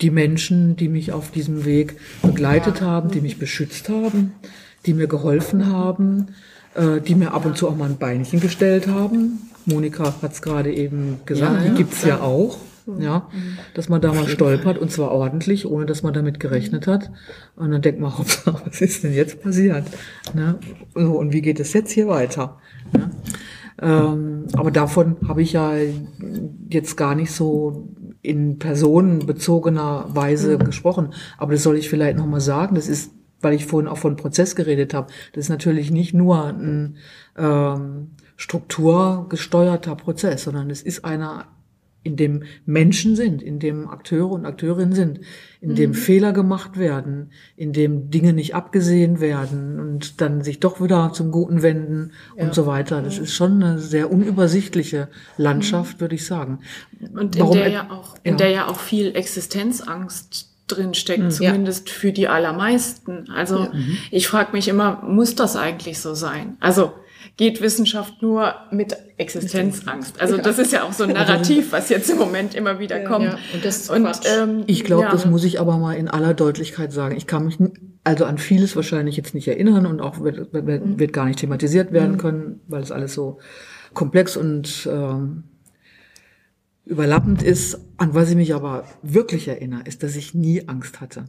die 0.00 0.10
Menschen, 0.10 0.76
die 0.76 0.88
mich 0.88 1.12
auf 1.12 1.30
diesem 1.30 1.64
Weg 1.64 1.96
begleitet 2.22 2.80
ja. 2.80 2.86
haben, 2.86 3.10
die 3.10 3.20
mich 3.20 3.38
beschützt 3.38 3.88
haben, 3.88 4.32
die 4.86 4.94
mir 4.94 5.06
geholfen 5.06 5.66
haben, 5.66 6.28
äh, 6.74 7.00
die 7.00 7.14
mir 7.14 7.32
ab 7.32 7.44
und 7.44 7.56
zu 7.56 7.68
auch 7.68 7.76
mal 7.76 7.88
ein 7.88 7.98
Beinchen 7.98 8.40
gestellt 8.40 8.88
haben. 8.88 9.50
Monika 9.64 10.14
hat 10.22 10.32
es 10.32 10.42
gerade 10.42 10.72
eben 10.72 11.20
gesagt, 11.26 11.62
ja, 11.62 11.70
die 11.70 11.76
gibt's 11.76 12.02
ja, 12.02 12.08
ja 12.08 12.20
auch 12.88 13.00
ja, 13.00 13.28
dass 13.74 13.88
man 13.88 14.00
da 14.00 14.12
mal 14.12 14.28
stolpert 14.28 14.78
und 14.78 14.90
zwar 14.90 15.10
ordentlich, 15.10 15.66
ohne 15.66 15.86
dass 15.86 16.02
man 16.02 16.14
damit 16.14 16.40
gerechnet 16.40 16.86
hat. 16.86 17.10
Und 17.56 17.70
dann 17.70 17.82
denkt 17.82 18.00
man, 18.00 18.12
was 18.64 18.80
ist 18.80 19.04
denn 19.04 19.12
jetzt 19.12 19.42
passiert? 19.42 19.84
Ne? 20.34 20.58
Und 20.94 21.32
wie 21.32 21.42
geht 21.42 21.60
es 21.60 21.72
jetzt 21.72 21.90
hier 21.90 22.08
weiter? 22.08 22.58
Ne? 22.92 23.10
Ähm, 23.80 24.46
aber 24.54 24.70
davon 24.70 25.16
habe 25.28 25.42
ich 25.42 25.52
ja 25.52 25.72
jetzt 26.68 26.96
gar 26.96 27.14
nicht 27.14 27.32
so 27.32 27.88
in 28.22 28.58
personenbezogener 28.58 30.06
Weise 30.08 30.58
mhm. 30.58 30.64
gesprochen. 30.64 31.14
Aber 31.38 31.52
das 31.52 31.62
soll 31.62 31.76
ich 31.76 31.88
vielleicht 31.88 32.18
nochmal 32.18 32.40
sagen. 32.40 32.74
Das 32.74 32.88
ist, 32.88 33.12
weil 33.40 33.54
ich 33.54 33.66
vorhin 33.66 33.88
auch 33.88 33.98
von 33.98 34.16
Prozess 34.16 34.56
geredet 34.56 34.94
habe. 34.94 35.08
Das 35.32 35.44
ist 35.44 35.50
natürlich 35.50 35.90
nicht 35.90 36.14
nur 36.14 36.44
ein 36.44 36.96
ähm, 37.36 38.12
strukturgesteuerter 38.36 39.94
Prozess, 39.96 40.44
sondern 40.44 40.70
es 40.70 40.82
ist 40.82 41.04
einer 41.04 41.46
in 42.06 42.16
dem 42.16 42.44
Menschen 42.64 43.16
sind, 43.16 43.42
in 43.42 43.58
dem 43.58 43.88
Akteure 43.88 44.30
und 44.30 44.46
Akteurinnen 44.46 44.94
sind, 44.94 45.20
in 45.60 45.74
dem 45.74 45.90
mhm. 45.90 45.94
Fehler 45.94 46.32
gemacht 46.32 46.78
werden, 46.78 47.32
in 47.56 47.72
dem 47.72 48.10
Dinge 48.10 48.32
nicht 48.32 48.54
abgesehen 48.54 49.20
werden 49.20 49.80
und 49.80 50.20
dann 50.20 50.42
sich 50.42 50.60
doch 50.60 50.80
wieder 50.80 51.12
zum 51.12 51.32
Guten 51.32 51.62
wenden 51.62 52.12
ja. 52.36 52.44
und 52.44 52.54
so 52.54 52.66
weiter. 52.66 53.02
Das 53.02 53.18
ist 53.18 53.32
schon 53.32 53.62
eine 53.62 53.78
sehr 53.78 54.10
unübersichtliche 54.12 55.08
Landschaft, 55.36 55.96
mhm. 55.96 56.00
würde 56.00 56.14
ich 56.14 56.24
sagen. 56.24 56.60
Und 57.12 57.34
in 57.34 57.42
Warum 57.42 57.56
der 57.56 57.68
ja 57.68 57.90
auch, 57.90 58.14
in 58.22 58.32
ja. 58.32 58.36
der 58.38 58.50
ja 58.50 58.68
auch 58.68 58.78
viel 58.78 59.16
Existenzangst 59.16 60.52
drin 60.68 60.94
steckt, 60.94 61.32
zumindest 61.32 61.90
für 61.90 62.12
die 62.12 62.28
allermeisten. 62.28 63.28
Also 63.30 63.68
ich 64.10 64.26
frage 64.26 64.52
mich 64.52 64.68
immer, 64.68 65.02
muss 65.02 65.34
das 65.34 65.56
eigentlich 65.56 66.00
so 66.00 66.14
sein? 66.14 66.56
Also 66.60 66.92
geht 67.36 67.60
Wissenschaft 67.60 68.22
nur 68.22 68.54
mit 68.70 68.96
Existenzangst? 69.18 70.20
Also 70.20 70.38
das 70.38 70.58
ist 70.58 70.72
ja 70.72 70.84
auch 70.84 70.92
so 70.92 71.04
ein 71.04 71.12
Narrativ, 71.12 71.72
was 71.72 71.88
jetzt 71.88 72.08
im 72.08 72.18
Moment 72.18 72.54
immer 72.54 72.78
wieder 72.78 73.00
kommt. 73.00 73.26
Ja, 73.26 73.38
und 73.52 73.64
das 73.64 73.76
ist 73.78 73.90
Und, 73.90 74.08
ähm, 74.24 74.64
Ich 74.66 74.84
glaube, 74.84 75.04
ja. 75.04 75.10
das 75.10 75.26
muss 75.26 75.44
ich 75.44 75.60
aber 75.60 75.76
mal 75.78 75.94
in 75.94 76.08
aller 76.08 76.34
Deutlichkeit 76.34 76.92
sagen. 76.92 77.16
Ich 77.16 77.26
kann 77.26 77.44
mich 77.44 77.58
also 78.04 78.24
an 78.24 78.38
vieles 78.38 78.76
wahrscheinlich 78.76 79.16
jetzt 79.16 79.34
nicht 79.34 79.48
erinnern 79.48 79.84
und 79.84 80.00
auch 80.00 80.20
wird, 80.20 80.52
wird, 80.52 80.98
wird 80.98 81.12
gar 81.12 81.26
nicht 81.26 81.40
thematisiert 81.40 81.92
werden 81.92 82.18
können, 82.18 82.60
weil 82.68 82.82
es 82.82 82.92
alles 82.92 83.14
so 83.14 83.38
komplex 83.92 84.36
und 84.36 84.88
ähm, 84.90 85.44
überlappend 86.84 87.42
ist. 87.42 87.80
An 87.96 88.14
was 88.14 88.30
ich 88.30 88.36
mich 88.36 88.54
aber 88.54 88.84
wirklich 89.02 89.48
erinnere, 89.48 89.82
ist, 89.84 90.02
dass 90.02 90.16
ich 90.16 90.34
nie 90.34 90.68
Angst 90.68 91.00
hatte. 91.00 91.24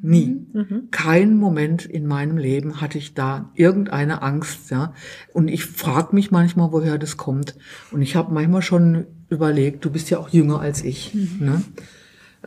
Nie. 0.00 0.46
Kein 0.92 1.36
Moment 1.36 1.84
in 1.84 2.06
meinem 2.06 2.36
Leben 2.36 2.80
hatte 2.80 2.98
ich 2.98 3.14
da 3.14 3.50
irgendeine 3.54 4.22
Angst, 4.22 4.70
ja. 4.70 4.94
Und 5.32 5.48
ich 5.48 5.64
frage 5.64 6.14
mich 6.14 6.30
manchmal, 6.30 6.70
woher 6.72 6.98
das 6.98 7.16
kommt. 7.16 7.56
Und 7.90 8.02
ich 8.02 8.14
habe 8.14 8.32
manchmal 8.32 8.62
schon 8.62 9.06
überlegt, 9.28 9.84
du 9.84 9.90
bist 9.90 10.08
ja 10.10 10.18
auch 10.18 10.28
jünger 10.28 10.60
als 10.60 10.84
ich. 10.84 11.14
Ne? 11.40 11.62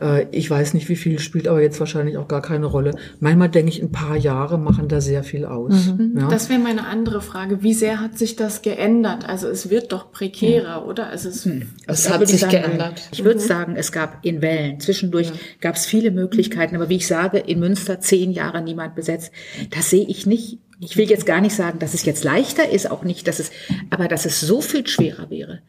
Äh, 0.00 0.26
Ich 0.32 0.50
weiß 0.50 0.74
nicht, 0.74 0.88
wie 0.88 0.96
viel 0.96 1.18
spielt 1.18 1.48
aber 1.48 1.62
jetzt 1.62 1.80
wahrscheinlich 1.80 2.16
auch 2.16 2.28
gar 2.28 2.42
keine 2.42 2.66
Rolle. 2.66 2.92
Manchmal 3.20 3.48
denke 3.48 3.70
ich, 3.70 3.82
ein 3.82 3.92
paar 3.92 4.16
Jahre 4.16 4.58
machen 4.58 4.88
da 4.88 5.00
sehr 5.00 5.24
viel 5.24 5.44
aus. 5.44 5.92
Ja? 6.16 6.28
Das 6.28 6.48
wäre 6.48 6.58
meine 6.60 6.86
andere 6.86 7.20
Frage. 7.20 7.62
Wie 7.62 7.74
sehr 7.74 8.00
hat 8.00 8.18
sich 8.18 8.36
das 8.36 8.62
geändert? 8.62 9.28
Also 9.28 9.48
es 9.48 9.70
wird 9.70 9.92
doch 9.92 10.12
prekärer, 10.12 10.86
oder? 10.86 11.08
Also 11.08 11.28
es, 11.28 11.46
Es 11.86 12.04
Da 12.04 12.14
hat 12.14 12.28
sich 12.28 12.40
sagen, 12.40 12.52
geändert. 12.52 13.08
Ich 13.12 13.24
würde 13.24 13.40
sagen, 13.40 13.76
es 13.76 13.92
gab 13.92 14.24
in 14.24 14.42
Wellen. 14.42 14.80
Zwischendurch 14.80 15.32
gab 15.60 15.76
es 15.76 15.86
viele 15.86 16.10
Möglichkeiten. 16.10 16.74
Aber 16.76 16.88
wie 16.88 16.96
ich 16.96 17.06
sage, 17.06 17.38
in 17.38 17.60
Münster 17.60 18.00
zehn 18.00 18.32
Jahre 18.32 18.62
niemand 18.62 18.94
besetzt. 18.94 19.32
Das 19.70 19.90
sehe 19.90 20.06
ich 20.06 20.26
nicht. 20.26 20.58
Ich 20.80 20.96
will 20.96 21.08
jetzt 21.08 21.26
gar 21.26 21.40
nicht 21.40 21.54
sagen, 21.54 21.78
dass 21.78 21.94
es 21.94 22.04
jetzt 22.04 22.24
leichter 22.24 22.68
ist, 22.68 22.90
auch 22.90 23.04
nicht, 23.04 23.28
dass 23.28 23.38
es, 23.38 23.52
aber 23.90 24.08
dass 24.08 24.26
es 24.26 24.40
so 24.40 24.60
viel 24.60 24.84
schwerer 24.86 25.30
wäre. 25.30 25.60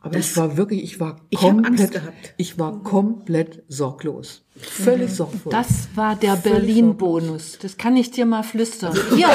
Aber 0.00 0.16
ich 0.16 0.36
war 0.36 0.56
wirklich, 0.56 0.82
ich 0.84 1.00
war 1.00 1.16
Ich 1.28 1.40
komplett, 1.40 1.90
gehabt. 1.90 2.34
ich 2.36 2.58
war 2.58 2.82
komplett 2.82 3.64
sorglos. 3.68 4.44
Völlig 4.56 5.12
sorglos. 5.12 5.50
Das 5.50 5.88
war 5.96 6.14
der 6.14 6.36
Berlin-Bonus. 6.36 7.58
Das 7.60 7.76
kann 7.76 7.96
ich 7.96 8.10
dir 8.10 8.24
mal 8.24 8.44
flüstern. 8.44 8.96
ihr, 9.16 9.28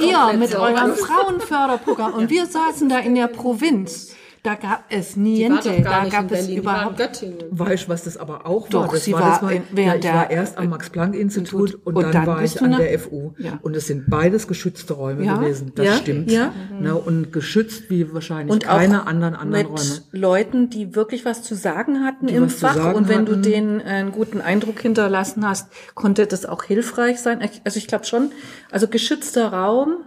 ihr 0.00 0.38
mit 0.38 0.54
eurem 0.54 0.94
Frauenförderprogramm. 0.94 2.14
Und 2.14 2.30
wir 2.30 2.46
saßen 2.46 2.88
da 2.88 2.98
in 2.98 3.16
der 3.16 3.26
Provinz. 3.26 4.14
Da 4.42 4.54
gab 4.54 4.84
es 4.88 5.16
niente. 5.16 5.68
doch 5.68 5.82
gar 5.84 5.98
Da 5.98 6.04
nicht 6.04 6.12
gab 6.16 6.30
in 6.30 6.36
es 6.38 6.48
überhaupt 6.48 6.96
Göttingen. 6.96 7.36
Weißt 7.50 7.84
du, 7.84 7.88
was 7.90 8.04
das 8.04 8.16
aber 8.16 8.46
auch 8.46 8.68
Doch, 8.70 8.84
war? 8.86 8.92
Das 8.92 9.04
sie 9.04 9.12
war, 9.12 9.20
das 9.20 9.42
war 9.42 9.52
in- 9.52 9.64
ja, 9.76 9.94
ich 9.96 10.04
war 10.06 10.30
erst 10.30 10.56
am 10.56 10.70
Max-Planck-Institut 10.70 11.74
und, 11.84 11.96
Und 11.96 12.02
dann, 12.04 12.12
dann 12.12 12.26
war 12.26 12.42
ich 12.42 12.54
du 12.54 12.64
an 12.64 12.76
der 12.78 12.98
FU. 12.98 13.32
Ja. 13.38 13.58
Und 13.62 13.76
es 13.76 13.86
sind 13.86 14.08
beides 14.08 14.46
geschützte 14.48 14.94
Räume 14.94 15.24
Ja, 15.24 15.36
gewesen. 15.36 15.72
Das 15.74 15.84
ja, 15.86 15.94
stimmt. 15.96 16.30
ja. 16.30 16.52
Ne, 16.80 16.94
und 16.94 17.32
geschützt 17.32 17.90
wie 17.90 18.12
wahrscheinlich 18.14 18.52
und 18.52 18.64
keine 18.64 19.02
auch 19.02 19.06
anderen 19.06 19.34
anderen 19.34 19.62
mit 19.62 19.68
Räume. 19.68 20.00
Leuten, 20.12 20.70
die 20.70 20.94
wirklich 20.94 21.24
was 21.24 21.42
zu 21.42 21.54
sagen 21.54 22.02
hatten 22.04 22.28
Die 22.28 22.34
im 22.34 22.48
Fach. 22.48 22.74
sagen 22.74 22.94
Und 22.96 23.08
wenn 23.08 23.26
du 23.26 23.32
hatten. 23.32 23.42
denen 23.42 23.80
äh, 23.80 23.84
einen 23.84 24.12
guten 24.12 24.40
Eindruck 24.40 24.80
hinterlassen 24.80 25.46
hast, 25.46 25.68
konnte 25.94 26.26
das 26.26 26.46
auch 26.46 26.62
hilfreich 26.64 27.20
sein. 27.20 27.40
Also 27.64 27.76
ich 27.76 27.86
glaube 27.86 28.06
schon, 28.06 28.30
also 28.70 28.88
geschützter 28.88 29.52
Raum, 29.52 29.98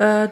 äh, 0.00 0.28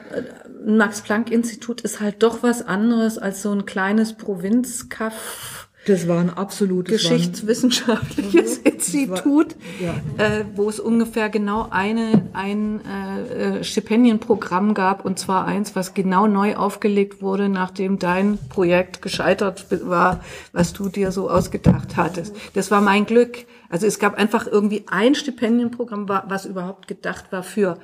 ein 0.66 0.76
Max-Planck-Institut 0.76 1.82
ist 1.82 2.00
halt 2.00 2.22
doch 2.22 2.42
was 2.42 2.66
anderes 2.66 3.16
als 3.18 3.42
so 3.42 3.52
ein 3.52 3.64
kleines 3.64 4.14
Provinzkaff. 4.14 5.68
Das 5.86 6.06
war 6.06 6.18
ein 6.18 6.28
absolutes 6.28 6.92
Geschichtswissenschaftliches 6.92 8.58
Institut, 8.58 9.54
ja. 9.80 9.94
äh, 10.22 10.44
wo 10.54 10.68
es 10.68 10.80
ungefähr 10.80 11.30
genau 11.30 11.68
eine, 11.70 12.28
ein 12.34 12.80
äh, 12.84 13.58
äh, 13.60 13.64
Stipendienprogramm 13.64 14.74
gab, 14.74 15.04
und 15.06 15.18
zwar 15.18 15.46
eins, 15.46 15.74
was 15.76 15.94
genau 15.94 16.26
neu 16.26 16.56
aufgelegt 16.56 17.22
wurde, 17.22 17.48
nachdem 17.48 17.98
dein 17.98 18.38
Projekt 18.50 19.00
gescheitert 19.00 19.66
war, 19.88 20.20
was 20.52 20.74
du 20.74 20.88
dir 20.90 21.10
so 21.10 21.30
ausgedacht 21.30 21.96
hattest. 21.96 22.36
Das 22.54 22.70
war 22.70 22.82
mein 22.82 23.06
Glück. 23.06 23.46
Also 23.70 23.86
es 23.86 23.98
gab 23.98 24.18
einfach 24.18 24.46
irgendwie 24.46 24.84
ein 24.88 25.14
Stipendienprogramm, 25.14 26.08
wa- 26.08 26.24
was 26.28 26.44
überhaupt 26.44 26.86
gedacht 26.88 27.26
war 27.30 27.42
für 27.42 27.78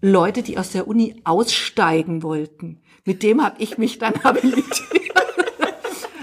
Leute, 0.00 0.42
die 0.42 0.58
aus 0.58 0.70
der 0.70 0.86
Uni 0.86 1.20
aussteigen 1.24 2.22
wollten. 2.22 2.80
Mit 3.04 3.22
dem 3.22 3.42
habe 3.42 3.56
ich 3.58 3.78
mich 3.78 3.98
dann 3.98 4.14
habilitiert. 4.24 4.98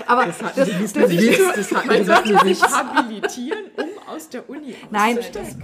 Aber 0.08 0.28
das, 0.28 0.40
man 0.42 0.54
sollte 0.54 0.78
sich 2.46 2.62
habilitieren, 2.62 3.66
um 3.76 3.86
aus 4.08 4.30
der 4.30 4.48
Uni 4.50 4.76
Nein, 4.92 5.18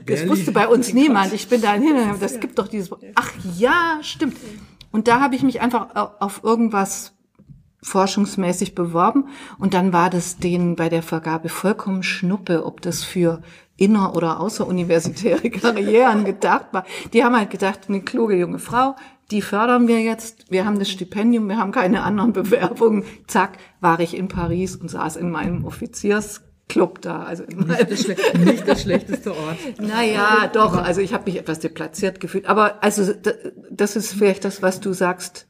Das 0.07 0.27
wusste 0.27 0.53
bei 0.53 0.67
uns 0.67 0.95
niemand. 0.95 1.35
Ich 1.35 1.49
bin 1.49 1.61
da 1.61 1.75
hin, 1.75 1.95
das 2.19 2.41
gibt 2.41 2.59
doch 2.59 2.67
dieses. 2.67 2.91
Ach 3.15 3.31
ja, 3.59 3.99
stimmt. 4.01 4.39
Und 4.91 5.09
da 5.09 5.21
habe 5.21 5.35
ich 5.35 5.43
mich 5.43 5.61
einfach 5.61 5.95
au- 5.95 6.11
auf 6.21 6.43
irgendwas 6.45 7.15
forschungsmäßig 7.83 8.75
beworben 8.75 9.29
und 9.59 9.73
dann 9.75 9.93
war 9.93 10.11
das 10.11 10.39
denen 10.39 10.75
bei 10.77 10.89
der 10.89 11.03
Vergabe 11.03 11.49
vollkommen 11.49 12.03
schnuppe, 12.03 12.65
ob 12.67 12.81
das 12.83 13.05
für 13.05 13.41
inner- 13.77 14.17
oder 14.17 14.41
außeruniversitäre 14.41 15.49
Karrieren 15.51 16.25
gedacht 16.25 16.67
war. 16.73 16.85
Die 17.13 17.23
haben 17.23 17.37
halt 17.37 17.51
gedacht, 17.51 17.83
eine 17.89 18.01
kluge 18.01 18.37
junge 18.37 18.59
Frau, 18.59 18.97
die 19.31 19.43
fördern 19.43 19.87
wir 19.87 20.01
jetzt, 20.01 20.51
wir 20.51 20.65
haben 20.67 20.79
das 20.81 20.91
Stipendium, 20.91 21.49
wir 21.49 21.59
haben 21.59 21.71
keine 21.71 22.03
anderen 22.03 22.33
Bewerbungen. 22.33 23.05
Zack, 23.29 23.59
war 23.81 24.01
ich 24.01 24.17
in 24.17 24.27
Paris 24.29 24.75
und 24.75 24.91
saß 24.91 25.17
in 25.17 25.31
meinem 25.31 25.65
Offiziersclub 26.69 27.01
da. 27.01 27.23
Also 27.25 27.45
Das 27.45 28.05
schle- 28.05 28.39
nicht 28.39 28.67
der 28.67 28.77
schlechteste 28.77 29.31
Ort. 29.31 29.57
naja, 29.81 30.51
doch. 30.53 30.77
Also 30.77 31.01
ich 31.01 31.13
habe 31.15 31.25
mich 31.31 31.39
etwas 31.39 31.61
deplatziert 31.61 32.21
gefühlt. 32.21 32.47
Aber 32.47 32.83
also 32.83 33.13
das 33.71 33.97
ist 33.97 34.13
vielleicht 34.13 34.45
das, 34.45 34.63
was 34.63 34.81
du 34.81 34.93
sagst 34.93 35.47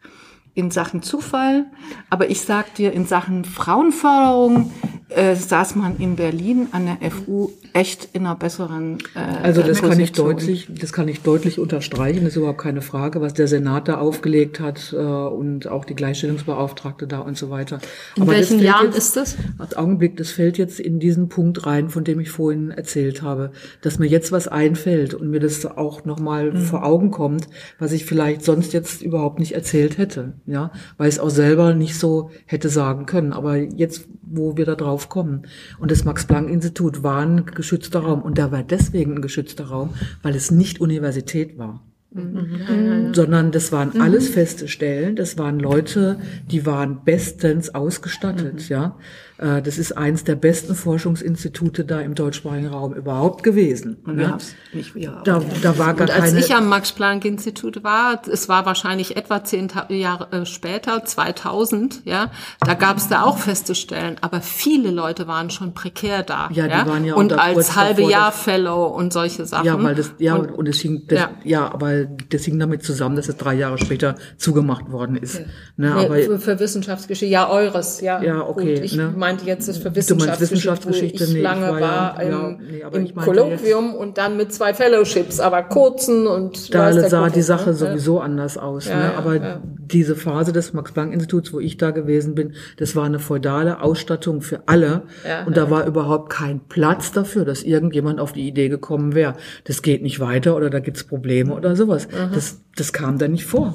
in 0.59 0.73
Sachen 0.73 1.03
Zufall. 1.03 1.67
Aber 2.11 2.31
ich 2.31 2.41
sag 2.41 2.75
dir, 2.75 2.93
in 2.93 3.07
Sachen 3.07 3.45
Frauenförderung 3.45 4.73
äh, 5.11 5.37
saß 5.37 5.77
man 5.77 5.97
in 5.99 6.17
Berlin 6.17 6.67
an 6.73 6.87
der 7.01 7.11
FU 7.13 7.51
echt 7.73 8.09
in 8.13 8.27
einer 8.27 8.35
besseren 8.35 8.99
äh, 9.15 9.19
Also 9.43 9.63
das 9.63 9.81
kann 9.81 9.93
ich 10.01 10.13
Position. 10.13 10.27
deutlich, 10.31 10.69
das 10.81 10.93
kann 10.93 11.07
ich 11.09 11.21
deutlich 11.23 11.59
unterstreichen. 11.61 12.21
Das 12.25 12.31
ist 12.31 12.37
überhaupt 12.37 12.59
keine 12.61 12.83
Frage, 12.83 13.21
was 13.21 13.35
der 13.35 13.47
Senat 13.47 13.87
da 13.89 13.99
aufgelegt 13.99 14.59
hat 14.59 14.93
äh, 14.93 14.97
und 14.97 15.69
auch 15.69 15.85
die 15.85 15.95
Gleichstellungsbeauftragte 15.95 17.07
da 17.07 17.21
und 17.21 17.39
so 17.39 17.51
weiter. 17.51 17.79
In 18.17 18.23
Aber 18.23 18.33
das 18.33 18.41
welchen 18.51 18.59
fällt 18.59 18.69
Jahren 18.69 18.87
jetzt, 18.87 18.99
ist 18.99 19.17
das? 19.17 19.37
Als 19.59 19.77
Augenblick, 19.77 20.17
das 20.17 20.31
fällt 20.31 20.59
jetzt 20.59 20.81
in 20.81 20.99
diesen 20.99 21.29
Punkt 21.29 21.65
rein, 21.67 21.89
von 21.89 22.05
dem 22.05 22.21
ich 22.21 22.31
vorhin 22.31 22.71
erzählt 22.71 23.23
habe, 23.23 23.53
dass 23.81 23.99
mir 23.99 24.07
jetzt 24.07 24.33
was 24.33 24.49
einfällt 24.49 25.15
und 25.15 25.31
mir 25.31 25.41
das 25.41 25.65
auch 25.65 26.05
nochmal 26.05 26.53
Mhm. 26.53 26.59
vor 26.63 26.85
Augen 26.85 27.11
kommt, 27.11 27.49
was 27.79 27.93
ich 27.93 28.05
vielleicht 28.05 28.45
sonst 28.45 28.73
jetzt 28.73 29.03
überhaupt 29.03 29.39
nicht 29.39 29.53
erzählt 29.53 29.99
hätte, 29.99 30.35
ja, 30.49 30.72
weil 30.96 31.09
es 31.09 31.18
auch 31.18 31.30
selber 31.30 31.74
nicht 31.74 31.99
so 31.99 32.30
hätte 32.46 32.68
sagen 32.68 33.07
können. 33.07 33.32
Aber 33.32 33.57
jetzt, 33.57 34.09
wo 34.22 34.57
wir 34.57 34.64
da 34.64 34.74
drauf 34.74 35.09
kommen 35.09 35.42
und 35.78 35.90
das 35.90 36.05
Max-Planck-Institut 36.05 37.03
war 37.03 37.20
ein 37.20 37.46
geschützter 37.46 38.01
Raum 38.01 38.22
und 38.22 38.38
da 38.38 38.51
war 38.51 38.62
deswegen 38.62 39.16
ein 39.16 39.22
geschützter 39.22 39.66
Raum, 39.66 39.94
weil 40.22 40.34
es 40.34 40.51
nicht 40.51 40.80
Universität 40.80 41.59
war 41.59 41.80
sondern 42.11 43.53
das 43.53 43.71
waren 43.71 44.01
alles 44.01 44.31
feste 44.31 44.67
Stellen, 44.67 45.15
das 45.15 45.37
waren 45.37 45.61
Leute, 45.61 46.19
die 46.51 46.65
waren 46.65 47.05
bestens 47.05 47.75
ausgestattet, 47.75 48.71
ja. 48.71 48.97
Äh, 49.37 49.63
Das 49.63 49.79
ist 49.79 49.93
eins 49.93 50.25
der 50.25 50.35
besten 50.35 50.75
Forschungsinstitute 50.75 51.85
da 51.85 52.01
im 52.01 52.15
deutschsprachigen 52.15 52.69
Raum 52.69 52.95
überhaupt 52.95 53.43
gewesen. 53.43 53.99
Und 54.05 54.17
wir 54.17 54.25
ja. 54.25 54.31
haben's 54.31 54.55
nicht 54.73 54.95
wir. 54.95 55.21
Da, 55.25 55.43
da 55.63 55.79
war 55.79 55.95
gar 55.95 56.09
Und 56.09 56.11
als 56.11 56.31
keine. 56.31 56.41
ich 56.41 56.55
am 56.55 56.69
Max-Planck-Institut 56.69 57.85
war, 57.85 58.23
es 58.27 58.49
war 58.49 58.67
wahrscheinlich 58.67 59.17
etwa 59.17 59.45
zehn 59.45 59.69
Jahre 59.91 60.33
äh, 60.33 60.47
später, 60.47 61.05
2000, 61.05 62.03
ja, 62.05 62.31
da 62.61 62.75
gab 62.75 62.97
es 62.97 63.09
da 63.09 63.23
auch 63.23 63.39
feste 63.39 63.75
Stellen, 63.75 64.17
aber 64.23 64.41
viele 64.41 64.91
Leute 64.91 65.29
waren 65.29 65.51
schon 65.51 65.75
prekär 65.75 66.23
da. 66.23 66.49
Ja, 66.53 66.67
die 66.67 66.89
waren 66.89 67.05
ja 67.05 67.15
auch 67.15 67.19
und 67.19 67.33
als 67.33 67.77
halbe 67.77 68.03
Jahr 68.03 68.33
Fellow 68.33 68.87
und 68.87 69.13
solche 69.13 69.45
Sachen. 69.47 69.67
ja, 69.67 69.83
weil 69.83 69.95
das, 69.95 70.13
ja, 70.19 70.35
und, 70.35 70.51
und, 70.51 70.69
es 70.69 70.81
hing, 70.81 71.05
das, 71.07 71.19
ja. 71.19 71.31
ja. 71.45 71.73
aber 71.73 71.97
das 72.07 72.44
hing 72.44 72.59
damit 72.59 72.82
zusammen, 72.82 73.16
dass 73.16 73.28
es 73.28 73.36
drei 73.36 73.55
Jahre 73.55 73.78
später 73.78 74.14
zugemacht 74.36 74.90
worden 74.92 75.16
ist. 75.16 75.36
Okay. 75.36 75.46
Ne, 75.76 75.94
Nee, 75.99 76.05
aber 76.05 76.16
für, 76.18 76.38
für 76.38 76.61
Wissenschaftsgeschichte, 76.61 77.32
ja, 77.32 77.49
eures, 77.51 78.01
ja. 78.01 78.22
Ja, 78.22 78.46
okay, 78.46 78.74
Gut. 78.76 78.84
Ich 78.84 78.96
ne? 78.96 79.12
meinte 79.16 79.46
jetzt 79.46 79.68
das 79.68 79.78
für 79.78 79.90
Du 79.90 79.96
meinst 79.96 80.40
Wissenschaftsgeschichte, 80.40 81.20
Wissenschaftsgeschichte? 81.20 81.20
wo 81.20 81.24
ich 81.24 81.32
Nee, 81.32 81.38
ich 81.38 81.42
lange 81.42 81.68
war 81.68 81.80
war, 81.80 82.22
ja- 82.22 82.49
im, 82.49 82.61
ja, 82.78 82.90
nee, 82.90 82.96
im 82.99 83.05
ich 83.07 83.14
Kolloquium 83.14 83.94
und 83.94 84.18
dann 84.18 84.36
mit 84.36 84.53
zwei 84.53 84.74
Fellowships, 84.74 85.40
aber 85.40 85.62
kurzen 85.62 86.26
und 86.26 86.74
da 86.74 86.92
sah 86.92 87.18
Kuckuck, 87.20 87.32
die 87.34 87.42
Sache 87.42 87.70
ne? 87.70 87.74
sowieso 87.76 88.20
anders 88.20 88.59
aus. 88.59 88.86
Ja, 88.86 88.96
ne? 88.99 89.14
Aber 89.16 89.61
diese 89.76 90.16
Phase 90.16 90.53
des 90.53 90.72
Max-Planck-Instituts, 90.72 91.53
wo 91.53 91.61
ich 91.61 91.76
da 91.78 91.90
gewesen 91.90 92.34
bin, 92.34 92.53
das 92.76 92.94
war 92.94 93.05
eine 93.05 93.18
feudale 93.18 93.80
Ausstattung 93.82 94.42
für 94.42 94.61
alle. 94.66 95.03
Und 95.46 95.57
da 95.57 95.70
war 95.70 95.86
überhaupt 95.86 96.30
kein 96.30 96.61
Platz 96.68 97.12
dafür, 97.12 97.44
dass 97.44 97.62
irgendjemand 97.62 98.20
auf 98.20 98.32
die 98.32 98.46
Idee 98.46 98.68
gekommen 98.68 99.14
wäre, 99.14 99.34
das 99.64 99.82
geht 99.82 100.03
nicht 100.03 100.20
weiter 100.20 100.57
oder 100.57 100.70
da 100.70 100.80
gibt's 100.80 101.05
Probleme 101.05 101.55
oder 101.55 101.74
sowas. 101.89 102.09
Das, 102.34 102.61
das 102.76 102.93
kam 102.93 103.18
da 103.18 103.28
nicht 103.28 103.45
vor. 103.45 103.74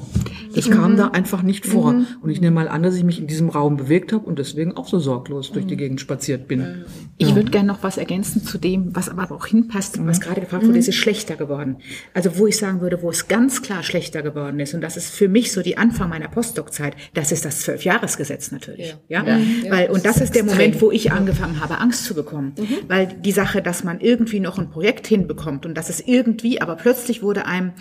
Das 0.54 0.70
kam 0.70 0.96
da 0.96 1.08
einfach 1.08 1.42
nicht 1.42 1.66
vor. 1.66 1.92
Mhm. 1.92 2.06
Und 2.22 2.30
ich 2.30 2.40
nehme 2.40 2.54
mal 2.54 2.68
an, 2.68 2.82
dass 2.82 2.94
ich 2.94 3.04
mich 3.04 3.18
in 3.18 3.26
diesem 3.26 3.48
Raum 3.48 3.76
bewegt 3.76 4.12
habe 4.12 4.24
und 4.24 4.38
deswegen 4.38 4.76
auch 4.76 4.86
so 4.86 4.98
sorglos 4.98 5.52
durch 5.52 5.66
die 5.66 5.76
Gegend 5.76 6.00
spaziert 6.00 6.46
bin. 6.48 6.84
Ich 7.18 7.34
würde 7.34 7.50
gerne 7.50 7.68
noch 7.68 7.82
was 7.82 7.96
ergänzen 7.96 8.44
zu 8.44 8.58
dem, 8.58 8.94
was 8.94 9.08
aber 9.08 9.30
auch 9.30 9.46
hinpasst, 9.46 9.98
was 10.06 10.20
gerade 10.20 10.40
gefragt 10.40 10.66
wurde, 10.66 10.78
ist 10.78 10.88
es 10.88 10.94
schlechter 10.94 11.36
geworden. 11.36 11.76
Also 12.12 12.38
wo 12.38 12.46
ich 12.46 12.56
sagen 12.56 12.80
würde, 12.80 13.02
wo 13.02 13.10
es 13.10 13.28
ganz 13.28 13.62
klar 13.62 13.82
schlechter 13.82 14.22
geworden 14.22 14.60
ist, 14.60 14.74
und 14.74 14.80
das 14.80 14.96
ist 14.96 15.10
für 15.10 15.28
mich 15.28 15.52
so 15.52 15.62
die 15.62 15.76
Anfang 15.76 16.08
meiner 16.08 16.28
Postdoc-Zeit, 16.28 16.96
das 17.14 17.32
ist 17.32 17.44
das 17.44 17.60
Zwölfjahresgesetz 17.60 18.52
natürlich. 18.52 18.96
Ja. 19.08 19.24
Weil, 19.68 19.90
und 19.90 20.04
das 20.04 20.20
ist 20.20 20.34
der 20.34 20.44
Moment, 20.44 20.80
wo 20.80 20.90
ich 20.90 21.12
angefangen 21.12 21.60
habe, 21.60 21.78
Angst 21.78 22.04
zu 22.04 22.14
bekommen. 22.14 22.54
Weil 22.88 23.08
die 23.08 23.32
Sache, 23.32 23.60
dass 23.60 23.84
man 23.84 24.00
irgendwie 24.00 24.40
noch 24.40 24.58
ein 24.58 24.70
Projekt 24.70 25.06
hinbekommt 25.06 25.66
und 25.66 25.74
dass 25.74 25.90
es 25.90 26.00
irgendwie, 26.00 26.60
aber 26.60 26.76
plötzlich 26.76 27.22
wurde 27.22 27.46
einem 27.46 27.72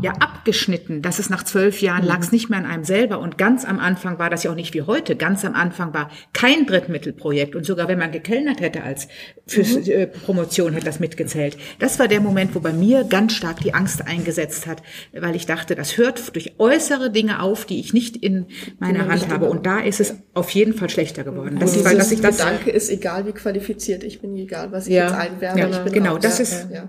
ja 0.00 0.12
abgeschnitten, 0.18 1.00
dass 1.02 1.18
es 1.18 1.30
nach 1.30 1.42
zwölf 1.44 1.80
Jahren 1.80 2.04
lag 2.04 2.20
es 2.20 2.32
nicht 2.32 2.50
mehr 2.50 2.58
an 2.58 2.66
einem 2.66 2.84
selber. 2.84 3.20
Und 3.20 3.38
ganz 3.38 3.64
am 3.64 3.78
Anfang 3.78 4.18
war 4.18 4.30
das 4.30 4.42
ja 4.42 4.50
auch 4.50 4.54
nicht 4.56 4.74
wie 4.74 4.82
heute. 4.82 5.14
Ganz 5.16 5.44
am 5.44 5.54
Anfang 5.54 5.94
war 5.94 6.10
kein 6.32 6.66
Drittmittelprojekt. 6.66 7.54
Und 7.54 7.64
sogar 7.64 7.88
wenn 7.88 7.98
man 7.98 8.10
gekellnert 8.12 8.60
hätte 8.60 8.82
als 8.82 9.08
fürs 9.46 9.76
äh, 9.88 10.06
Promotion, 10.06 10.72
hätte 10.72 10.86
das 10.86 11.00
mitgezählt. 11.00 11.56
Das 11.78 11.98
war 11.98 12.08
der 12.08 12.20
Moment, 12.20 12.54
wo 12.54 12.60
bei 12.60 12.72
mir 12.72 13.04
ganz 13.04 13.32
stark 13.34 13.60
die 13.60 13.74
Angst 13.74 14.06
eingesetzt 14.06 14.66
hat, 14.66 14.82
weil 15.12 15.36
ich 15.36 15.46
dachte, 15.46 15.74
das 15.74 15.96
hört 15.96 16.34
durch 16.34 16.54
äußere 16.58 17.10
Dinge 17.10 17.40
auf, 17.40 17.64
die 17.64 17.78
ich 17.80 17.92
nicht 17.92 18.16
in 18.16 18.46
meiner 18.80 19.06
Hand 19.08 19.28
habe. 19.30 19.48
Und 19.48 19.66
da 19.66 19.80
ist 19.80 20.00
es 20.00 20.14
auf 20.34 20.50
jeden 20.50 20.74
Fall 20.74 20.90
schlechter 20.90 21.22
geworden. 21.24 21.58
Das 21.60 21.76
ist, 21.76 21.84
weil, 21.84 21.96
dass 21.96 22.10
ich 22.10 22.20
das 22.20 22.38
Gedanke 22.38 22.70
ist, 22.70 22.90
egal 22.90 23.26
wie 23.26 23.32
qualifiziert 23.32 24.02
ich 24.04 24.20
bin, 24.20 24.36
egal 24.36 24.72
was 24.72 24.86
ich 24.86 24.94
Ja. 24.94 25.04
jetzt 25.08 25.14
einwerbe, 25.14 25.58
Ja, 25.60 25.68
ich 25.70 25.78
bin 25.78 25.92
genau, 25.92 26.14
raus. 26.14 26.22
das 26.22 26.38
ja, 26.38 26.42
ist- 26.42 26.66
ja. 26.72 26.88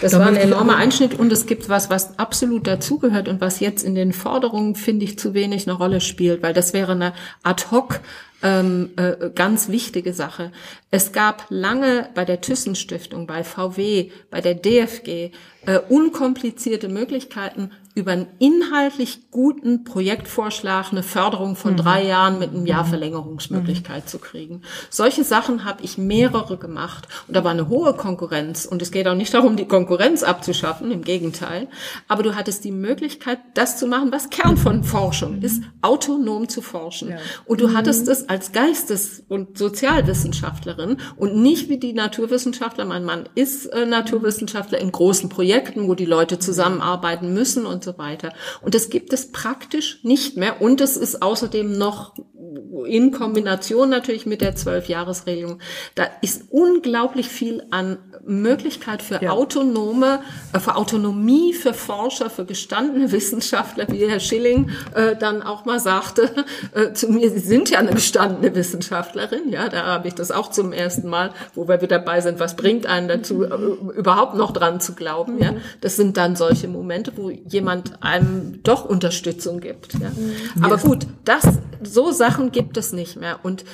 Das 0.00 0.12
war 0.14 0.26
ein 0.26 0.36
enormer 0.36 0.76
Einschnitt 0.76 1.14
und 1.18 1.30
es 1.32 1.46
gibt 1.46 1.68
was, 1.68 1.90
was 1.90 2.11
absolut 2.18 2.66
dazugehört 2.66 3.28
und 3.28 3.40
was 3.40 3.60
jetzt 3.60 3.82
in 3.82 3.94
den 3.94 4.12
Forderungen, 4.12 4.74
finde 4.74 5.04
ich, 5.04 5.18
zu 5.18 5.34
wenig 5.34 5.68
eine 5.68 5.76
Rolle 5.76 6.00
spielt, 6.00 6.42
weil 6.42 6.54
das 6.54 6.72
wäre 6.72 6.92
eine 6.92 7.12
ad 7.42 7.64
hoc 7.70 8.00
ähm, 8.42 8.90
äh, 8.96 9.30
ganz 9.34 9.68
wichtige 9.68 10.12
Sache. 10.12 10.50
Es 10.90 11.12
gab 11.12 11.46
lange 11.48 12.08
bei 12.14 12.24
der 12.24 12.40
Thyssen-Stiftung, 12.40 13.26
bei 13.26 13.44
VW, 13.44 14.10
bei 14.30 14.40
der 14.40 14.54
DFG 14.54 15.30
äh, 15.66 15.78
unkomplizierte 15.88 16.88
Möglichkeiten, 16.88 17.70
über 17.94 18.12
einen 18.12 18.28
inhaltlich 18.38 19.30
guten 19.30 19.84
Projektvorschlag 19.84 20.92
eine 20.92 21.02
Förderung 21.02 21.56
von 21.56 21.76
drei 21.76 22.06
Jahren 22.06 22.38
mit 22.38 22.50
einem 22.50 22.64
Jahr 22.64 22.86
Verlängerungsmöglichkeit 22.86 24.08
zu 24.08 24.18
kriegen. 24.18 24.62
Solche 24.88 25.24
Sachen 25.24 25.66
habe 25.66 25.82
ich 25.82 25.98
mehrere 25.98 26.56
gemacht 26.56 27.06
und 27.28 27.36
da 27.36 27.44
war 27.44 27.50
eine 27.50 27.68
hohe 27.68 27.92
Konkurrenz 27.92 28.64
und 28.64 28.80
es 28.80 28.92
geht 28.92 29.06
auch 29.06 29.14
nicht 29.14 29.34
darum, 29.34 29.56
die 29.56 29.66
Konkurrenz 29.66 30.22
abzuschaffen, 30.22 30.90
im 30.90 31.02
Gegenteil. 31.02 31.68
Aber 32.08 32.22
du 32.22 32.34
hattest 32.34 32.64
die 32.64 32.72
Möglichkeit, 32.72 33.38
das 33.54 33.78
zu 33.78 33.86
machen, 33.86 34.10
was 34.10 34.30
Kern 34.30 34.56
von 34.56 34.84
Forschung 34.84 35.42
ist, 35.42 35.62
autonom 35.82 36.48
zu 36.48 36.62
forschen. 36.62 37.14
Und 37.44 37.60
du 37.60 37.74
hattest 37.74 38.08
es 38.08 38.28
als 38.28 38.52
Geistes- 38.52 39.22
und 39.28 39.58
Sozialwissenschaftlerin 39.58 40.96
und 41.16 41.36
nicht 41.36 41.68
wie 41.68 41.78
die 41.78 41.92
Naturwissenschaftler. 41.92 42.86
Mein 42.86 43.04
Mann 43.04 43.28
ist 43.34 43.66
äh, 43.66 43.84
Naturwissenschaftler 43.84 44.78
in 44.78 44.92
großen 44.92 45.28
Projekten, 45.28 45.88
wo 45.88 45.94
die 45.94 46.06
Leute 46.06 46.38
zusammenarbeiten 46.38 47.34
müssen 47.34 47.66
und 47.66 47.81
so 47.82 47.98
weiter. 47.98 48.32
Und 48.60 48.74
das 48.74 48.90
gibt 48.90 49.12
es 49.12 49.32
praktisch 49.32 50.02
nicht 50.02 50.36
mehr. 50.36 50.60
Und 50.62 50.80
es 50.80 50.96
ist 50.96 51.22
außerdem 51.22 51.76
noch 51.76 52.14
in 52.86 53.12
Kombination 53.12 53.88
natürlich 53.88 54.26
mit 54.26 54.40
der 54.40 54.56
Zwölfjahresregelung. 54.56 55.58
Da 55.94 56.06
ist 56.22 56.44
unglaublich 56.50 57.28
viel 57.28 57.62
an 57.70 57.98
Möglichkeit 58.24 59.02
für 59.02 59.30
autonome, 59.30 60.20
äh, 60.52 60.58
für 60.58 60.76
Autonomie 60.76 61.54
für 61.54 61.74
Forscher, 61.74 62.30
für 62.30 62.44
gestandene 62.44 63.12
Wissenschaftler, 63.12 63.86
wie 63.88 64.06
Herr 64.06 64.20
Schilling 64.20 64.70
äh, 64.94 65.16
dann 65.16 65.42
auch 65.42 65.64
mal 65.64 65.80
sagte 65.80 66.30
äh, 66.74 66.92
zu 66.92 67.08
mir, 67.08 67.30
Sie 67.30 67.38
sind 67.38 67.70
ja 67.70 67.78
eine 67.78 67.92
gestandene 67.92 68.54
Wissenschaftlerin. 68.54 69.50
Ja, 69.50 69.68
da 69.68 69.86
habe 69.86 70.08
ich 70.08 70.14
das 70.14 70.30
auch 70.30 70.50
zum 70.50 70.72
ersten 70.72 71.08
Mal, 71.08 71.30
wo 71.54 71.68
wir 71.68 71.80
wieder 71.80 71.98
dabei 71.98 72.20
sind. 72.20 72.40
Was 72.40 72.56
bringt 72.56 72.86
einen 72.86 73.08
dazu, 73.08 73.44
äh, 73.44 73.48
überhaupt 73.96 74.34
noch 74.34 74.52
dran 74.52 74.80
zu 74.80 74.94
glauben? 74.94 75.38
Ja, 75.38 75.54
das 75.80 75.96
sind 75.96 76.16
dann 76.16 76.36
solche 76.36 76.68
Momente, 76.68 77.12
wo 77.16 77.30
jemand 77.30 78.02
einem 78.02 78.60
doch 78.62 78.84
Unterstützung 78.84 79.60
gibt. 79.60 79.94
Ja, 79.94 80.10
aber 80.62 80.78
gut, 80.78 81.06
das 81.24 81.44
so 81.82 82.10
Sachen 82.12 82.31
gibt 82.52 82.76
es 82.76 82.92
nicht 82.92 83.16
mehr. 83.16 83.44
Und 83.44 83.64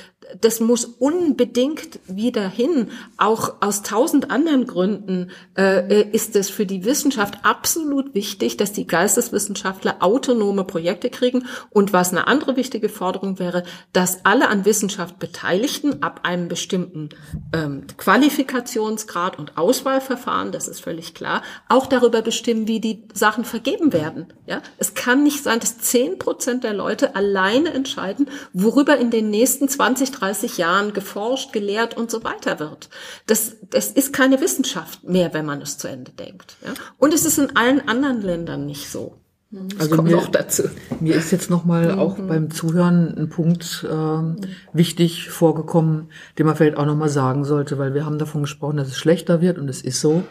das 0.41 0.61
muss 0.61 0.85
unbedingt 0.85 2.01
wieder 2.07 2.49
hin. 2.49 2.89
Auch 3.17 3.57
aus 3.61 3.83
tausend 3.83 4.31
anderen 4.31 4.67
Gründen 4.67 5.31
äh, 5.57 6.09
ist 6.11 6.37
es 6.37 6.51
für 6.51 6.67
die 6.67 6.85
Wissenschaft 6.85 7.39
absolut 7.43 8.15
wichtig, 8.15 8.57
dass 8.57 8.73
die 8.73 8.87
Geisteswissenschaftler 8.87 9.97
autonome 10.01 10.65
Projekte 10.65 11.11
kriegen. 11.11 11.47
Und 11.71 11.93
was 11.93 12.11
eine 12.11 12.27
andere 12.27 12.57
wichtige 12.57 12.89
Forderung 12.89 13.39
wäre, 13.39 13.63
dass 13.93 14.25
alle 14.25 14.49
an 14.49 14.65
Wissenschaft 14.65 15.19
Beteiligten 15.19 16.03
ab 16.03 16.21
einem 16.25 16.49
bestimmten 16.49 17.11
ähm, 17.53 17.87
Qualifikationsgrad 17.97 19.39
und 19.39 19.57
Auswahlverfahren, 19.57 20.53
das 20.53 20.69
ist 20.69 20.81
völlig 20.81 21.15
klar, 21.15 21.43
auch 21.69 21.87
darüber 21.87 22.23
bestimmen, 22.23 22.69
wie 22.69 22.81
die 22.81 23.05
Sachen 23.15 23.45
vergeben 23.45 23.93
werden. 23.93 24.33
Ja, 24.47 24.63
es 24.79 24.95
kann 24.95 25.23
nicht 25.23 25.43
sein, 25.43 25.61
dass 25.61 25.79
zehn 25.79 26.19
Prozent 26.19 26.65
der 26.65 26.75
Leute 26.75 27.17
alleine 27.17 27.73
entscheiden, 27.73 28.29
worüber 28.53 28.97
in 28.99 29.11
den 29.11 29.31
nächsten 29.31 29.69
20, 29.69 30.18
30 30.21 30.59
Jahren 30.59 30.93
geforscht, 30.93 31.53
gelehrt 31.53 31.97
und 31.97 32.11
so 32.11 32.25
weiter 32.25 32.59
wird. 32.61 32.89
Das, 33.27 33.57
das 33.71 33.89
ist 33.89 34.13
keine 34.13 34.41
Wissenschaft 34.41 35.05
mehr, 35.05 35.35
wenn 35.35 35.47
man 35.47 35.61
es 35.63 35.79
zu 35.79 35.89
Ende 35.89 36.13
denkt. 36.13 36.57
Ja? 36.65 36.73
Und 36.99 37.15
es 37.15 37.25
ist 37.25 37.39
in 37.39 37.57
allen 37.57 37.89
anderen 37.89 38.23
Ländern 38.23 38.67
nicht 38.67 38.89
so. 38.91 39.17
Das 39.51 39.81
Also 39.81 39.97
kommt 39.97 40.09
mir- 40.11 40.17
noch 40.17 40.29
dazu. 40.29 40.65
Mir 41.01 41.15
ist 41.15 41.31
jetzt 41.31 41.49
nochmal 41.49 41.93
auch 41.99 42.19
beim 42.19 42.51
Zuhören 42.51 43.17
ein 43.17 43.31
Punkt 43.31 43.87
ähm, 43.91 44.37
wichtig 44.75 45.31
vorgekommen, 45.31 46.11
den 46.39 46.45
man 46.45 46.55
vielleicht 46.55 46.77
auch 46.77 46.85
nochmal 46.85 47.09
sagen 47.09 47.45
sollte, 47.47 47.79
weil 47.79 47.95
wir 47.95 48.05
haben 48.05 48.19
davon 48.19 48.43
gesprochen, 48.43 48.77
dass 48.77 48.89
es 48.89 48.99
schlechter 48.99 49.41
wird 49.41 49.57
und 49.59 49.71
es 49.71 49.81
ist 49.81 50.03
so. 50.03 50.23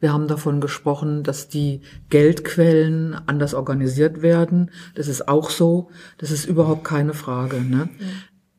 Wir 0.00 0.12
haben 0.12 0.26
davon 0.26 0.60
gesprochen, 0.60 1.22
dass 1.22 1.46
die 1.48 1.82
Geldquellen 2.10 3.14
anders 3.26 3.54
organisiert 3.54 4.22
werden. 4.22 4.70
Das 4.96 5.06
ist 5.06 5.28
auch 5.28 5.50
so. 5.50 5.88
Das 6.18 6.32
ist 6.32 6.44
überhaupt 6.44 6.82
keine 6.82 7.14
Frage. 7.14 7.60
Ne? 7.60 7.88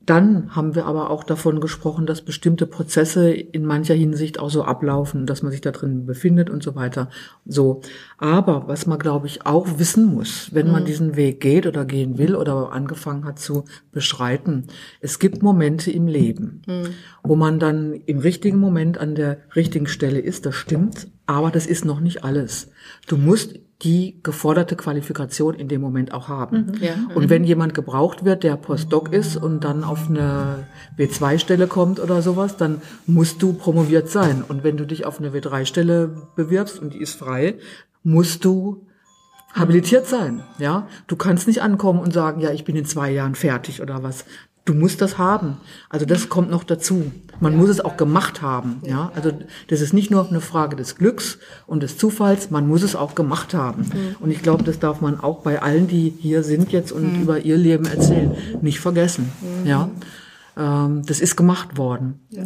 Dann 0.06 0.56
haben 0.56 0.76
wir 0.76 0.86
aber 0.86 1.10
auch 1.10 1.24
davon 1.24 1.60
gesprochen, 1.60 2.06
dass 2.06 2.22
bestimmte 2.22 2.68
Prozesse 2.68 3.32
in 3.32 3.66
mancher 3.66 3.96
Hinsicht 3.96 4.40
auch 4.40 4.52
so 4.52 4.64
ablaufen, 4.64 5.26
dass 5.26 5.42
man 5.42 5.52
sich 5.52 5.62
da 5.62 5.72
drin 5.72 6.06
befindet 6.06 6.50
und 6.50 6.62
so 6.62 6.76
weiter. 6.76 7.10
So. 7.46 7.82
Aber 8.20 8.68
was 8.68 8.86
man, 8.86 9.00
glaube 9.00 9.26
ich, 9.26 9.46
auch 9.46 9.80
wissen 9.80 10.06
muss, 10.06 10.54
wenn 10.54 10.72
man 10.72 10.86
diesen 10.86 11.16
Weg 11.16 11.42
geht 11.42 11.66
oder 11.66 11.86
gehen 11.86 12.18
will 12.20 12.36
oder 12.36 12.72
angefangen 12.72 13.26
hat 13.26 13.40
zu 13.40 13.66
beschreiten, 13.92 14.66
es 15.02 15.18
gibt 15.18 15.42
Momente 15.42 15.92
im 15.92 16.08
Leben, 16.08 16.62
wo 17.24 17.36
man 17.36 17.60
dann 17.60 17.94
im 17.94 18.20
richtigen 18.20 18.60
Moment 18.60 19.00
an 19.00 19.16
der 19.16 19.40
richtigen 19.56 19.88
Stelle 19.88 20.20
ist, 20.20 20.46
das 20.46 20.56
stimmt, 20.56 21.08
aber 21.28 21.52
das 21.52 21.66
ist 21.66 21.86
noch 21.86 22.00
nicht 22.00 22.24
alles. 22.24 22.70
Du 23.08 23.18
musst 23.18 23.60
die 23.82 24.20
geforderte 24.24 24.76
Qualifikation 24.76 25.54
in 25.54 25.68
dem 25.68 25.82
Moment 25.82 26.14
auch 26.14 26.30
haben. 26.30 26.74
Ja. 26.80 26.96
Und 27.14 27.30
wenn 27.30 27.44
jemand 27.44 27.74
gebraucht 27.74 28.24
wird, 28.24 28.44
der 28.44 28.56
Postdoc 28.56 29.12
ist 29.12 29.36
und 29.36 29.64
dann 29.64 29.84
auf 29.84 30.10
eine 30.10 30.68
W2-Stelle 30.98 31.68
kommt 31.68 32.00
oder 32.00 32.22
sowas, 32.22 32.56
dann 32.56 32.82
musst 33.06 33.42
du 33.42 33.54
promoviert 33.54 34.10
sein. 34.10 34.44
Und 34.48 34.64
wenn 34.64 34.78
du 34.78 34.86
dich 34.86 35.06
auf 35.06 35.20
eine 35.20 35.32
W3-Stelle 35.32 36.16
bewirbst 36.36 36.80
und 36.80 36.94
die 36.94 37.02
ist 37.02 37.16
frei, 37.16 37.56
musst 38.04 38.46
du 38.46 38.86
habilitiert 39.54 40.06
sein, 40.06 40.44
ja. 40.60 40.88
Du 41.08 41.16
kannst 41.16 41.48
nicht 41.48 41.62
ankommen 41.62 42.00
und 42.00 42.14
sagen, 42.14 42.42
ja, 42.42 42.52
ich 42.52 42.66
bin 42.66 42.76
in 42.76 42.86
zwei 42.86 43.12
Jahren 43.12 43.36
fertig 43.36 43.82
oder 43.82 44.04
was. 44.04 44.26
Du 44.66 44.74
musst 44.74 45.02
das 45.02 45.18
haben. 45.18 45.58
Also 45.90 46.06
das 46.06 46.28
kommt 46.28 46.50
noch 46.50 46.64
dazu. 46.64 47.12
Man 47.40 47.56
muss 47.58 47.70
es 47.70 47.80
auch 47.80 47.98
gemacht 47.98 48.42
haben, 48.42 48.82
ja. 48.86 49.12
Also 49.16 49.32
das 49.68 49.82
ist 49.82 49.94
nicht 49.94 50.12
nur 50.12 50.28
eine 50.28 50.42
Frage 50.42 50.76
des 50.76 50.96
Glücks 50.96 51.38
und 51.68 51.84
des 51.84 51.98
Zufalls, 51.98 52.50
man 52.52 52.68
muss 52.68 52.82
es 52.84 52.96
auch 52.96 53.16
gemacht 53.16 53.54
haben. 53.54 53.86
Und 54.20 54.32
ich 54.32 54.42
glaube, 54.42 54.64
das 54.64 54.80
darf 54.80 55.02
man 55.02 55.20
auch 55.20 55.40
bei 55.42 55.62
allen, 55.62 55.88
die 55.88 56.14
hier 56.20 56.44
sind 56.44 56.72
jetzt 56.72 56.92
und 56.92 57.22
über 57.22 57.40
ihr 57.40 57.58
Leben 57.58 57.86
erzählen, 57.86 58.36
nicht 58.62 58.80
vergessen, 58.80 59.32
ja. 59.66 59.90
Ähm, 60.58 61.02
das 61.06 61.20
ist 61.20 61.36
gemacht 61.36 61.78
worden. 61.78 62.22
Ja. 62.30 62.46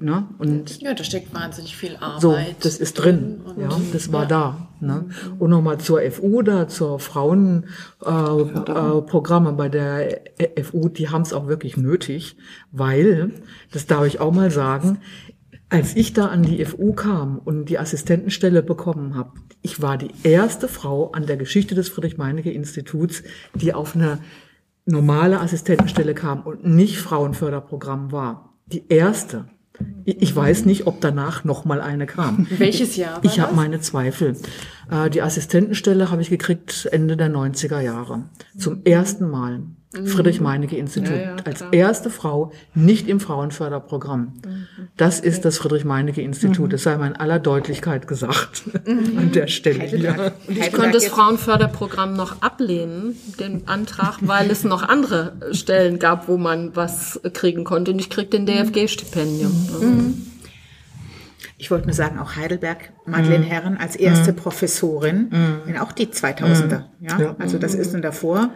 Ne? 0.00 0.26
Und 0.38 0.80
ja, 0.80 0.94
da 0.94 1.04
steckt 1.04 1.34
wahnsinnig 1.34 1.76
viel 1.76 1.96
Arbeit. 1.96 2.22
So, 2.22 2.34
das 2.60 2.78
ist 2.78 2.94
drin. 2.94 3.42
Ja, 3.58 3.68
das 3.92 4.10
war 4.10 4.22
ja. 4.22 4.28
da. 4.28 4.68
Ne? 4.80 5.10
Und 5.38 5.50
nochmal 5.50 5.76
zur 5.78 6.00
FU 6.10 6.40
da, 6.42 6.66
zur 6.66 6.98
Frauenprogramme 6.98 9.50
äh, 9.50 9.52
äh, 9.52 9.56
bei 9.56 9.68
der 9.68 10.22
FU, 10.64 10.88
die 10.88 11.10
haben 11.10 11.22
es 11.22 11.32
auch 11.32 11.46
wirklich 11.46 11.76
nötig, 11.76 12.36
weil, 12.70 13.32
das 13.70 13.86
darf 13.86 14.06
ich 14.06 14.18
auch 14.18 14.32
mal 14.32 14.50
sagen, 14.50 14.98
als 15.68 15.94
ich 15.96 16.12
da 16.12 16.26
an 16.26 16.42
die 16.42 16.64
FU 16.64 16.92
kam 16.92 17.38
und 17.38 17.66
die 17.66 17.78
Assistentenstelle 17.78 18.62
bekommen 18.62 19.14
habe, 19.14 19.32
ich 19.62 19.80
war 19.80 19.96
die 19.96 20.10
erste 20.22 20.68
Frau 20.68 21.12
an 21.12 21.26
der 21.26 21.36
Geschichte 21.36 21.74
des 21.74 21.88
Friedrich-Meinecke-Instituts, 21.88 23.22
die 23.54 23.72
auf 23.72 23.94
eine 23.94 24.18
normale 24.84 25.40
Assistentenstelle 25.40 26.14
kam 26.14 26.42
und 26.42 26.66
nicht 26.66 26.98
Frauenförderprogramm 26.98 28.12
war. 28.12 28.54
Die 28.66 28.88
erste. 28.88 29.46
Ich 30.04 30.34
weiß 30.34 30.64
nicht, 30.64 30.86
ob 30.86 31.00
danach 31.00 31.44
noch 31.44 31.64
mal 31.64 31.80
eine 31.80 32.06
kam. 32.06 32.46
Welches 32.58 32.96
Jahr? 32.96 33.16
War 33.16 33.24
ich 33.24 33.40
habe 33.40 33.54
meine 33.54 33.80
Zweifel. 33.80 34.36
Äh, 34.90 35.10
die 35.10 35.22
Assistentenstelle 35.22 36.10
habe 36.10 36.22
ich 36.22 36.30
gekriegt 36.30 36.88
Ende 36.92 37.16
der 37.16 37.30
90er 37.30 37.80
Jahre. 37.80 38.24
Zum 38.56 38.84
ersten 38.84 39.28
Mal. 39.28 39.62
Friedrich-Meinecke-Institut 39.92 41.10
ja, 41.10 41.22
ja, 41.22 41.36
als 41.44 41.62
erste 41.70 42.08
Frau 42.08 42.52
nicht 42.74 43.08
im 43.08 43.20
Frauenförderprogramm. 43.20 44.32
Das 44.96 45.20
ist 45.20 45.44
das 45.44 45.58
Friedrich-Meinecke-Institut. 45.58 46.66
Mhm. 46.66 46.70
Das 46.70 46.82
sei 46.82 46.96
mal 46.96 47.08
in 47.08 47.16
aller 47.16 47.38
Deutlichkeit 47.38 48.06
gesagt 48.06 48.62
mhm. 48.86 49.18
an 49.18 49.32
der 49.32 49.48
Stelle 49.48 49.84
hier. 49.84 50.32
Und 50.48 50.56
ich 50.56 50.72
konnte 50.72 50.92
das 50.92 51.06
Frauenförderprogramm 51.06 52.14
noch 52.14 52.40
ablehnen, 52.40 53.16
den 53.38 53.68
Antrag, 53.68 54.18
weil 54.22 54.50
es 54.50 54.64
noch 54.64 54.82
andere 54.82 55.34
Stellen 55.52 55.98
gab, 55.98 56.26
wo 56.28 56.38
man 56.38 56.74
was 56.74 57.20
kriegen 57.34 57.64
konnte. 57.64 57.92
Und 57.92 57.98
ich 57.98 58.08
krieg 58.08 58.30
den 58.30 58.46
DFG-Stipendium. 58.46 59.52
Mhm. 59.80 60.26
Ich 61.58 61.70
wollte 61.70 61.86
nur 61.86 61.94
sagen, 61.94 62.18
auch 62.18 62.34
Heidelberg, 62.34 62.92
Madeleine 63.06 63.44
Herren 63.44 63.76
als 63.76 63.94
erste 63.94 64.32
Professorin, 64.32 65.62
mhm. 65.64 65.76
auch 65.76 65.92
die 65.92 66.06
2000er. 66.06 66.86
Ja? 67.00 67.36
Also 67.38 67.56
das 67.56 67.76
ist 67.76 67.92
nun 67.92 68.02
davor 68.02 68.50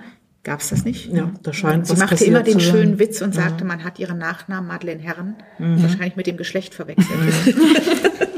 Gab 0.47 0.61
es 0.61 0.69
das 0.69 0.85
nicht? 0.85 1.13
Ja, 1.13 1.33
da 1.43 1.53
scheint 1.53 1.89
Sie 1.89 1.97
machte 1.97 2.25
immer 2.25 2.45
den 2.45 2.61
schönen 2.61 3.01
Witz 3.01 3.21
und 3.21 3.35
sagte, 3.35 3.63
ja. 3.63 3.67
man 3.67 3.83
hat 3.83 3.99
ihren 3.99 4.19
Nachnamen 4.19 4.69
Madeleine 4.69 5.03
Herren 5.03 5.35
mhm. 5.59 5.83
wahrscheinlich 5.83 6.15
mit 6.15 6.29
dem 6.29 6.37
Geschlecht 6.37 6.73
verwechselt. 6.73 7.09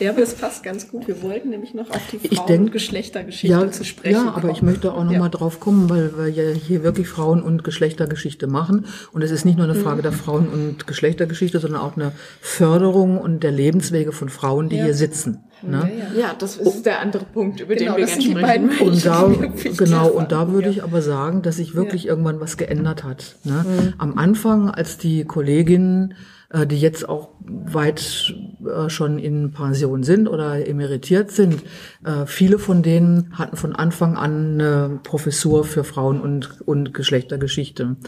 ja, 0.00 0.10
aber 0.10 0.20
das 0.20 0.34
passt 0.34 0.62
ganz 0.62 0.88
gut. 0.88 1.06
Wir 1.06 1.22
wollten 1.22 1.50
nämlich 1.50 1.74
noch 1.74 1.90
auf 1.90 2.00
die 2.10 2.18
Frauen- 2.18 2.30
ich 2.30 2.40
denk, 2.40 2.60
und 2.64 2.72
Geschlechtergeschichte 2.72 3.46
ja, 3.46 3.70
zu 3.70 3.84
sprechen. 3.84 4.14
Ja, 4.14 4.28
aber 4.28 4.40
kommen. 4.42 4.52
ich 4.52 4.62
möchte 4.62 4.92
auch 4.92 5.04
noch 5.04 5.12
ja. 5.12 5.18
mal 5.18 5.28
drauf 5.28 5.60
kommen, 5.60 5.90
weil 5.90 6.16
wir 6.16 6.28
ja 6.28 6.50
hier 6.50 6.82
wirklich 6.82 7.08
Frauen- 7.08 7.42
und 7.42 7.64
Geschlechtergeschichte 7.64 8.46
machen. 8.46 8.86
Und 9.12 9.22
es 9.22 9.30
ist 9.30 9.44
nicht 9.44 9.56
nur 9.56 9.64
eine 9.64 9.74
Frage 9.74 9.98
mhm. 9.98 10.02
der 10.02 10.12
Frauen- 10.12 10.48
und 10.48 10.86
Geschlechtergeschichte, 10.86 11.58
sondern 11.58 11.80
auch 11.80 11.96
eine 11.96 12.12
Förderung 12.40 13.18
und 13.18 13.42
der 13.42 13.52
Lebenswege 13.52 14.12
von 14.12 14.28
Frauen, 14.28 14.68
die 14.68 14.76
ja. 14.76 14.84
hier 14.84 14.94
sitzen. 14.94 15.44
Ne? 15.62 15.90
Ja, 15.98 16.20
ja, 16.20 16.34
das 16.38 16.56
ist 16.56 16.66
oh. 16.66 16.82
der 16.84 17.00
andere 17.00 17.24
Punkt, 17.24 17.60
über 17.60 17.74
genau, 17.74 17.96
den 17.96 18.06
wir 18.06 18.06
gerne 18.06 18.68
sprechen. 18.70 18.88
Und 18.88 19.06
da, 19.06 19.32
genau, 19.76 20.08
und 20.08 20.32
da 20.32 20.52
würde 20.52 20.68
ich 20.68 20.82
aber 20.82 21.00
sagen, 21.00 21.42
dass 21.42 21.56
sich 21.56 21.74
wirklich 21.74 22.06
irgendwann 22.06 22.40
was 22.40 22.56
geändert 22.56 23.04
hat. 23.04 23.36
Ne? 23.44 23.64
Mhm. 23.66 23.94
Am 23.98 24.18
Anfang, 24.18 24.70
als 24.70 24.98
die 24.98 25.24
Kolleginnen 25.24 26.14
äh, 26.54 26.66
die 26.66 26.78
jetzt 26.78 27.08
auch 27.08 27.30
weit 27.44 28.32
äh, 28.64 28.88
schon 28.88 29.18
in 29.18 29.50
Pension 29.50 30.04
sind 30.04 30.28
oder 30.28 30.66
emeritiert 30.66 31.32
sind. 31.32 31.62
Äh, 32.04 32.26
viele 32.26 32.60
von 32.60 32.82
denen 32.82 33.36
hatten 33.36 33.56
von 33.56 33.74
Anfang 33.74 34.16
an 34.16 34.60
eine 34.60 35.00
Professur 35.02 35.64
für 35.64 35.82
Frauen- 35.82 36.20
und, 36.20 36.60
und 36.64 36.94
Geschlechtergeschichte. 36.94 37.86
Mhm. 37.86 37.98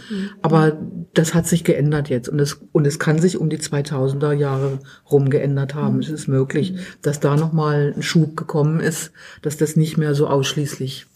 Aber 0.42 0.78
das 1.12 1.34
hat 1.34 1.47
sich 1.49 1.64
geändert 1.64 2.09
jetzt 2.09 2.28
und 2.28 2.38
es, 2.38 2.61
und 2.72 2.86
es 2.86 3.01
kann 3.01 3.18
sich 3.18 3.36
um 3.36 3.51
die 3.51 3.59
2000er 3.59 4.32
Jahre 4.32 4.78
rum 5.11 5.28
geändert 5.28 5.74
haben. 5.74 5.97
Mhm. 5.97 6.03
Es 6.03 6.09
ist 6.09 6.28
möglich, 6.28 6.72
mhm. 6.72 6.78
dass 7.03 7.18
da 7.18 7.36
nochmal 7.36 7.94
ein 7.97 8.03
Schub 8.03 8.36
gekommen 8.36 8.78
ist, 8.78 9.11
dass 9.42 9.57
das 9.57 9.74
nicht 9.74 9.99
mehr 9.99 10.14
so 10.14 10.28
ausschließlich 10.28 11.07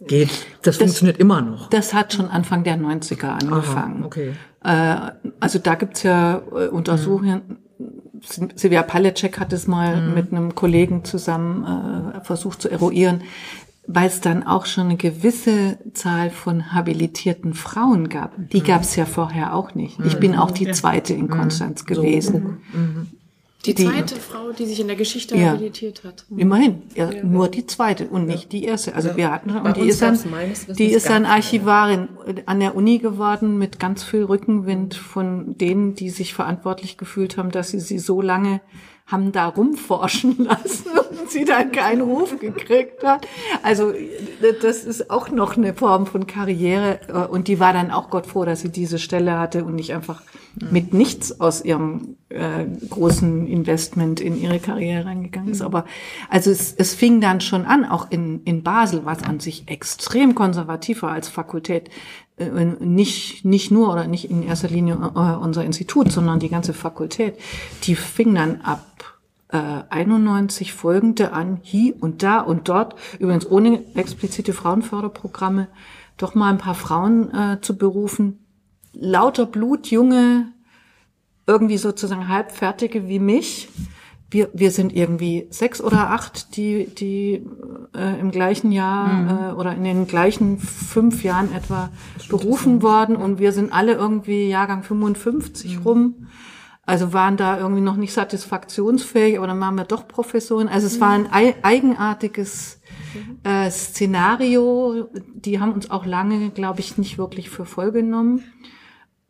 geht. 0.00 0.30
Das, 0.62 0.62
das, 0.62 0.76
funktioniert 0.78 1.18
immer 1.18 1.42
noch. 1.42 1.68
Das 1.68 1.94
hat 1.94 2.12
schon 2.12 2.26
Anfang 2.26 2.64
der 2.64 2.76
90er 2.76 3.28
angefangen. 3.28 3.98
Aha, 3.98 4.06
okay. 4.06 4.32
Äh, 4.62 4.96
also 5.40 5.58
da 5.58 5.74
gibt's 5.74 6.02
ja 6.02 6.42
äh, 6.52 6.68
Untersuchungen. 6.68 7.42
Mhm. 7.78 8.50
Silvia 8.54 8.82
Palecek 8.82 9.40
hat 9.40 9.52
es 9.52 9.66
mal 9.66 10.00
mhm. 10.00 10.14
mit 10.14 10.32
einem 10.32 10.54
Kollegen 10.54 11.04
zusammen 11.04 12.12
äh, 12.14 12.20
versucht 12.22 12.60
zu 12.60 12.70
eruieren, 12.70 13.22
weil 13.86 14.08
es 14.08 14.20
dann 14.20 14.42
auch 14.42 14.66
schon 14.66 14.88
eine 14.88 14.96
gewisse 14.96 15.78
Zahl 15.94 16.28
von 16.28 16.74
habilitierten 16.74 17.54
Frauen 17.54 18.10
gab. 18.10 18.34
Die 18.36 18.60
mhm. 18.60 18.64
gab's 18.64 18.96
ja 18.96 19.06
vorher 19.06 19.54
auch 19.54 19.74
nicht. 19.74 19.98
Ich 20.04 20.18
bin 20.18 20.36
auch 20.36 20.50
die 20.50 20.70
zweite 20.72 21.14
in 21.14 21.26
mhm. 21.26 21.30
Konstanz 21.30 21.86
gewesen. 21.86 22.58
So. 22.72 23.18
Die 23.66 23.74
zweite 23.74 24.14
die, 24.14 24.20
Frau, 24.20 24.52
die 24.52 24.64
sich 24.64 24.80
in 24.80 24.86
der 24.86 24.96
Geschichte 24.96 25.36
ja, 25.36 25.50
habilitiert 25.50 26.02
hat. 26.02 26.24
Immerhin, 26.34 26.82
ja, 26.94 27.10
ja, 27.10 27.22
nur 27.22 27.48
die 27.48 27.66
zweite 27.66 28.08
und 28.08 28.26
nicht 28.26 28.52
die 28.52 28.64
erste. 28.64 28.94
Also 28.94 29.16
wir 29.16 29.30
hatten 29.30 29.50
und 29.50 29.76
die 29.76 29.88
ist 29.88 30.00
dann, 30.00 30.18
die 30.78 30.86
ist 30.86 31.10
dann 31.10 31.26
Archivarin 31.26 32.08
an 32.46 32.60
der 32.60 32.74
Uni 32.74 32.98
geworden 32.98 33.58
mit 33.58 33.78
ganz 33.78 34.02
viel 34.02 34.24
Rückenwind 34.24 34.94
von 34.94 35.58
denen, 35.58 35.94
die 35.94 36.08
sich 36.08 36.32
verantwortlich 36.32 36.96
gefühlt 36.96 37.36
haben, 37.36 37.50
dass 37.50 37.70
sie 37.70 37.80
sie 37.80 37.98
so 37.98 38.22
lange 38.22 38.62
haben 39.10 39.32
da 39.32 39.48
rumforschen 39.48 40.36
lassen 40.44 40.90
und 40.98 41.30
sie 41.30 41.44
dann 41.44 41.72
keinen 41.72 42.02
Ruf 42.02 42.38
gekriegt 42.38 43.04
hat. 43.04 43.26
Also 43.62 43.92
das 44.62 44.84
ist 44.84 45.10
auch 45.10 45.30
noch 45.30 45.56
eine 45.56 45.74
Form 45.74 46.06
von 46.06 46.26
Karriere 46.26 47.28
und 47.30 47.48
die 47.48 47.60
war 47.60 47.72
dann 47.72 47.90
auch 47.90 48.08
Gott 48.10 48.26
froh, 48.26 48.44
dass 48.44 48.60
sie 48.60 48.70
diese 48.70 48.98
Stelle 48.98 49.38
hatte 49.38 49.64
und 49.64 49.74
nicht 49.74 49.92
einfach 49.92 50.22
mit 50.70 50.92
nichts 50.92 51.40
aus 51.40 51.64
ihrem 51.64 52.16
äh, 52.28 52.64
großen 52.88 53.46
Investment 53.46 54.20
in 54.20 54.40
ihre 54.40 54.58
Karriere 54.58 55.04
reingegangen 55.06 55.50
ist. 55.50 55.62
Aber 55.62 55.84
also 56.28 56.50
es, 56.50 56.72
es 56.72 56.94
fing 56.94 57.20
dann 57.20 57.40
schon 57.40 57.64
an, 57.64 57.84
auch 57.84 58.10
in, 58.10 58.42
in 58.44 58.62
Basel, 58.62 59.04
was 59.04 59.22
an 59.22 59.40
sich 59.40 59.68
extrem 59.68 60.34
konservativ 60.34 61.02
war 61.02 61.12
als 61.12 61.28
Fakultät, 61.28 61.90
äh, 62.36 62.64
nicht, 62.80 63.44
nicht 63.44 63.70
nur 63.70 63.92
oder 63.92 64.06
nicht 64.06 64.30
in 64.30 64.42
erster 64.42 64.68
Linie 64.68 64.94
äh, 64.94 65.18
unser 65.36 65.64
Institut, 65.64 66.10
sondern 66.10 66.40
die 66.40 66.48
ganze 66.48 66.72
Fakultät, 66.72 67.38
die 67.84 67.94
fing 67.94 68.34
dann 68.34 68.60
ab 68.62 69.20
äh, 69.48 69.82
91 69.88 70.72
folgende 70.72 71.32
an, 71.32 71.58
hier 71.62 71.94
und 72.00 72.22
da 72.22 72.40
und 72.40 72.68
dort, 72.68 72.94
übrigens 73.18 73.48
ohne 73.48 73.82
explizite 73.94 74.52
Frauenförderprogramme, 74.52 75.68
doch 76.16 76.34
mal 76.34 76.50
ein 76.50 76.58
paar 76.58 76.74
Frauen 76.74 77.32
äh, 77.34 77.60
zu 77.60 77.76
berufen, 77.76 78.39
lauter 78.92 79.46
blutjunge, 79.46 80.52
irgendwie 81.46 81.78
sozusagen 81.78 82.28
halbfertige 82.28 83.08
wie 83.08 83.18
mich. 83.18 83.68
Wir, 84.30 84.48
wir 84.52 84.70
sind 84.70 84.94
irgendwie 84.94 85.48
sechs 85.50 85.82
oder 85.82 86.10
acht, 86.10 86.56
die, 86.56 86.86
die 86.86 87.44
äh, 87.96 88.20
im 88.20 88.30
gleichen 88.30 88.70
Jahr 88.70 89.08
mhm. 89.08 89.28
äh, 89.28 89.52
oder 89.54 89.74
in 89.74 89.82
den 89.82 90.06
gleichen 90.06 90.58
fünf 90.58 91.24
Jahren 91.24 91.52
etwa 91.52 91.90
berufen 92.28 92.80
worden 92.80 93.16
und 93.16 93.40
wir 93.40 93.50
sind 93.50 93.72
alle 93.72 93.94
irgendwie 93.94 94.48
Jahrgang 94.48 94.84
55 94.84 95.78
mhm. 95.78 95.82
rum. 95.82 96.14
Also 96.86 97.12
waren 97.12 97.36
da 97.36 97.58
irgendwie 97.58 97.82
noch 97.82 97.96
nicht 97.96 98.12
satisfaktionsfähig, 98.12 99.38
aber 99.38 99.46
dann 99.46 99.60
waren 99.60 99.76
wir 99.76 99.84
doch 99.84 100.08
Professoren. 100.08 100.68
Also 100.68 100.86
es 100.86 101.00
war 101.00 101.10
ein 101.10 101.28
eigenartiges 101.30 102.80
äh, 103.44 103.70
Szenario. 103.70 105.08
Die 105.34 105.60
haben 105.60 105.72
uns 105.72 105.90
auch 105.90 106.04
lange, 106.04 106.50
glaube 106.50 106.80
ich, 106.80 106.98
nicht 106.98 107.18
wirklich 107.18 107.50
für 107.50 107.64
voll 107.64 107.92
genommen. 107.92 108.42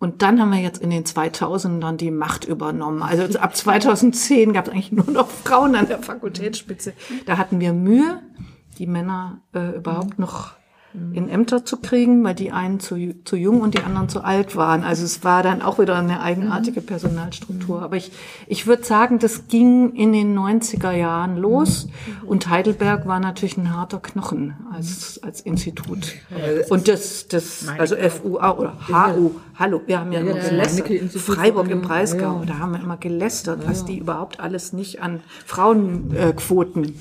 Und 0.00 0.22
dann 0.22 0.40
haben 0.40 0.50
wir 0.50 0.60
jetzt 0.60 0.82
in 0.82 0.88
den 0.88 1.04
2000ern 1.04 1.96
die 1.96 2.10
Macht 2.10 2.46
übernommen. 2.46 3.02
Also 3.02 3.38
ab 3.38 3.54
2010 3.54 4.54
gab 4.54 4.66
es 4.66 4.72
eigentlich 4.72 4.92
nur 4.92 5.10
noch 5.10 5.28
Frauen 5.28 5.76
an 5.76 5.88
der 5.88 5.98
Fakultätsspitze. 5.98 6.94
Da 7.26 7.36
hatten 7.36 7.60
wir 7.60 7.74
Mühe, 7.74 8.22
die 8.78 8.86
Männer 8.86 9.42
äh, 9.54 9.76
überhaupt 9.76 10.18
noch 10.18 10.54
in 10.92 11.28
Ämter 11.28 11.64
zu 11.64 11.76
kriegen, 11.76 12.24
weil 12.24 12.34
die 12.34 12.50
einen 12.50 12.80
zu, 12.80 12.96
zu 13.24 13.36
jung 13.36 13.60
und 13.60 13.74
die 13.74 13.82
anderen 13.82 14.08
zu 14.08 14.24
alt 14.24 14.56
waren. 14.56 14.82
Also 14.82 15.04
es 15.04 15.22
war 15.22 15.44
dann 15.44 15.62
auch 15.62 15.78
wieder 15.78 15.96
eine 15.96 16.20
eigenartige 16.20 16.80
Personalstruktur. 16.80 17.80
Aber 17.82 17.96
ich, 17.96 18.10
ich 18.48 18.66
würde 18.66 18.82
sagen, 18.82 19.20
das 19.20 19.46
ging 19.46 19.94
in 19.94 20.12
den 20.12 20.36
90er 20.36 20.90
Jahren 20.90 21.36
los. 21.36 21.86
Und 22.26 22.48
Heidelberg 22.48 23.06
war 23.06 23.20
natürlich 23.20 23.56
ein 23.56 23.74
harter 23.74 24.00
Knochen 24.00 24.56
als, 24.72 25.20
als 25.22 25.40
Institut. 25.40 26.14
Und 26.70 26.88
das, 26.88 27.28
das 27.28 27.68
also 27.78 27.94
FUA 27.94 28.58
oder 28.58 28.76
HU, 28.88 29.30
hallo, 29.56 29.82
wir 29.86 30.00
haben 30.00 30.10
ja 30.10 30.20
immer 30.20 30.34
gelästert. 30.34 30.88
Freiburg 31.12 31.70
im 31.70 31.82
Breisgau, 31.82 32.42
da 32.44 32.58
haben 32.58 32.72
wir 32.72 32.80
immer 32.80 32.96
gelästert, 32.96 33.60
was 33.64 33.84
die 33.84 33.98
überhaupt 33.98 34.40
alles 34.40 34.72
nicht 34.72 35.02
an 35.02 35.20
Frauenquoten 35.46 36.96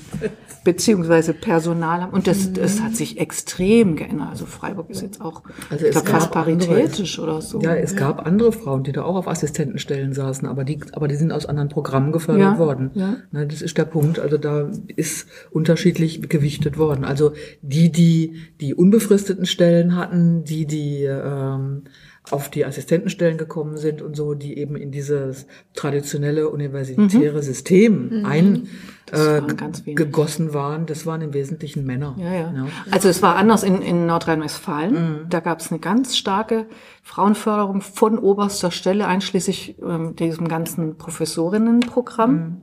beziehungsweise 0.62 1.32
Personal 1.32 2.02
haben. 2.02 2.12
Und 2.12 2.26
das, 2.26 2.52
das 2.52 2.80
hat 2.80 2.94
sich 2.94 3.18
extrem 3.18 3.79
geändert. 3.96 4.28
Also 4.30 4.46
Freiburg 4.46 4.90
ist 4.90 5.02
jetzt 5.02 5.20
auch 5.20 5.42
also 5.68 5.86
glaub, 5.90 6.08
fast 6.08 6.30
paritätisch 6.30 7.18
andere, 7.18 7.36
oder 7.36 7.42
so. 7.42 7.60
Ja, 7.60 7.74
es 7.74 7.92
ja. 7.92 7.98
gab 7.98 8.26
andere 8.26 8.52
Frauen, 8.52 8.82
die 8.82 8.92
da 8.92 9.02
auch 9.02 9.16
auf 9.16 9.28
Assistentenstellen 9.28 10.12
saßen, 10.12 10.46
aber 10.46 10.64
die, 10.64 10.80
aber 10.92 11.08
die 11.08 11.16
sind 11.16 11.32
aus 11.32 11.46
anderen 11.46 11.68
Programmen 11.68 12.12
gefördert 12.12 12.54
ja, 12.54 12.58
worden. 12.58 12.90
Ja. 12.94 13.16
Na, 13.30 13.44
das 13.44 13.62
ist 13.62 13.76
der 13.78 13.84
Punkt. 13.84 14.18
Also 14.18 14.38
da 14.38 14.70
ist 14.96 15.28
unterschiedlich 15.50 16.28
gewichtet 16.28 16.78
worden. 16.78 17.04
Also 17.04 17.32
die, 17.62 17.90
die 17.90 18.36
die 18.60 18.74
unbefristeten 18.74 19.46
Stellen 19.46 19.96
hatten, 19.96 20.44
die 20.44 20.66
die 20.66 21.04
ähm, 21.04 21.84
auf 22.30 22.48
die 22.48 22.64
Assistentenstellen 22.64 23.38
gekommen 23.38 23.76
sind 23.76 24.02
und 24.02 24.16
so, 24.16 24.34
die 24.34 24.58
eben 24.58 24.76
in 24.76 24.90
dieses 24.90 25.46
traditionelle 25.74 26.48
universitäre 26.48 27.38
Mhm. 27.38 27.42
System 27.42 28.24
ein 28.24 28.68
äh, 29.12 29.42
gegossen 29.94 30.54
waren, 30.54 30.86
das 30.86 31.06
waren 31.06 31.20
im 31.20 31.34
Wesentlichen 31.34 31.84
Männer. 31.84 32.14
Ja, 32.18 32.32
ja. 32.32 32.66
Also 32.90 33.08
es 33.08 33.22
war 33.22 33.36
anders 33.36 33.62
in, 33.62 33.82
in 33.82 34.06
Nordrhein-Westfalen. 34.06 35.26
Da 35.28 35.40
gab 35.40 35.60
es 35.60 35.70
eine 35.70 35.80
ganz 35.80 36.16
starke 36.16 36.66
Frauenförderung 37.02 37.80
von 37.80 38.18
oberster 38.18 38.70
Stelle, 38.70 39.08
einschließlich 39.08 39.76
ähm, 39.82 40.14
diesem 40.16 40.48
ganzen 40.48 40.96
Professorinnenprogramm. 40.96 42.60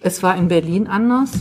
Es 0.00 0.22
war 0.22 0.36
in 0.36 0.48
Berlin 0.48 0.86
anders. 0.88 1.32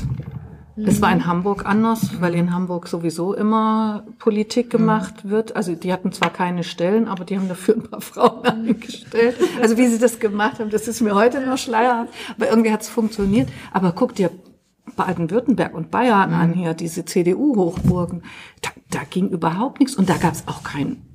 Es 0.78 1.01
war 1.01 1.11
in 1.13 1.26
Hamburg 1.26 1.65
anders, 1.65 2.19
weil 2.21 2.36
in 2.36 2.53
Hamburg 2.53 2.88
sowieso 2.88 3.34
immer 3.34 4.03
Politik 4.19 4.69
gemacht 4.69 5.30
wird. 5.30 5.55
Also 5.55 5.73
die 5.73 5.93
hatten 5.93 6.11
zwar 6.11 6.32
keine 6.32 6.63
Stellen, 6.63 7.07
aber 7.07 7.23
die 7.23 7.38
haben 7.38 7.47
dafür 7.47 7.76
ein 7.76 7.84
paar 7.84 8.01
Frauen 8.11 8.43
eingestellt. 8.45 9.38
Also 9.61 9.78
wie 9.78 9.88
sie 9.88 9.99
das 9.99 10.19
gemacht 10.19 10.59
haben, 10.59 10.69
das 10.69 10.88
ist 10.89 10.99
mir 11.01 11.15
heute 11.15 11.39
noch 11.45 11.57
schleierhaft. 11.57 12.13
Aber 12.38 12.49
irgendwie 12.49 12.71
hat 12.71 12.82
es 12.82 12.89
funktioniert. 12.89 13.47
Aber 13.71 13.93
guck 13.93 14.15
dir 14.15 14.32
Baden-Württemberg 14.97 15.73
und 15.73 15.91
Bayern 15.91 16.34
an 16.34 16.53
hier, 16.53 16.73
diese 16.73 17.05
CDU-Hochburgen. 17.05 18.23
Da, 18.61 18.69
da 18.91 18.99
ging 19.09 19.30
überhaupt 19.30 19.80
nichts. 19.80 19.95
Und 19.95 20.09
da 20.09 20.17
gab 20.17 20.34
es 20.34 20.43
auch 20.47 20.63
kein 20.63 20.97
St- 20.97 21.14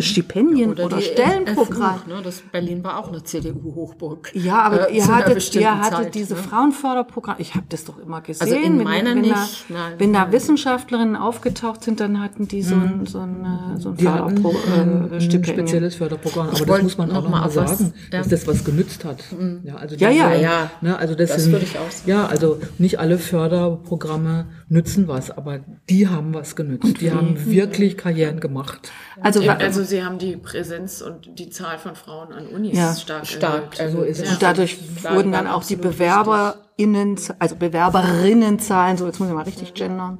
Stipendien 0.00 0.70
oder, 0.72 0.96
die 0.96 1.02
Stellenprogramm. 1.02 2.02
Ne? 2.06 2.20
das 2.22 2.40
Berlin 2.40 2.82
war 2.84 2.98
auch 2.98 3.08
eine 3.08 3.22
CDU-Hochburg. 3.22 4.30
Ja, 4.34 4.62
aber 4.62 4.90
Äh, 4.90 4.96
ihr 4.96 5.06
hattet, 5.06 5.54
ihr 5.54 5.78
hattet 5.78 5.92
Zeit, 5.98 6.14
diese 6.14 6.34
ne? 6.34 6.40
Frauenförderprogramme. 6.42 7.40
Ich 7.40 7.54
habe 7.54 7.66
das 7.68 7.84
doch 7.84 7.98
immer 7.98 8.20
gesehen. 8.20 8.42
Also 8.42 8.56
in 8.56 8.78
wenn, 8.78 8.84
meiner 8.84 9.10
wenn 9.10 9.20
nicht, 9.22 9.34
Da, 9.34 9.74
nein. 9.74 9.92
wenn 9.98 10.12
da 10.12 10.30
Wissenschaftlerinnen 10.32 11.16
aufgetaucht 11.16 11.82
sind, 11.84 12.00
dann 12.00 12.20
hatten 12.20 12.48
die 12.48 12.62
so 12.62 12.74
ein, 12.74 13.06
so 13.06 13.20
ein, 13.20 13.44
äh, 13.76 13.80
so 13.80 13.90
ein 13.90 13.96
Die 13.96 14.08
hatten 14.08 14.36
Förderpro 14.42 14.56
ein, 14.74 15.10
äh, 15.12 15.14
ein 15.16 15.20
Stipendium. 15.20 15.66
spezielles 15.66 15.94
Förderprogramm, 15.96 16.48
aber 16.50 16.64
das 16.66 16.82
muss 16.82 16.98
man 16.98 17.10
auch 17.10 17.14
noch 17.14 17.22
noch 17.24 17.30
mal 17.30 17.40
mal 17.40 17.46
auf 17.46 17.56
was- 17.56 17.78
sagen, 17.78 17.94
ja. 18.12 18.18
dass 18.18 18.28
das 18.28 18.46
was 18.46 18.64
genützt 18.64 19.04
hat. 19.04 19.22
Ja, 19.64 19.76
also 19.76 19.96
Ja, 19.96 20.10
ja, 20.10 20.34
ja. 20.34 20.70
Ne, 20.80 20.96
also 20.98 21.14
das, 21.14 21.30
Das 21.30 21.44
sind, 21.44 21.52
würde 21.52 21.64
ich 21.64 21.78
auch 21.78 21.90
sagen. 21.90 22.08
Ja, 22.10 22.26
also 22.26 22.58
nicht 22.78 22.98
alle 22.98 23.18
Förderprogramme 23.18 24.46
nützen 24.70 25.08
was, 25.08 25.30
aber 25.30 25.60
die 25.88 26.08
haben 26.08 26.34
was 26.34 26.54
genützt. 26.54 27.00
Die 27.00 27.10
haben 27.10 27.46
wirklich 27.46 27.96
Karrieren 27.96 28.38
gemacht. 28.38 28.90
Also, 29.20 29.40
Ja, 29.40 29.56
also 29.56 29.82
sie 29.82 30.04
haben 30.04 30.18
die 30.18 30.36
Präsenz 30.36 31.00
und 31.00 31.38
die 31.38 31.48
Zahl 31.48 31.78
von 31.78 31.94
Frauen 31.94 32.32
an 32.32 32.46
Unis 32.46 32.76
Ja. 32.76 32.94
stark, 32.94 33.26
Stark 33.26 33.78
erhöht. 33.78 33.92
So 33.92 34.02
ist. 34.02 34.30
Und 34.30 34.42
dadurch 34.42 34.78
wurden 35.10 35.32
dann 35.32 35.46
auch 35.46 35.64
die 35.64 35.76
BewerberInnen, 35.76 37.16
also 37.38 37.56
Bewerberinnenzahlen, 37.56 38.98
so 38.98 39.06
jetzt 39.06 39.18
muss 39.20 39.28
ich 39.28 39.34
mal 39.34 39.42
richtig 39.42 39.72
gendern, 39.74 40.18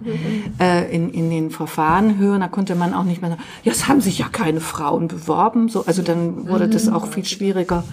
äh, 0.59 0.95
in, 0.95 1.11
in 1.11 1.31
den 1.31 1.51
Verfahren 1.51 2.19
hören. 2.19 2.41
Da 2.41 2.49
konnte 2.49 2.75
man 2.75 2.95
auch 2.95 3.05
nicht 3.05 3.21
mehr 3.21 3.31
sagen, 3.31 3.43
ja, 3.65 3.73
es 3.73 3.87
haben 3.87 4.01
sich 4.01 4.19
ja 4.19 4.29
keine 4.31 4.61
Frauen 4.61 5.09
beworben. 5.09 5.69
So, 5.69 5.85
also 5.85 6.03
dann 6.03 6.49
wurde 6.49 6.69
das 6.69 6.89
auch 6.89 7.07
viel 7.07 7.25
schwieriger, 7.27 7.85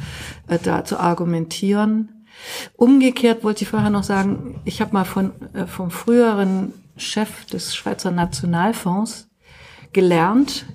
äh, 0.47 0.57
da 0.61 0.85
zu 0.85 0.97
argumentieren. 0.99 2.14
Umgekehrt 2.75 3.43
wollte 3.43 3.63
ich 3.63 3.69
vorher 3.69 3.89
noch 3.89 4.03
sagen, 4.03 4.61
ich 4.65 4.81
habe 4.81 4.93
mal 4.93 5.05
von, 5.05 5.31
äh, 5.53 5.67
vom 5.67 5.91
früheren 5.91 6.73
Chef 6.97 7.45
des 7.45 7.75
Schweizer 7.75 8.11
Nationalfonds 8.11 9.29
gelernt, 9.93 10.65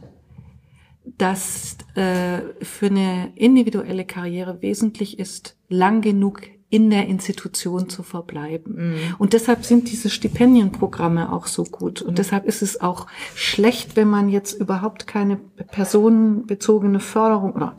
dass 1.04 1.76
äh, 1.94 2.40
für 2.62 2.86
eine 2.86 3.32
individuelle 3.34 4.04
Karriere 4.04 4.62
wesentlich 4.62 5.18
ist, 5.18 5.56
lang 5.68 6.00
genug 6.00 6.42
in 6.70 6.88
der 6.88 7.08
Institution 7.08 7.88
zu 7.88 8.04
verbleiben. 8.04 8.94
Und 9.18 9.32
deshalb 9.32 9.64
sind 9.64 9.90
diese 9.90 10.08
Stipendienprogramme 10.08 11.32
auch 11.32 11.48
so 11.48 11.64
gut. 11.64 12.00
Und 12.00 12.18
deshalb 12.18 12.46
ist 12.46 12.62
es 12.62 12.80
auch 12.80 13.08
schlecht, 13.34 13.96
wenn 13.96 14.08
man 14.08 14.28
jetzt 14.28 14.52
überhaupt 14.52 15.08
keine 15.08 15.36
personenbezogene 15.36 17.00
Förderung, 17.00 17.54
oder 17.54 17.74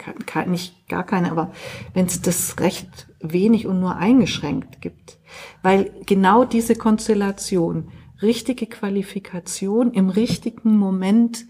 nicht 0.45 0.87
gar 0.89 1.05
keine, 1.05 1.31
aber 1.31 1.51
wenn 1.93 2.05
es 2.05 2.21
das 2.21 2.59
recht 2.59 3.07
wenig 3.21 3.65
und 3.65 3.79
nur 3.79 3.95
eingeschränkt 3.95 4.81
gibt. 4.81 5.19
Weil 5.63 5.91
genau 6.05 6.43
diese 6.43 6.75
Konstellation, 6.75 7.87
richtige 8.21 8.67
Qualifikation 8.67 9.93
im 9.93 10.09
richtigen 10.09 10.77
Moment 10.77 11.45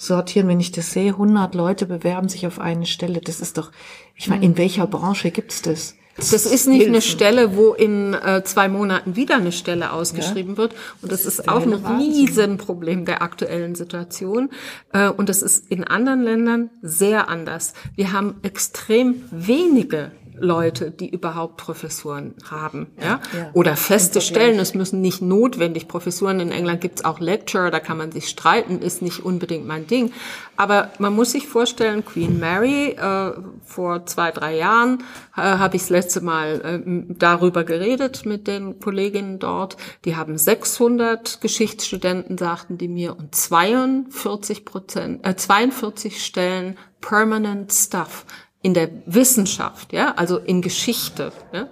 aussortieren, 0.00 0.48
wenn 0.48 0.60
ich 0.60 0.72
das 0.72 0.92
sehe, 0.92 1.12
100 1.12 1.54
Leute 1.54 1.84
bewerben 1.84 2.28
sich 2.28 2.46
auf 2.46 2.58
eine 2.58 2.86
Stelle. 2.86 3.20
Das 3.20 3.40
ist 3.40 3.58
doch, 3.58 3.70
ich 4.14 4.28
meine, 4.28 4.44
in 4.44 4.56
welcher 4.56 4.86
Branche 4.86 5.30
gibt's 5.30 5.60
das? 5.60 5.94
Das 6.16 6.32
ist 6.32 6.66
nicht 6.66 6.86
eine 6.86 6.98
Hilfen. 6.98 7.00
Stelle, 7.02 7.56
wo 7.56 7.72
in 7.72 8.14
äh, 8.14 8.42
zwei 8.44 8.68
Monaten 8.68 9.16
wieder 9.16 9.36
eine 9.36 9.52
Stelle 9.52 9.92
ausgeschrieben 9.92 10.56
wird. 10.56 10.74
Und 11.00 11.12
das, 11.12 11.24
ist 11.24 11.48
auch 11.48 11.62
ein 11.62 11.72
Riesenproblem 11.72 13.04
der 13.04 13.22
aktuellen 13.22 13.74
Situation. 13.74 14.50
Äh, 14.92 15.08
und 15.08 15.28
das 15.28 15.42
ist 15.42 15.70
in 15.70 15.84
anderen 15.84 16.22
Ländern 16.22 16.70
sehr 16.82 17.28
anders. 17.28 17.74
Wir 17.94 18.12
haben 18.12 18.36
extrem 18.42 19.22
wenige 19.30 20.12
Leute, 20.40 20.90
die 20.90 21.08
überhaupt 21.08 21.56
Professuren 21.56 22.34
haben, 22.50 22.88
ja, 23.00 23.20
oder 23.52 23.76
feste 23.76 24.20
Stellen. 24.20 24.58
Es 24.58 24.74
müssen 24.74 25.00
nicht 25.00 25.22
notwendig 25.22 25.88
Professuren. 25.88 26.40
In 26.40 26.50
England 26.50 26.80
gibt's 26.80 27.04
auch 27.04 27.20
Lecturer, 27.20 27.70
da 27.70 27.80
kann 27.80 27.98
man 27.98 28.12
sich 28.12 28.28
streiten, 28.28 28.80
ist 28.80 29.02
nicht 29.02 29.24
unbedingt 29.24 29.66
mein 29.66 29.86
Ding. 29.86 30.12
Aber 30.56 30.90
man 30.98 31.14
muss 31.14 31.32
sich 31.32 31.48
vorstellen, 31.48 32.04
Queen 32.04 32.38
Mary 32.38 32.90
äh, 32.90 33.32
vor 33.64 34.06
zwei 34.06 34.30
drei 34.30 34.56
Jahren 34.56 35.02
äh, 35.36 35.40
habe 35.40 35.76
ich 35.76 35.82
das 35.82 35.90
letzte 35.90 36.20
Mal 36.20 36.60
äh, 36.84 37.14
darüber 37.14 37.64
geredet 37.64 38.26
mit 38.26 38.46
den 38.46 38.80
Kolleginnen 38.80 39.38
dort. 39.38 39.76
Die 40.04 40.16
haben 40.16 40.36
600 40.36 41.40
Geschichtsstudenten, 41.40 42.36
sagten 42.36 42.78
die 42.78 42.88
mir, 42.88 43.16
und 43.16 43.34
42 43.34 44.64
Prozent, 44.64 45.26
äh, 45.26 45.36
42 45.36 46.24
Stellen 46.24 46.76
Permanent 47.00 47.72
Stuff 47.72 48.26
in 48.62 48.74
der 48.74 48.90
Wissenschaft, 49.06 49.92
ja, 49.92 50.14
also 50.16 50.38
in 50.38 50.62
Geschichte. 50.62 51.32
Ja. 51.52 51.68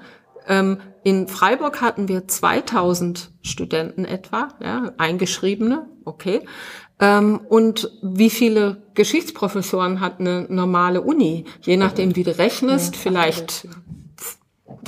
Ähm, 0.46 0.78
in 1.04 1.28
Freiburg 1.28 1.80
hatten 1.80 2.08
wir 2.08 2.26
2000 2.26 3.30
Studenten 3.42 4.04
etwa, 4.04 4.48
ja, 4.62 4.92
eingeschriebene, 4.98 5.86
okay. 6.04 6.40
Ähm, 7.00 7.40
und 7.48 7.90
wie 8.02 8.30
viele 8.30 8.82
Geschichtsprofessoren 8.94 10.00
hat 10.00 10.18
eine 10.18 10.46
normale 10.48 11.02
Uni? 11.02 11.44
Je 11.62 11.76
nachdem, 11.76 12.16
wie 12.16 12.24
du 12.24 12.36
rechnest, 12.36 12.96
vielleicht 12.96 13.68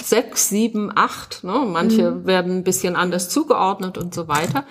sechs, 0.03 0.48
sieben, 0.48 0.90
acht. 0.94 1.44
Ne? 1.44 1.64
Manche 1.66 2.26
werden 2.26 2.59
ein 2.59 2.64
bisschen 2.64 2.96
anders 2.96 3.28
zugeordnet 3.28 3.98
und 3.98 4.14
so 4.14 4.28
weiter. 4.28 4.64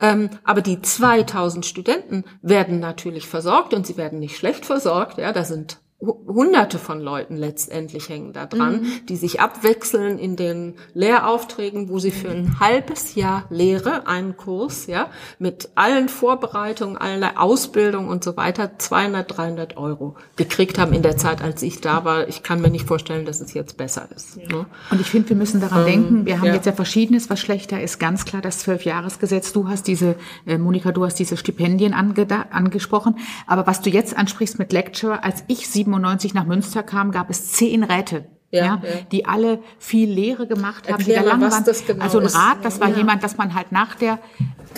Ähm, 0.00 0.30
aber 0.44 0.62
die 0.62 0.80
2000 0.80 1.66
Studenten 1.66 2.24
werden 2.42 2.80
natürlich 2.80 3.26
versorgt 3.26 3.74
und 3.74 3.86
sie 3.86 3.96
werden 3.96 4.18
nicht 4.18 4.36
schlecht 4.36 4.64
versorgt. 4.64 5.18
Ja, 5.18 5.32
da 5.32 5.44
sind 5.44 5.78
Hunderte 5.98 6.78
von 6.78 7.00
Leuten 7.00 7.36
letztendlich 7.36 8.10
hängen 8.10 8.34
da 8.34 8.44
dran, 8.44 8.86
die 9.08 9.16
sich 9.16 9.40
abwechseln 9.40 10.18
in 10.18 10.36
den 10.36 10.74
Lehraufträgen, 10.92 11.88
wo 11.88 11.98
sie 11.98 12.10
für 12.10 12.28
ein 12.28 12.60
halbes 12.60 13.14
Jahr 13.14 13.44
Lehre, 13.48 14.06
einen 14.06 14.36
Kurs, 14.36 14.86
ja, 14.88 15.08
mit 15.38 15.70
allen 15.74 16.10
Vorbereitungen, 16.10 16.98
aller 16.98 17.40
Ausbildung 17.40 18.08
und 18.08 18.22
so 18.22 18.36
weiter, 18.36 18.78
200, 18.78 19.38
300 19.38 19.76
Euro 19.78 20.16
gekriegt 20.36 20.78
haben 20.78 20.92
in 20.92 21.00
der 21.00 21.16
Zeit, 21.16 21.40
als 21.40 21.62
ich 21.62 21.80
da 21.80 22.04
war. 22.04 22.28
Ich 22.28 22.42
kann 22.42 22.60
mir 22.60 22.68
nicht 22.68 22.86
vorstellen, 22.86 23.24
dass 23.24 23.40
es 23.40 23.54
jetzt 23.54 23.78
besser 23.78 24.06
ist. 24.14 24.36
Ne? 24.36 24.66
Und 24.90 25.00
ich 25.00 25.08
finde, 25.08 25.30
wir 25.30 25.36
müssen 25.36 25.62
daran 25.62 25.80
Ähm, 25.80 25.86
denken, 25.86 26.26
wir 26.26 26.40
haben 26.40 26.48
ja. 26.48 26.54
jetzt 26.54 26.66
ja 26.66 26.72
Verschiedenes, 26.72 27.30
was 27.30 27.40
schlechter 27.40 27.82
ist. 27.82 27.98
Ganz 27.98 28.26
klar 28.26 28.42
das 28.42 28.58
Zwölfjahresgesetz. 28.58 29.54
Du 29.54 29.66
hast 29.68 29.86
diese, 29.86 30.16
äh, 30.44 30.58
Monika, 30.58 30.92
du 30.92 31.06
hast 31.06 31.14
diese 31.14 31.38
Stipendien 31.38 31.94
angesprochen. 31.94 33.16
Aber 33.46 33.66
was 33.66 33.80
du 33.80 33.88
jetzt 33.88 34.14
ansprichst 34.14 34.58
mit 34.58 34.74
Lecturer, 34.74 35.24
als 35.24 35.42
ich 35.48 35.68
97 35.86 36.34
nach 36.34 36.44
Münster 36.46 36.82
kam, 36.82 37.10
gab 37.12 37.30
es 37.30 37.52
zehn 37.52 37.82
Räte. 37.84 38.26
Ja, 38.52 38.64
Ja, 38.64 38.82
die 39.12 39.26
alle 39.26 39.60
viel 39.78 40.08
Lehre 40.08 40.46
gemacht 40.46 40.84
haben, 40.88 40.98
Erklär 40.98 41.18
die 41.22 41.24
da 41.24 41.30
lang 41.36 41.40
waren. 41.50 41.64
genau 41.86 42.02
also 42.04 42.20
ein. 42.20 42.26
Rat, 42.26 42.58
das 42.64 42.80
war 42.80 42.88
jemand, 42.96 43.22
dass 43.24 43.36
man 43.36 43.54
halt 43.54 43.72
nach 43.72 43.96
der 43.96 44.18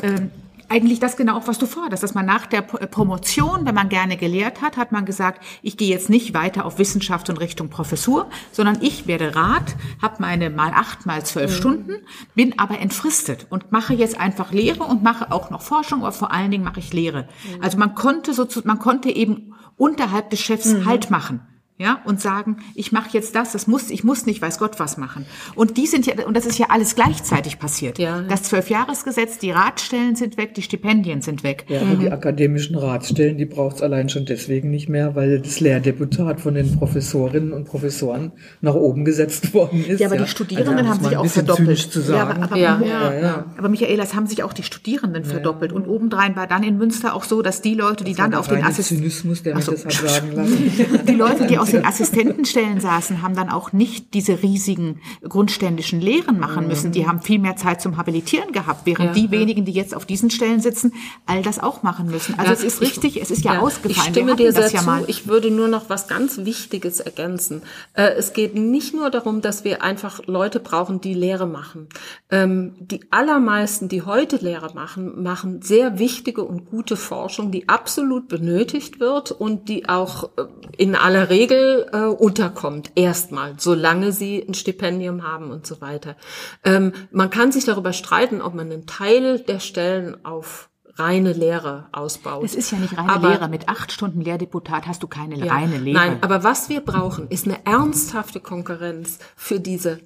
ähm, 0.02 0.30
eigentlich 0.70 1.00
das 1.00 1.16
genau 1.16 1.36
auch, 1.38 1.46
was 1.46 1.58
du 1.58 1.64
forderst, 1.66 2.02
dass 2.02 2.12
man 2.14 2.26
nach 2.26 2.44
der 2.46 2.60
Pro- 2.60 2.76
Promotion, 2.86 3.64
wenn 3.64 3.74
man 3.74 3.88
gerne 3.88 4.16
gelehrt 4.18 4.60
hat, 4.60 4.76
hat 4.76 4.92
man 4.92 5.06
gesagt, 5.06 5.42
ich 5.62 5.76
gehe 5.78 5.88
jetzt 5.88 6.10
nicht 6.10 6.34
weiter 6.34 6.66
auf 6.66 6.78
Wissenschaft 6.78 7.30
und 7.30 7.40
Richtung 7.40 7.68
Professur, 7.70 8.28
sondern 8.52 8.78
ich 8.82 9.06
werde 9.06 9.34
Rat, 9.34 9.76
habe 10.02 10.16
meine 10.18 10.50
mal 10.50 10.72
acht, 10.74 11.06
mal 11.06 11.24
zwölf 11.24 11.54
Stunden, 11.56 11.92
bin 12.34 12.58
aber 12.58 12.80
entfristet 12.80 13.46
und 13.48 13.72
mache 13.72 13.94
jetzt 13.94 14.20
einfach 14.20 14.52
Lehre 14.52 14.84
und 14.84 15.02
mache 15.02 15.32
auch 15.32 15.48
noch 15.50 15.62
Forschung, 15.62 16.00
aber 16.00 16.12
vor 16.12 16.32
allen 16.32 16.50
Dingen 16.50 16.64
mache 16.64 16.80
ich 16.80 16.92
Lehre. 16.92 17.28
Also 17.62 17.78
man 17.78 17.94
konnte 17.94 18.34
so, 18.34 18.46
man 18.64 18.78
konnte 18.78 19.08
eben 19.10 19.54
unterhalb 19.78 20.30
des 20.30 20.40
Chefs 20.40 20.84
Halt 20.84 21.10
machen 21.10 21.40
ja, 21.78 22.00
und 22.04 22.20
sagen, 22.20 22.56
ich 22.74 22.92
mache 22.92 23.08
jetzt 23.12 23.34
das, 23.34 23.52
das 23.52 23.66
muss, 23.66 23.90
ich 23.90 24.02
muss 24.04 24.26
nicht, 24.26 24.42
weiß 24.42 24.58
Gott 24.58 24.78
was 24.80 24.96
machen. 24.96 25.26
Und 25.54 25.76
die 25.76 25.86
sind 25.86 26.06
ja, 26.06 26.14
und 26.26 26.36
das 26.36 26.44
ist 26.44 26.58
ja 26.58 26.66
alles 26.70 26.94
gleichzeitig 26.96 27.58
passiert. 27.58 27.98
Ja. 27.98 28.22
Das 28.22 28.42
Zwölfjahresgesetz, 28.42 29.38
die 29.38 29.50
Ratstellen 29.52 30.16
sind 30.16 30.36
weg, 30.36 30.54
die 30.54 30.62
Stipendien 30.62 31.22
sind 31.22 31.42
weg. 31.42 31.64
Ja, 31.68 31.80
aber 31.82 31.94
die 31.96 32.10
akademischen 32.10 32.76
Ratsstellen, 32.76 33.38
die 33.38 33.44
braucht 33.46 33.76
es 33.76 33.82
allein 33.82 34.08
schon 34.08 34.24
deswegen 34.26 34.70
nicht 34.70 34.88
mehr, 34.88 35.14
weil 35.14 35.40
das 35.40 35.60
Lehrdeputat 35.60 36.40
von 36.40 36.54
den 36.54 36.76
Professorinnen 36.76 37.52
und 37.52 37.64
Professoren 37.64 38.32
nach 38.60 38.74
oben 38.74 39.04
gesetzt 39.04 39.54
worden 39.54 39.84
ist. 39.86 40.00
Ja, 40.00 40.08
aber 40.08 40.16
die 40.18 40.26
Studierenden 40.26 40.78
Also, 40.78 40.90
haben 40.90 41.04
sich 41.04 41.16
auch 41.16 41.26
verdoppelt. 41.26 41.78
zu 41.78 42.00
Ja, 42.00 42.06
sagen. 42.06 42.30
aber, 42.42 42.42
aber, 42.44 42.56
Ja, 42.56 42.80
ja, 42.84 43.12
ja, 43.12 43.20
ja. 43.20 43.44
aber 43.56 43.68
Michaela, 43.68 44.02
es 44.02 44.14
haben 44.14 44.26
sich 44.26 44.42
auch 44.42 44.52
die 44.52 44.62
Studierenden 44.64 45.24
verdoppelt. 45.24 45.72
Und 45.72 45.86
obendrein 45.86 46.34
war 46.36 46.46
dann 46.46 46.62
in 46.62 46.76
Münster 46.78 47.14
auch 47.14 47.24
so, 47.24 47.40
dass 47.42 47.62
die 47.62 47.74
Leute, 47.74 48.04
die 48.04 48.14
dann 48.14 48.32
Das 48.32 48.40
auf 48.40 48.48
war 48.50 48.56
den 48.56 48.64
Assistenten 48.64 49.04
Zynismus, 49.10 49.42
der 49.42 49.60
so. 49.60 49.72
das 49.72 49.84
hat 49.84 49.92
sagen 49.92 50.32
lassen. 50.34 50.72
Die 51.06 51.12
Leute, 51.14 51.46
die 51.46 51.58
aus 51.58 51.67
den 51.72 51.84
Assistentenstellen 51.84 52.80
saßen, 52.80 53.22
haben 53.22 53.34
dann 53.34 53.50
auch 53.50 53.72
nicht 53.72 54.14
diese 54.14 54.42
riesigen 54.42 55.00
grundständischen 55.28 56.00
Lehren 56.00 56.38
machen 56.38 56.66
müssen. 56.68 56.92
Die 56.92 57.06
haben 57.06 57.20
viel 57.20 57.38
mehr 57.38 57.56
Zeit 57.56 57.80
zum 57.80 57.96
Habilitieren 57.96 58.52
gehabt, 58.52 58.82
während 58.84 59.08
Ja, 59.08 59.12
die 59.14 59.24
ja. 59.26 59.30
wenigen, 59.30 59.64
die 59.64 59.72
jetzt 59.72 59.94
auf 59.94 60.06
diesen 60.06 60.30
Stellen 60.30 60.60
sitzen, 60.60 60.92
all 61.26 61.42
das 61.42 61.58
auch 61.58 61.82
machen 61.82 62.06
müssen. 62.10 62.34
Also 62.38 62.50
Ja, 62.52 62.58
es 62.58 62.64
ist 62.64 62.82
ich- 62.82 62.88
richtig, 62.88 63.20
es 63.22 63.30
ist 63.30 63.44
ja, 63.44 63.54
Ich 63.54 63.58
ausgefallen. 63.60 64.12
stimme 64.12 64.36
Wir 64.38 64.52
dir 64.52 64.52
sehr 64.52 64.80
zu. 64.80 64.86
mal. 64.86 65.04
Ich 65.06 65.26
würde 65.28 65.50
nur 65.50 65.68
noch 65.68 65.88
was 65.90 66.08
ganz 66.08 66.38
Wichtiges 66.38 67.00
ergänzen. 67.00 67.62
Äh, 67.94 68.10
es 68.16 68.32
geht 68.32 68.54
nicht 68.54 68.94
nur 68.94 69.10
darum, 69.10 69.40
dass 69.40 69.64
wir 69.64 69.82
einfach 69.82 70.20
Leute 70.26 70.60
brauchen, 70.60 71.00
die 71.00 71.14
Lehre 71.14 71.46
machen. 71.46 71.88
Ähm, 72.30 72.74
die 72.80 73.00
allermeisten, 73.10 73.88
die 73.88 74.02
heute 74.02 74.36
Lehre 74.36 74.72
machen, 74.74 75.22
machen 75.22 75.62
sehr 75.62 75.98
wichtige 75.98 76.44
und 76.44 76.66
gute 76.66 76.96
Forschung, 76.96 77.50
die 77.50 77.68
absolut 77.68 78.28
benötigt 78.28 79.00
wird 79.00 79.30
und 79.32 79.68
die 79.68 79.88
auch 79.88 80.24
äh, 80.36 80.44
in 80.76 80.94
aller 80.94 81.30
Regel 81.30 81.57
äh, 81.92 82.06
unterkommt. 82.06 82.92
Erstmal, 82.94 83.54
solange 83.58 84.12
sie 84.12 84.44
ein 84.46 84.54
Stipendium 84.54 85.22
haben 85.22 85.50
und 85.50 85.66
so 85.66 85.80
weiter. 85.80 86.16
Ähm, 86.64 86.92
man 87.10 87.30
kann 87.30 87.52
sich 87.52 87.64
darüber 87.64 87.92
streiten, 87.92 88.40
ob 88.40 88.54
man 88.54 88.70
einen 88.70 88.86
Teil 88.86 89.40
der 89.40 89.60
Stellen 89.60 90.24
auf 90.24 90.68
reine 90.98 91.32
Lehre 91.32 91.86
ausbaut. 91.92 92.44
es 92.44 92.54
ist 92.54 92.72
ja 92.72 92.78
nicht 92.78 92.96
reine 92.98 93.12
Aber- 93.12 93.28
Lehre. 93.28 93.48
Mit 93.48 93.68
acht 93.68 93.92
Stunden 93.92 94.20
Lehrdeputat 94.20 94.86
hast 94.86 95.02
du 95.02 95.06
keine 95.06 95.38
ja. 95.38 95.52
reine 95.52 95.78
Lehre. 95.78 95.96
Nein, 95.98 96.18
aber 96.22 96.42
was 96.44 96.68
wir 96.68 96.80
brauchen, 96.80 97.28
ist 97.28 97.46
eine 97.46 97.64
ernsthafte 97.64 98.40
Konkurrenz 98.40 99.18
für 99.36 99.60
diese 99.60 100.00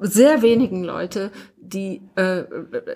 sehr 0.00 0.42
wenigen 0.42 0.84
Leute, 0.84 1.32
die 1.56 2.02
äh, 2.14 2.44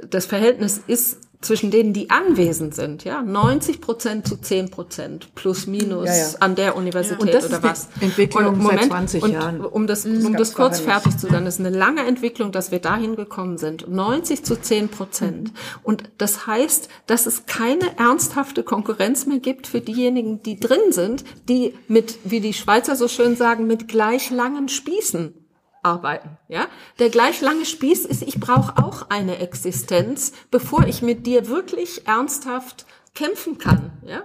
das 0.08 0.26
Verhältnis 0.26 0.78
ist 0.86 1.20
zwischen 1.42 1.70
denen, 1.70 1.92
die 1.92 2.08
anwesend 2.08 2.74
sind, 2.74 3.04
ja, 3.04 3.20
90 3.20 3.80
Prozent 3.80 4.26
zu 4.26 4.36
10 4.36 4.70
Prozent 4.70 5.34
plus 5.34 5.66
minus 5.66 6.06
Ja, 6.06 6.16
ja. 6.16 6.28
an 6.40 6.54
der 6.54 6.76
Universität 6.76 7.20
Und 7.20 7.34
das 7.34 7.46
oder 7.46 7.62
was. 7.62 7.88
Entwicklung 8.00 8.60
Und 8.60 8.62
seit 8.62 8.84
20 8.84 9.22
und 9.22 9.32
Jahren. 9.32 9.60
Um 9.60 9.86
das, 9.86 10.06
um 10.06 10.22
gab's 10.32 10.36
das 10.38 10.54
kurz 10.54 10.80
fertig 10.80 11.18
zu 11.18 11.26
sein, 11.26 11.44
das 11.44 11.58
ist 11.58 11.66
eine 11.66 11.76
lange 11.76 12.06
Entwicklung, 12.06 12.52
dass 12.52 12.70
wir 12.70 12.78
dahin 12.78 13.16
gekommen 13.16 13.58
sind. 13.58 13.88
90 13.88 14.44
zu 14.44 14.60
10 14.60 14.88
Prozent. 14.88 15.52
Mhm. 15.52 15.56
Und 15.82 16.04
das 16.18 16.46
heißt, 16.46 16.88
dass 17.06 17.26
es 17.26 17.46
keine 17.46 17.98
ernsthafte 17.98 18.62
Konkurrenz 18.62 19.26
mehr 19.26 19.40
gibt 19.40 19.66
für 19.66 19.80
diejenigen, 19.80 20.42
die 20.42 20.60
drin 20.60 20.90
sind, 20.92 21.24
die 21.48 21.74
mit, 21.88 22.18
wie 22.24 22.40
die 22.40 22.54
Schweizer 22.54 22.94
so 22.94 23.08
schön 23.08 23.36
sagen, 23.36 23.66
mit 23.66 23.88
gleich 23.88 24.30
langen 24.30 24.68
Spießen 24.68 25.34
arbeiten. 25.82 26.38
Ja, 26.48 26.66
der 26.98 27.10
gleich 27.10 27.40
lange 27.40 27.64
Spieß 27.64 28.06
ist, 28.06 28.22
ich 28.22 28.38
brauche 28.40 28.82
auch 28.82 29.10
eine 29.10 29.38
Existenz, 29.38 30.32
bevor 30.50 30.86
ich 30.86 31.02
mit 31.02 31.26
dir 31.26 31.48
wirklich 31.48 32.06
ernsthaft 32.06 32.86
kämpfen 33.14 33.58
kann. 33.58 33.92
Ja? 34.06 34.22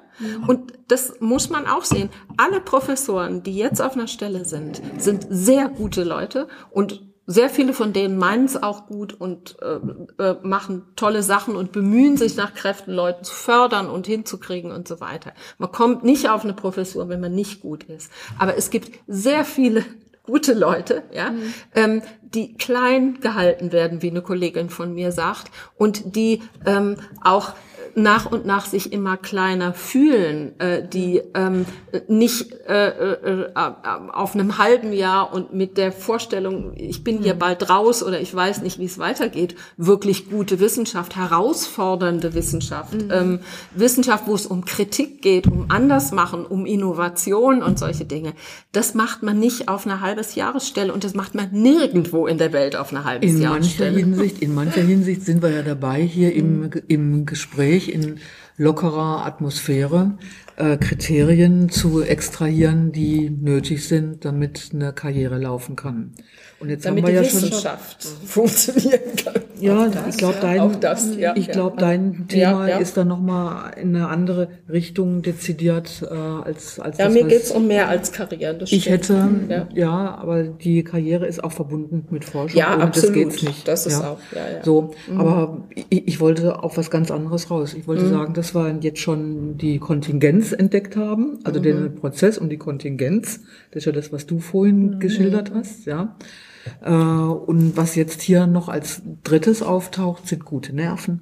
Und 0.48 0.74
das 0.88 1.20
muss 1.20 1.50
man 1.50 1.68
auch 1.68 1.84
sehen. 1.84 2.10
Alle 2.38 2.62
Professoren, 2.62 3.44
die 3.44 3.56
jetzt 3.56 3.82
auf 3.82 3.94
einer 3.94 4.08
Stelle 4.08 4.46
sind, 4.46 4.82
sind 4.98 5.28
sehr 5.30 5.68
gute 5.68 6.04
Leute 6.04 6.48
und 6.72 7.04
sehr 7.30 7.50
viele 7.50 7.74
von 7.74 7.92
denen 7.92 8.18
meinen 8.18 8.46
es 8.46 8.64
auch 8.64 8.88
gut 8.88 9.14
und 9.14 9.58
äh, 9.62 9.80
äh, 10.24 10.38
machen 10.44 10.84
tolle 10.96 11.24
Sachen 11.24 11.58
und 11.58 11.74
bemühen 11.74 12.16
sich 12.16 12.38
nach 12.38 12.54
Kräften, 12.54 12.94
Leute 12.94 13.24
zu 13.24 13.34
fördern 13.34 13.90
und 13.90 14.08
hinzukriegen 14.08 14.72
und 14.72 14.88
so 14.88 15.02
weiter. 15.02 15.34
Man 15.58 15.74
kommt 15.74 16.06
nicht 16.06 16.30
auf 16.30 16.46
eine 16.46 16.54
Professur, 16.54 17.10
wenn 17.10 17.20
man 17.20 17.36
nicht 17.36 17.60
gut 17.60 17.84
ist. 17.84 18.10
Aber 18.40 18.56
es 18.56 18.70
gibt 18.70 18.98
sehr 19.08 19.44
viele 19.44 19.84
gute 20.28 20.54
Leute, 20.54 21.04
ja, 21.12 21.34
ähm, 21.74 22.04
die 22.22 22.54
klein 22.54 23.20
gehalten 23.22 23.72
werden, 23.72 24.02
wie 24.02 24.10
eine 24.12 24.22
Kollegin 24.22 24.70
von 24.70 24.94
mir 24.94 25.12
sagt, 25.12 25.50
und 25.78 26.16
die 26.16 26.42
ähm, 26.66 26.98
auch 27.24 27.54
nach 27.98 28.32
und 28.32 28.46
nach 28.46 28.68
sich 28.68 28.94
immer 28.94 29.18
kleiner 29.18 29.74
fühlen, 29.74 30.58
äh, 30.60 30.88
die 30.88 31.20
ähm, 31.34 31.66
nicht 32.08 32.52
äh, 32.68 32.90
äh, 32.90 33.46
äh, 33.46 33.50
auf 34.14 34.36
einem 34.36 34.60
halben 34.60 34.94
Jahr 34.94 35.34
und 35.34 35.56
mit 35.56 35.78
der 35.78 35.92
Vorstellung, 35.92 36.74
ich 36.76 37.04
bin 37.04 37.24
hier 37.24 37.34
bald 37.34 37.72
raus 37.72 38.04
oder 38.04 38.22
ich 38.22 38.34
weiß 38.34 38.62
nicht, 38.62 38.78
wie 38.78 38.86
es 38.86 39.00
weitergeht, 39.00 39.56
wirklich 39.78 40.30
gute 40.30 40.60
Wissenschaft, 40.60 41.16
herausfordernde 41.16 42.36
Wissenschaft, 42.36 42.94
ähm, 43.10 43.40
Wissenschaft, 43.74 44.28
wo 44.28 44.36
es 44.36 44.46
um 44.46 44.64
Kritik 44.64 45.24
geht, 45.24 45.48
um 45.48 45.66
Andersmachen, 45.70 46.46
um 46.46 46.68
Innovation 46.68 47.64
und 47.64 47.80
solche 47.80 48.06
Dinge. 48.06 48.34
Das 48.74 48.94
macht 48.94 49.24
man 49.24 49.40
nicht 49.40 49.70
auf 49.70 49.88
einer 49.88 50.02
halbes 50.02 50.36
Jahresstelle 50.36 50.94
und 50.94 51.04
das 51.04 51.16
macht 51.16 51.34
man 51.34 51.50
nirgendwo 51.52 52.28
in 52.28 52.38
der 52.38 52.54
Welt 52.54 52.76
auf 52.76 52.92
einer 52.92 53.06
halbes 53.06 53.32
In 53.32 53.40
mancher 53.40 53.54
Jahresstelle. 53.56 53.98
Hinsicht, 53.98 54.40
in 54.44 54.54
mancher 54.54 54.82
Hinsicht 54.82 55.24
sind 55.24 55.42
wir 55.42 55.50
ja 55.50 55.64
dabei, 55.64 56.04
hier 56.04 56.36
im, 56.36 56.70
im 56.88 57.26
Gespräch 57.26 57.87
in 57.94 58.20
lockerer 58.58 59.26
Atmosphäre 59.26 60.18
äh, 60.56 60.78
Kriterien 60.78 61.70
zu 61.70 62.02
extrahieren, 62.02 62.92
die 62.92 63.30
nötig 63.30 63.88
sind, 63.88 64.26
damit 64.26 64.72
eine 64.74 64.94
Karriere 64.94 65.38
laufen 65.38 65.76
kann. 65.76 66.14
Und 66.60 66.70
jetzt 66.70 66.86
Damit 66.86 67.04
haben 67.04 67.12
die 67.12 67.16
wir 67.16 67.24
ja 67.24 67.30
schon 67.30 67.78
funktionieren 68.26 69.00
kann. 69.24 69.42
Ja, 69.60 69.92
ich 70.10 70.18
glaube, 70.18 70.38
dein, 70.42 70.60
Auch 70.60 70.76
das, 70.76 71.16
ja, 71.16 71.36
ich 71.36 71.50
glaub, 71.50 71.78
dein 71.78 72.28
Thema 72.28 72.68
ist 72.68 72.98
dann 72.98 73.08
nochmal 73.08 73.74
in 73.80 73.96
eine 73.96 74.08
andere 74.08 74.48
Richtung 74.70 75.22
dezidiert 75.22 76.04
äh, 76.04 76.14
als, 76.14 76.80
als 76.80 76.98
Ja, 76.98 77.06
das, 77.06 77.14
mir 77.14 77.24
was 77.24 77.30
geht's 77.30 77.52
um 77.52 77.68
mehr 77.68 77.88
als 77.88 78.12
Karrieren. 78.12 78.58
Das 78.60 78.72
ich 78.72 78.84
stimmt. 78.84 79.10
hätte. 79.10 79.68
Ja. 79.76 80.16
Aber 80.16 80.44
die 80.44 80.84
Karriere 80.84 81.28
ist 81.28 81.44
auch 81.44 81.52
verbunden 81.52 82.08
mit 82.10 82.26
Forschung. 82.26 82.58
Ja, 82.58 82.78
absolut. 82.78 83.10
Das 83.10 83.14
geht's 83.14 83.44
nicht. 83.44 83.68
Das 83.68 83.86
ist 83.86 84.04
auch, 84.04 84.18
ja, 84.34 84.58
ja. 84.58 84.64
So, 84.64 84.96
aber 85.16 85.64
ich, 85.90 86.08
ich 86.08 86.20
wollte 86.20 86.64
auf 86.64 86.78
was 86.78 86.90
ganz 86.90 87.12
anderes 87.12 87.52
raus. 87.52 87.76
Ich 87.76 87.88
wollte 87.88 88.08
sagen, 88.08 88.34
dass 88.34 88.56
wir 88.56 88.76
jetzt 88.82 89.00
schon 89.00 89.58
die 89.58 89.78
Kontingenz 89.78 90.54
entdeckt 90.54 90.96
haben, 90.96 91.40
also 91.44 91.60
den 91.60 91.96
Prozess 91.96 92.38
und 92.38 92.50
die 92.50 92.58
Kontingenz. 92.58 93.42
Das 93.72 93.82
ist 93.82 93.86
ja 93.86 93.92
das, 93.92 94.12
was 94.12 94.26
du 94.26 94.40
vorhin 94.40 95.00
geschildert 95.00 95.52
hast, 95.54 95.86
ja. 95.86 96.16
Äh, 96.84 96.92
und 96.92 97.76
was 97.78 97.96
jetzt 97.96 98.22
hier 98.22 98.48
noch 98.48 98.70
als 98.70 99.02
drittes 99.24 99.62
auftaucht, 99.62 100.28
sind 100.28 100.46
gute 100.46 100.74
Nerven. 100.74 101.22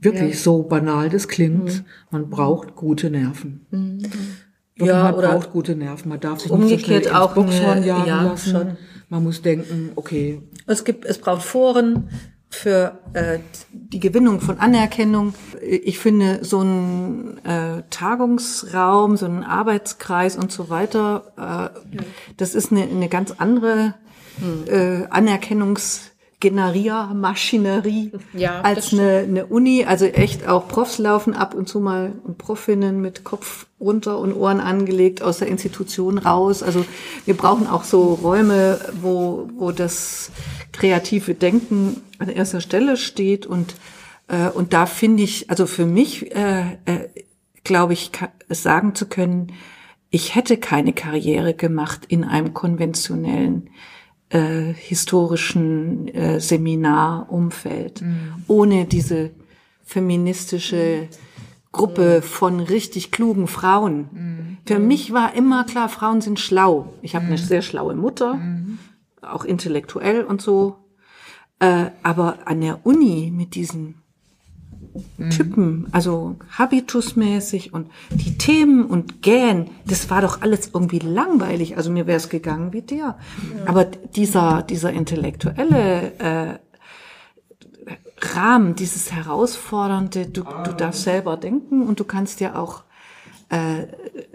Wirklich, 0.00 0.42
so 0.42 0.62
banal 0.62 1.08
das 1.08 1.28
klingt, 1.28 1.84
man 2.10 2.28
braucht 2.28 2.74
gute 2.76 3.10
Nerven. 3.10 3.66
Wirklich, 3.70 4.12
Ja, 4.88 5.04
man 5.04 5.14
oder 5.14 5.28
braucht 5.32 5.52
gute 5.52 5.74
Nerven. 5.76 6.08
Man 6.10 6.20
darf 6.20 6.40
sich 6.40 6.50
umgekehrt 6.50 7.04
nicht 7.04 7.08
so 7.08 7.14
auch 7.14 7.34
Boxhorn 7.34 7.78
eine- 7.78 7.86
jagen 7.86 8.06
ja, 8.06 8.22
lassen. 8.24 8.50
schon. 8.50 8.76
Man 9.08 9.22
muss 9.24 9.40
denken, 9.42 9.92
okay, 9.96 10.42
Es 10.66 10.84
gibt, 10.84 11.04
es 11.04 11.18
braucht 11.18 11.42
Foren, 11.42 12.08
für 12.50 13.00
äh, 13.14 13.40
die 13.72 13.98
Gewinnung 13.98 14.40
von 14.40 14.58
Anerkennung. 14.58 15.34
Ich 15.60 15.98
finde 15.98 16.44
so 16.44 16.60
ein 16.62 17.38
äh, 17.44 17.82
Tagungsraum, 17.90 19.16
so 19.16 19.26
ein 19.26 19.42
Arbeitskreis 19.42 20.36
und 20.36 20.52
so 20.52 20.70
weiter, 20.70 21.72
äh, 21.74 21.98
das 22.36 22.54
ist 22.54 22.70
eine, 22.70 22.82
eine 22.84 23.08
ganz 23.08 23.32
andere 23.38 23.94
äh, 24.66 25.06
Anerkennungs 25.10 26.10
Generiermaschinerie 26.44 28.12
Ja, 28.34 28.60
als 28.60 28.92
eine, 28.92 29.20
eine 29.20 29.46
Uni. 29.46 29.86
Also 29.86 30.04
echt 30.04 30.46
auch 30.46 30.68
Profs 30.68 30.98
laufen 30.98 31.32
ab 31.32 31.54
und 31.54 31.70
zu 31.70 31.80
mal 31.80 32.12
und 32.22 32.36
Profinnen 32.36 33.00
mit 33.00 33.24
Kopf 33.24 33.66
runter 33.80 34.18
und 34.18 34.34
Ohren 34.34 34.60
angelegt 34.60 35.22
aus 35.22 35.38
der 35.38 35.48
Institution 35.48 36.18
raus. 36.18 36.62
Also 36.62 36.84
wir 37.24 37.34
brauchen 37.34 37.66
auch 37.66 37.84
so 37.84 38.12
Räume, 38.12 38.78
wo, 39.00 39.48
wo 39.56 39.72
das 39.72 40.32
kreative 40.72 41.32
Denken 41.32 42.02
an 42.18 42.28
erster 42.28 42.60
Stelle 42.60 42.98
steht 42.98 43.46
und 43.46 43.74
äh, 44.28 44.50
und 44.50 44.74
da 44.74 44.84
finde 44.84 45.22
ich, 45.22 45.48
also 45.48 45.64
für 45.66 45.86
mich 45.86 46.34
äh, 46.36 46.72
äh, 46.84 47.08
glaube 47.62 47.94
ich, 47.94 48.10
es 48.50 48.62
sagen 48.62 48.94
zu 48.94 49.06
können, 49.06 49.52
ich 50.10 50.34
hätte 50.34 50.58
keine 50.58 50.92
Karriere 50.92 51.54
gemacht 51.54 52.02
in 52.06 52.22
einem 52.22 52.52
konventionellen 52.52 53.70
äh, 54.34 54.74
historischen 54.74 56.08
äh, 56.08 56.40
Seminarumfeld, 56.40 58.02
ohne 58.48 58.84
diese 58.84 59.30
feministische 59.84 61.08
Gruppe 61.72 62.20
von 62.20 62.60
richtig 62.60 63.10
klugen 63.10 63.46
Frauen. 63.46 64.58
Für 64.66 64.78
mich 64.78 65.12
war 65.12 65.34
immer 65.34 65.64
klar, 65.64 65.88
Frauen 65.88 66.20
sind 66.20 66.40
schlau. 66.40 66.92
Ich 67.02 67.14
habe 67.14 67.26
eine 67.26 67.38
sehr 67.38 67.62
schlaue 67.62 67.94
Mutter, 67.94 68.40
auch 69.22 69.44
intellektuell 69.44 70.24
und 70.24 70.40
so. 70.42 70.76
Äh, 71.58 71.90
aber 72.02 72.46
an 72.46 72.60
der 72.60 72.84
Uni 72.84 73.32
mit 73.34 73.54
diesen 73.54 74.02
Typen, 75.30 75.86
also 75.92 76.36
habitusmäßig 76.50 77.72
und 77.72 77.90
die 78.10 78.36
Themen 78.38 78.84
und 78.84 79.22
Gähn, 79.22 79.70
das 79.86 80.10
war 80.10 80.22
doch 80.22 80.42
alles 80.42 80.70
irgendwie 80.72 80.98
langweilig. 80.98 81.76
Also 81.76 81.90
mir 81.90 82.06
wäre 82.06 82.16
es 82.16 82.28
gegangen 82.28 82.72
wie 82.72 82.82
dir. 82.82 83.16
Aber 83.66 83.84
dieser, 83.84 84.62
dieser 84.62 84.92
intellektuelle 84.92 86.12
äh, 86.18 86.58
Rahmen, 88.34 88.74
dieses 88.74 89.12
herausfordernde, 89.12 90.26
du, 90.26 90.42
du 90.42 90.72
darfst 90.72 91.02
selber 91.02 91.36
denken 91.36 91.82
und 91.82 92.00
du 92.00 92.04
kannst 92.04 92.40
ja 92.40 92.56
auch 92.56 92.84
äh, 93.50 93.86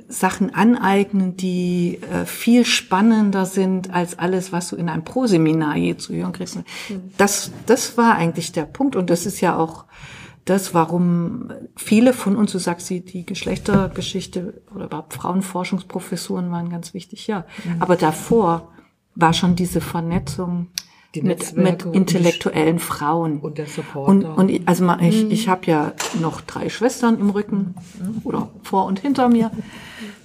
Sachen 0.07 0.53
aneignen, 0.53 1.37
die 1.37 1.99
äh, 2.01 2.25
viel 2.25 2.65
spannender 2.65 3.45
sind 3.45 3.93
als 3.93 4.17
alles, 4.17 4.51
was 4.51 4.69
du 4.69 4.75
in 4.75 4.89
einem 4.89 5.03
Proseminar 5.03 5.77
je 5.77 5.97
zu 5.97 6.13
hören 6.13 6.31
kriegst. 6.31 6.57
Das, 7.17 7.51
das 7.65 7.97
war 7.97 8.15
eigentlich 8.15 8.51
der 8.51 8.63
Punkt 8.63 8.95
und 8.95 9.09
das 9.09 9.25
ist 9.25 9.41
ja 9.41 9.55
auch 9.55 9.85
das, 10.49 10.73
warum 10.73 11.51
viele 11.75 12.13
von 12.13 12.35
uns, 12.35 12.51
du 12.51 12.57
sagst, 12.59 12.89
die, 12.89 13.03
die 13.05 13.25
Geschlechtergeschichte 13.25 14.61
oder 14.73 14.85
überhaupt 14.85 15.13
Frauenforschungsprofessuren 15.13 16.51
waren 16.51 16.69
ganz 16.69 16.93
wichtig, 16.93 17.27
ja. 17.27 17.45
Aber 17.79 17.95
davor 17.95 18.69
war 19.15 19.33
schon 19.33 19.55
diese 19.55 19.81
Vernetzung 19.81 20.67
Die 21.15 21.21
mit, 21.21 21.55
mit 21.57 21.85
intellektuellen 21.85 22.79
Frauen. 22.79 23.39
Und 23.39 23.57
der 23.57 23.65
Supporter. 23.67 24.09
Und, 24.09 24.25
und 24.25 24.49
ich- 24.49 24.67
also 24.67 24.83
mal, 24.85 25.01
ich, 25.03 25.29
ich 25.31 25.47
habe 25.49 25.65
ja 25.65 25.93
noch 26.21 26.41
drei 26.41 26.69
Schwestern 26.69 27.19
im 27.19 27.29
Rücken 27.29 27.75
oder 28.23 28.49
vor 28.63 28.85
und 28.85 28.99
hinter 28.99 29.29
mir. 29.29 29.51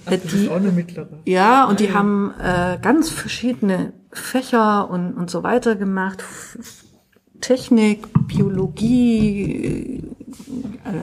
Du 0.07 0.19
bist 0.19 0.49
auch 0.51 0.57
eine 0.57 0.71
mittlere. 0.71 1.09
ja, 1.25 1.65
und 1.65 1.81
die 1.81 1.95
haben 1.95 2.33
äh, 2.39 2.79
ganz 2.83 3.09
verschiedene 3.09 3.95
Fächer 4.13 4.91
und, 4.91 5.15
und 5.15 5.31
so 5.31 5.43
weiter 5.43 5.77
gemacht. 5.77 6.23
Technik, 7.41 8.07
Biologie, 8.29 10.03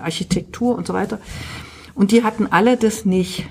Architektur 0.02 0.76
und 0.76 0.88
so 0.88 0.94
weiter. 0.94 1.20
Und 1.96 2.12
die 2.12 2.24
hatten 2.24 2.48
alle 2.48 2.78
das 2.78 3.06
nicht. 3.06 3.46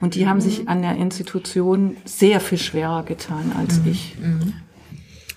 Und 0.00 0.14
die 0.14 0.26
haben 0.28 0.40
sich 0.40 0.68
an 0.68 0.82
der 0.82 0.96
Institution 0.96 1.96
sehr 2.04 2.40
viel 2.40 2.58
schwerer 2.58 3.02
getan 3.02 3.52
als 3.58 3.80
ich. 3.84 4.16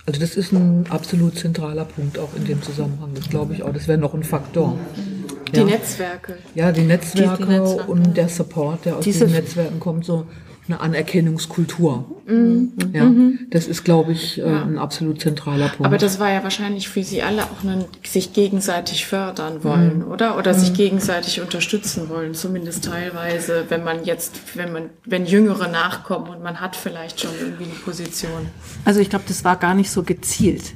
Also 0.06 0.20
das 0.20 0.36
ist 0.36 0.52
ein 0.52 0.86
absolut 0.90 1.36
zentraler 1.38 1.86
Punkt 1.86 2.18
auch 2.20 2.30
in 2.36 2.46
dem 2.46 2.62
Zusammenhang. 2.62 3.12
Das 3.16 3.30
glaube 3.30 3.54
ich 3.54 3.64
auch. 3.64 3.74
Das 3.74 3.88
wäre 3.88 3.98
noch 3.98 4.14
ein 4.14 4.24
Faktor. 4.24 4.78
Die 5.54 5.60
Ja. 5.60 5.66
Netzwerke. 5.66 6.38
Ja, 6.56 6.72
die 6.72 6.82
Netzwerke, 6.84 7.44
Die- 7.44 7.44
die 7.54 7.60
Netzwerke. 7.60 7.92
und 7.92 8.16
der 8.18 8.30
Support, 8.30 8.86
der 8.86 8.98
aus 8.98 9.04
Diese- 9.04 9.26
diesen 9.26 9.34
Netzwerken 9.38 9.80
kommt, 9.80 10.06
so 10.06 10.26
eine 10.68 10.80
Anerkennungskultur. 10.80 12.06
Mhm. 12.28 12.72
Ja, 12.94 13.12
das 13.50 13.68
ist, 13.68 13.84
glaube 13.84 14.12
ich, 14.14 14.40
äh, 14.40 14.44
ein 14.44 14.78
absolut 14.78 15.20
zentraler 15.20 15.68
Punkt. 15.70 15.86
Aber 15.86 15.98
das 15.98 16.20
war 16.20 16.32
ja 16.32 16.44
wahrscheinlich 16.44 16.88
für 16.88 17.04
Sie 17.04 17.22
alle 17.24 17.44
auch 17.44 17.64
ein 17.64 17.86
sich 18.04 18.34
gegenseitig 18.34 19.06
fördern 19.06 19.56
Mhm. 19.58 19.64
wollen, 19.64 20.04
oder? 20.04 20.38
Oder 20.38 20.54
sich 20.54 20.74
gegenseitig 20.74 21.42
unterstützen 21.42 22.10
wollen, 22.10 22.34
zumindest 22.34 22.86
teilweise, 22.86 23.66
wenn 23.70 23.84
man 23.84 24.04
jetzt, 24.06 24.56
wenn 24.56 24.72
man, 24.72 24.90
wenn 25.06 25.26
Jüngere 25.26 25.68
nachkommen 25.68 26.28
und 26.30 26.44
man 26.44 26.62
hat 26.62 26.76
vielleicht 26.76 27.20
schon 27.22 27.32
irgendwie 27.40 27.66
eine 27.66 27.74
Position. 27.74 28.48
Also 28.86 29.00
ich 29.00 29.10
glaube, 29.10 29.26
das 29.28 29.44
war 29.44 29.56
gar 29.58 29.74
nicht 29.74 29.90
so 29.92 30.04
gezielt. 30.04 30.74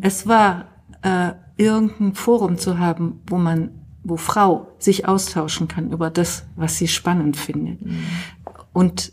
Es 0.00 0.26
war 0.26 0.66
äh, 1.02 1.32
irgendein 1.56 2.14
Forum 2.14 2.58
zu 2.58 2.78
haben, 2.78 3.20
wo 3.26 3.36
man, 3.36 3.70
wo 4.02 4.16
Frau 4.16 4.66
sich 4.78 5.06
austauschen 5.06 5.68
kann 5.68 5.90
über 5.92 6.10
das, 6.10 6.44
was 6.56 6.76
sie 6.76 6.88
spannend 6.88 7.36
findet. 7.36 7.78
Und 8.72 9.12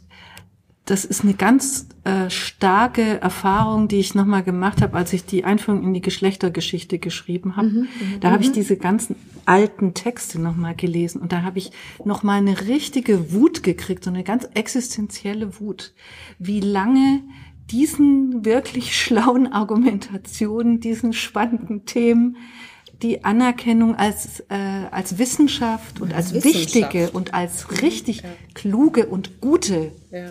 das 0.87 1.03
ist 1.03 1.23
eine 1.23 1.33
ganz 1.33 1.87
äh, 2.05 2.29
starke 2.29 3.21
Erfahrung, 3.21 3.89
die 3.89 3.99
ich 3.99 4.15
nochmal 4.15 4.41
gemacht 4.41 4.81
habe, 4.81 4.95
als 4.95 5.11
ich 5.11 5.25
die 5.25 5.43
Einführung 5.43 5.83
in 5.83 5.93
die 5.93 6.01
Geschlechtergeschichte 6.01 6.97
geschrieben 6.97 7.57
habe. 7.57 7.87
da 8.21 8.31
habe 8.31 8.41
ich 8.41 8.53
diese 8.53 8.77
ganzen 8.77 9.17
alten 9.45 9.93
Texte 9.93 10.39
nochmal 10.39 10.75
gelesen 10.75 11.21
und 11.21 11.33
da 11.33 11.43
habe 11.43 11.59
ich 11.59 11.71
nochmal 12.05 12.37
eine 12.37 12.67
richtige 12.67 13.33
Wut 13.33 13.63
gekriegt, 13.63 14.05
so 14.05 14.09
eine 14.09 14.23
ganz 14.23 14.47
existenzielle 14.53 15.59
Wut, 15.59 15.93
wie 16.39 16.61
lange 16.61 17.21
diesen 17.69 18.45
wirklich 18.45 18.97
schlauen 18.97 19.51
Argumentationen, 19.51 20.79
diesen 20.79 21.11
spannenden 21.11 21.85
Themen 21.85 22.37
die 23.03 23.23
Anerkennung 23.23 23.95
als, 23.95 24.39
äh, 24.49 24.55
als 24.89 25.19
Wissenschaft 25.19 26.01
und 26.01 26.13
als 26.13 26.33
Wissenschaft. 26.33 26.75
wichtige 26.75 27.11
und 27.11 27.33
als 27.33 27.81
richtig 27.81 28.23
kluge 28.55 29.05
und 29.05 29.39
gute 29.39 29.91
äh, 30.09 30.29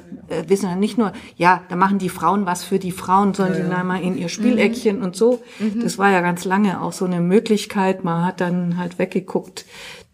Wissenschaft. 0.48 0.80
Nicht 0.80 0.98
nur, 0.98 1.12
ja, 1.36 1.62
da 1.68 1.76
machen 1.76 1.98
die 1.98 2.08
Frauen 2.08 2.44
was 2.44 2.64
für 2.64 2.78
die 2.78 2.90
Frauen, 2.90 3.34
sollen 3.34 3.54
die 3.54 3.62
mal 3.62 4.02
in 4.02 4.18
ihr 4.18 4.28
Spieleckchen 4.28 5.02
und 5.02 5.14
so. 5.14 5.42
Das 5.80 5.98
war 5.98 6.10
ja 6.10 6.20
ganz 6.20 6.44
lange 6.44 6.82
auch 6.82 6.92
so 6.92 7.04
eine 7.04 7.20
Möglichkeit. 7.20 8.02
Man 8.02 8.24
hat 8.24 8.40
dann 8.40 8.76
halt 8.78 8.98
weggeguckt. 8.98 9.64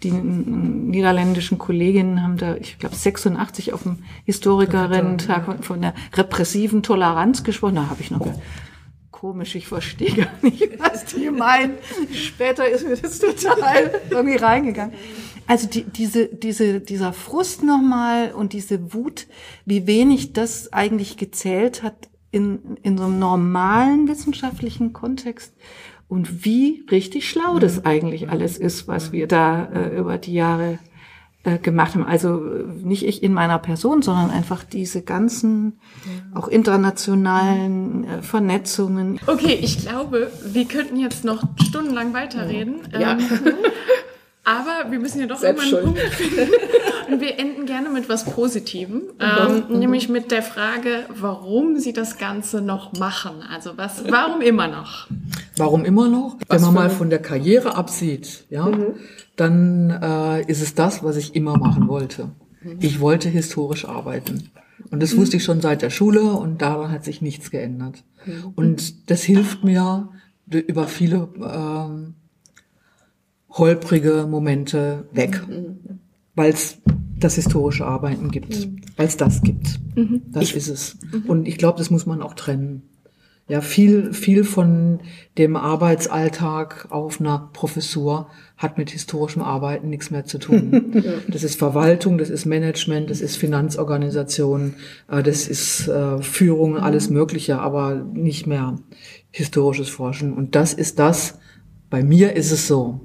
Die 0.03 0.11
niederländischen 0.11 1.59
Kolleginnen 1.59 2.23
haben 2.23 2.37
da, 2.37 2.57
ich 2.57 2.79
glaube, 2.79 2.97
86 2.97 3.73
auf 3.73 3.85
dem 3.85 3.99
Historikerinnen-Tag 4.25 5.65
von 5.65 5.81
der 5.81 5.95
repressiven 6.15 6.83
Toleranz 6.83 7.45
gesprochen. 7.45 7.77
Da 7.77 7.89
habe 7.89 8.01
ich 8.01 8.11
noch 8.11 8.27
komisch, 9.23 9.55
ich 9.55 9.69
verstehe 9.69 10.13
gar 10.17 10.33
nicht, 10.43 10.69
was 10.81 11.05
die 11.05 11.31
meinen. 11.31 11.75
Später 12.13 12.69
ist 12.69 12.85
mir 12.85 12.97
das 12.97 13.21
total 13.21 14.01
irgendwie 14.11 14.37
reingegangen. 14.37 14.97
Also 15.47 15.69
die, 15.69 15.85
diese, 15.85 16.27
diese, 16.27 16.81
dieser 16.81 17.13
Frust 17.13 17.63
nochmal 17.63 18.33
und 18.33 18.53
diese 18.53 18.93
Wut, 18.93 19.29
wie 19.65 19.87
wenig 19.87 20.33
das 20.33 20.73
eigentlich 20.73 21.19
gezählt 21.19 21.85
hat 21.85 22.09
in, 22.33 22.77
in 22.83 22.99
so 22.99 23.05
einem 23.05 23.21
normalen 23.21 24.09
wissenschaftlichen 24.09 24.93
Kontext 24.93 25.55
und 26.09 26.45
wie 26.45 26.85
richtig 26.91 27.29
schlau 27.29 27.61
das 27.61 27.85
eigentlich 27.85 28.29
alles 28.29 28.59
ist, 28.59 28.89
was 28.89 29.13
wir 29.13 29.29
da 29.29 29.67
äh, 29.67 29.97
über 29.97 30.19
die 30.19 30.35
Jahre 30.35 30.81
äh, 31.45 31.59
gemacht 31.59 31.95
haben. 31.95 32.05
Also 32.05 32.45
äh, 32.45 32.65
nicht 32.83 33.05
ich 33.07 33.23
in 33.23 33.33
meiner 33.33 33.59
Person, 33.59 34.03
sondern 34.03 34.31
einfach 34.31 34.65
diese 34.65 35.03
ganzen 35.03 35.81
auch 36.35 36.49
internationalen 36.49 38.05
äh, 38.05 38.23
Vernetzungen. 38.23 39.19
Okay, 39.27 39.59
ich 39.61 39.79
glaube, 39.79 40.31
wir 40.45 40.67
könnten 40.67 40.97
jetzt 40.97 41.25
noch 41.25 41.43
stundenlang 41.67 42.15
weiterreden. 42.15 42.77
Ja. 42.93 43.13
Ähm, 43.13 43.19
aber 44.45 44.91
wir 44.91 44.99
müssen 44.99 45.21
ja 45.21 45.27
doch 45.27 45.39
Selbst 45.39 45.71
irgendwann 45.73 45.95
einen 45.95 45.95
Punkt 45.95 46.15
finden. 46.15 46.53
Und 47.13 47.21
wir 47.21 47.39
enden 47.39 47.67
gerne 47.67 47.91
mit 47.91 48.09
was 48.09 48.25
Positivem, 48.25 49.03
Mhm. 49.19 49.65
ähm, 49.71 49.79
nämlich 49.81 50.09
mit 50.09 50.31
der 50.31 50.43
Frage, 50.43 51.05
warum 51.15 51.79
Sie 51.79 51.93
das 51.93 52.17
Ganze 52.19 52.61
noch 52.63 52.93
machen. 52.95 53.43
Also 53.49 53.73
was, 53.77 54.05
warum 54.11 54.41
immer 54.41 54.69
noch? 54.69 55.09
Warum 55.57 55.85
immer 55.85 56.09
noch? 56.09 56.37
Wenn 56.39 56.47
Was 56.49 56.63
man 56.63 56.75
mal 56.75 56.91
von 56.91 57.11
der 57.11 57.21
Karriere 57.21 57.75
absieht, 57.77 58.45
ja, 58.51 58.71
dann 59.37 59.91
äh, 59.91 60.43
ist 60.51 60.63
es 60.63 60.75
das, 60.75 61.03
was 61.05 61.17
ich 61.17 61.35
immer 61.35 61.59
machen 61.59 61.89
wollte. 61.89 62.31
Ich 62.81 63.01
wollte 63.01 63.29
historisch 63.29 63.85
arbeiten. 63.87 64.51
Und 64.91 65.03
das 65.03 65.17
wusste 65.17 65.37
ich 65.37 65.45
schon 65.45 65.61
seit 65.61 65.83
der 65.83 65.91
Schule 65.91 66.23
und 66.23 66.63
daran 66.63 66.91
hat 66.91 67.05
sich 67.05 67.21
nichts 67.23 67.51
geändert. 67.51 68.05
Und 68.55 69.11
das 69.11 69.23
hilft 69.23 69.65
mir 69.65 70.09
über 70.49 70.87
viele 70.87 71.29
ähm, 71.43 72.15
holprige 73.53 74.27
Momente 74.29 75.07
weg, 75.13 75.43
weil 76.35 76.53
es 76.53 76.79
das 77.19 77.37
historische 77.37 77.87
Arbeiten 77.87 78.31
gibt, 78.31 78.69
weil 78.97 79.07
es 79.07 79.17
das 79.17 79.43
gibt. 79.43 79.81
Das 80.31 80.53
ist 80.53 80.69
es. 80.69 80.99
Und 81.27 81.47
ich 81.47 81.59
glaube, 81.59 81.79
das 81.79 81.91
muss 81.91 82.07
man 82.07 82.23
auch 82.23 82.35
trennen. 82.35 82.83
Ja, 83.49 83.61
viel, 83.61 84.13
viel 84.15 84.45
von 84.45 85.01
dem 85.37 85.57
Arbeitsalltag 85.57 86.87
auf 86.91 87.21
einer 87.21 87.51
Professur 87.53 88.29
hat 88.57 88.79
mit 88.79 88.91
historischem 88.91 89.43
Arbeiten 89.43 89.91
nichts 89.91 90.11
mehr 90.11 90.25
zu 90.25 90.39
tun. 90.39 90.95
Das 91.29 91.43
ist 91.43 91.59
Verwaltung, 91.59 92.19
das 92.19 92.31
ist 92.31 92.47
Management, 92.47 93.11
das 93.11 93.21
ist 93.21 93.37
Finanzorganisation, 93.37 94.75
äh, 95.09 95.23
das 95.23 95.49
ist 95.49 95.89
äh, 95.89 96.23
Führung, 96.23 96.79
alles 96.79 97.11
Mögliche, 97.11 97.59
aber 97.59 97.97
nicht 97.97 98.47
mehr 98.47 98.77
historisches 99.31 99.89
Forschen. 99.89 100.33
Und 100.33 100.55
das 100.55 100.73
ist 100.73 100.99
das, 100.99 101.39
bei 101.91 102.03
mir 102.03 102.35
ist 102.37 102.53
es 102.53 102.69
so, 102.69 103.01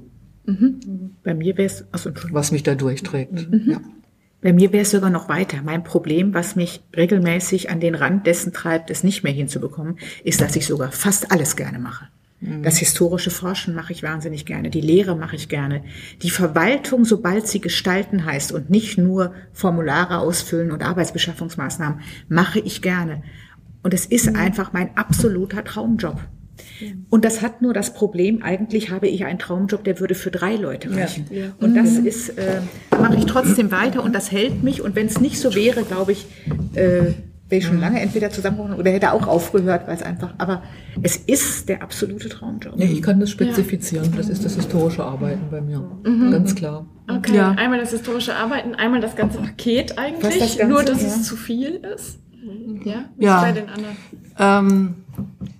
Bei 1.22 1.34
mir 1.34 1.56
wäre 1.56 1.66
es, 1.66 1.84
also, 1.92 2.08
Entschuldigung. 2.08 2.40
was 2.40 2.52
mich 2.52 2.62
da 2.62 2.74
durchträgt. 2.74 3.50
Mhm. 3.50 3.70
Ja. 3.70 3.80
Bei 4.40 4.52
mir 4.52 4.72
wäre 4.72 4.82
es 4.82 4.92
sogar 4.92 5.10
noch 5.10 5.28
weiter. 5.28 5.58
Mein 5.64 5.82
Problem, 5.82 6.32
was 6.32 6.56
mich 6.56 6.82
regelmäßig 6.96 7.70
an 7.70 7.80
den 7.80 7.94
Rand 7.94 8.26
dessen 8.26 8.52
treibt, 8.52 8.90
es 8.90 9.02
nicht 9.02 9.24
mehr 9.24 9.32
hinzubekommen, 9.32 9.98
ist, 10.22 10.40
dass 10.40 10.54
ich 10.54 10.66
sogar 10.66 10.92
fast 10.92 11.32
alles 11.32 11.56
gerne 11.56 11.78
mache. 11.78 12.08
Das 12.62 12.78
historische 12.78 13.32
Forschen 13.32 13.74
mache 13.74 13.92
ich 13.92 14.04
wahnsinnig 14.04 14.46
gerne, 14.46 14.70
die 14.70 14.80
Lehre 14.80 15.16
mache 15.16 15.34
ich 15.34 15.48
gerne, 15.48 15.82
die 16.22 16.30
Verwaltung, 16.30 17.04
sobald 17.04 17.48
sie 17.48 17.60
gestalten 17.60 18.24
heißt 18.24 18.52
und 18.52 18.70
nicht 18.70 18.96
nur 18.96 19.34
Formulare 19.52 20.18
ausfüllen 20.18 20.70
und 20.70 20.84
Arbeitsbeschaffungsmaßnahmen, 20.84 22.00
mache 22.28 22.60
ich 22.60 22.80
gerne. 22.80 23.24
Und 23.82 23.92
es 23.92 24.06
ist 24.06 24.36
einfach 24.36 24.72
mein 24.72 24.96
absoluter 24.96 25.64
Traumjob. 25.64 26.20
Und 27.10 27.24
das 27.24 27.42
hat 27.42 27.62
nur 27.62 27.72
das 27.74 27.92
Problem, 27.94 28.42
eigentlich 28.42 28.90
habe 28.90 29.08
ich 29.08 29.24
einen 29.24 29.38
Traumjob, 29.38 29.84
der 29.84 30.00
würde 30.00 30.14
für 30.14 30.30
drei 30.30 30.56
Leute 30.56 30.94
reichen. 30.94 31.26
Und 31.60 31.74
das 31.76 31.92
ist, 31.98 32.30
äh, 32.38 32.60
mache 33.00 33.16
ich 33.16 33.26
trotzdem 33.26 33.70
weiter 33.70 34.02
und 34.02 34.14
das 34.14 34.30
hält 34.32 34.62
mich. 34.62 34.82
Und 34.82 34.94
wenn 34.96 35.06
es 35.06 35.20
nicht 35.20 35.38
so 35.38 35.54
wäre, 35.54 35.82
glaube 35.82 36.12
ich, 36.12 36.26
äh, 36.74 37.14
wäre 37.50 37.60
ich 37.60 37.64
schon 37.66 37.80
lange 37.80 38.00
entweder 38.00 38.30
zusammengebrochen 38.30 38.78
oder 38.78 38.90
hätte 38.90 39.12
auch 39.12 39.26
aufgehört, 39.26 39.86
weil 39.86 39.94
es 39.96 40.02
einfach, 40.02 40.34
aber 40.38 40.62
es 41.02 41.16
ist 41.16 41.68
der 41.68 41.82
absolute 41.82 42.28
Traumjob. 42.28 42.76
Nee, 42.76 42.84
ich 42.92 43.00
kann 43.02 43.20
das 43.20 43.30
spezifizieren. 43.30 44.12
Das 44.16 44.28
ist 44.28 44.44
das 44.44 44.54
historische 44.56 45.02
Arbeiten 45.02 45.46
bei 45.50 45.60
mir. 45.62 45.82
Ganz 46.30 46.54
klar. 46.54 46.86
Okay, 47.08 47.36
Ja. 47.36 47.52
einmal 47.52 47.80
das 47.80 47.90
historische 47.92 48.34
Arbeiten, 48.36 48.74
einmal 48.74 49.00
das 49.00 49.16
ganze 49.16 49.38
Paket 49.38 49.96
eigentlich, 49.98 50.40
Was 50.42 50.58
Ganze, 50.58 50.66
nur 50.66 50.82
dass 50.82 51.00
ja. 51.00 51.08
es 51.08 51.22
zu 51.22 51.36
viel 51.36 51.80
ist. 51.94 52.18
Ja, 52.84 53.04
wie 53.16 53.24
Ja. 53.24 53.40
bei 53.40 53.52
den 53.52 53.68
anderen? 53.68 53.96
Ähm, 54.38 54.94
äh, 55.16 55.57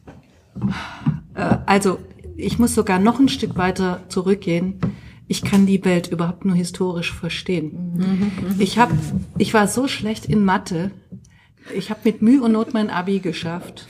also, 1.66 1.98
ich 2.36 2.58
muss 2.58 2.74
sogar 2.74 2.98
noch 2.98 3.18
ein 3.18 3.28
Stück 3.28 3.56
weiter 3.56 4.00
zurückgehen. 4.08 4.78
Ich 5.26 5.42
kann 5.42 5.66
die 5.66 5.84
Welt 5.84 6.08
überhaupt 6.08 6.44
nur 6.44 6.56
historisch 6.56 7.12
verstehen. 7.12 8.32
Ich 8.58 8.78
hab, 8.78 8.90
ich 9.36 9.52
war 9.52 9.66
so 9.68 9.88
schlecht 9.88 10.26
in 10.26 10.44
Mathe. 10.44 10.90
Ich 11.74 11.90
habe 11.90 12.00
mit 12.04 12.22
Mühe 12.22 12.42
und 12.42 12.52
Not 12.52 12.72
mein 12.72 12.88
Abi 12.90 13.18
geschafft. 13.18 13.86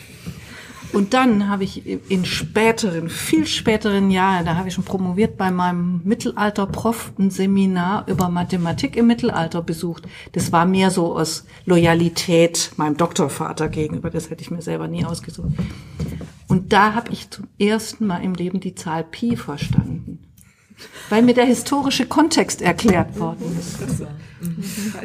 Und 0.93 1.13
dann 1.13 1.49
habe 1.49 1.65
ich 1.65 1.83
in 1.87 2.25
späteren, 2.25 3.11
viel 3.11 3.47
späteren 3.47 4.11
Jahren, 4.11 4.47
da 4.47 4.57
habe 4.57 4.69
ich 4.69 4.75
schon 4.75 4.85
promoviert 4.85 5.37
bei 5.37 5.51
meinem 5.51 6.01
Mittelalter-Prof 6.05 7.13
ein 7.19 7.31
Seminar 7.31 8.09
über 8.09 8.29
Mathematik 8.31 8.97
im 8.97 9.07
Mittelalter 9.07 9.63
besucht. 9.63 10.09
Das 10.33 10.51
war 10.51 10.65
mehr 10.65 10.91
so 10.91 11.15
aus 11.15 11.45
Loyalität 11.67 12.73
meinem 12.77 12.97
Doktorvater 12.97 13.69
gegenüber. 13.69 14.11
Das 14.11 14.31
hätte 14.31 14.43
ich 14.43 14.51
mir 14.51 14.63
selber 14.63 14.89
nie 14.89 15.05
ausgesucht. 15.05 15.51
Und 16.49 16.73
da 16.73 16.95
habe 16.95 17.13
ich 17.13 17.31
zum 17.31 17.47
ersten 17.59 18.07
Mal 18.07 18.25
im 18.25 18.35
Leben 18.35 18.61
die 18.61 18.75
Zahl 18.75 19.05
Pi 19.05 19.37
verstanden. 19.37 20.28
Weil 21.09 21.23
mir 21.23 21.35
der 21.35 21.47
historische 21.47 22.07
Kontext 22.07 22.63
erklärt 22.63 23.19
worden 23.19 23.57
ist. 23.59 24.03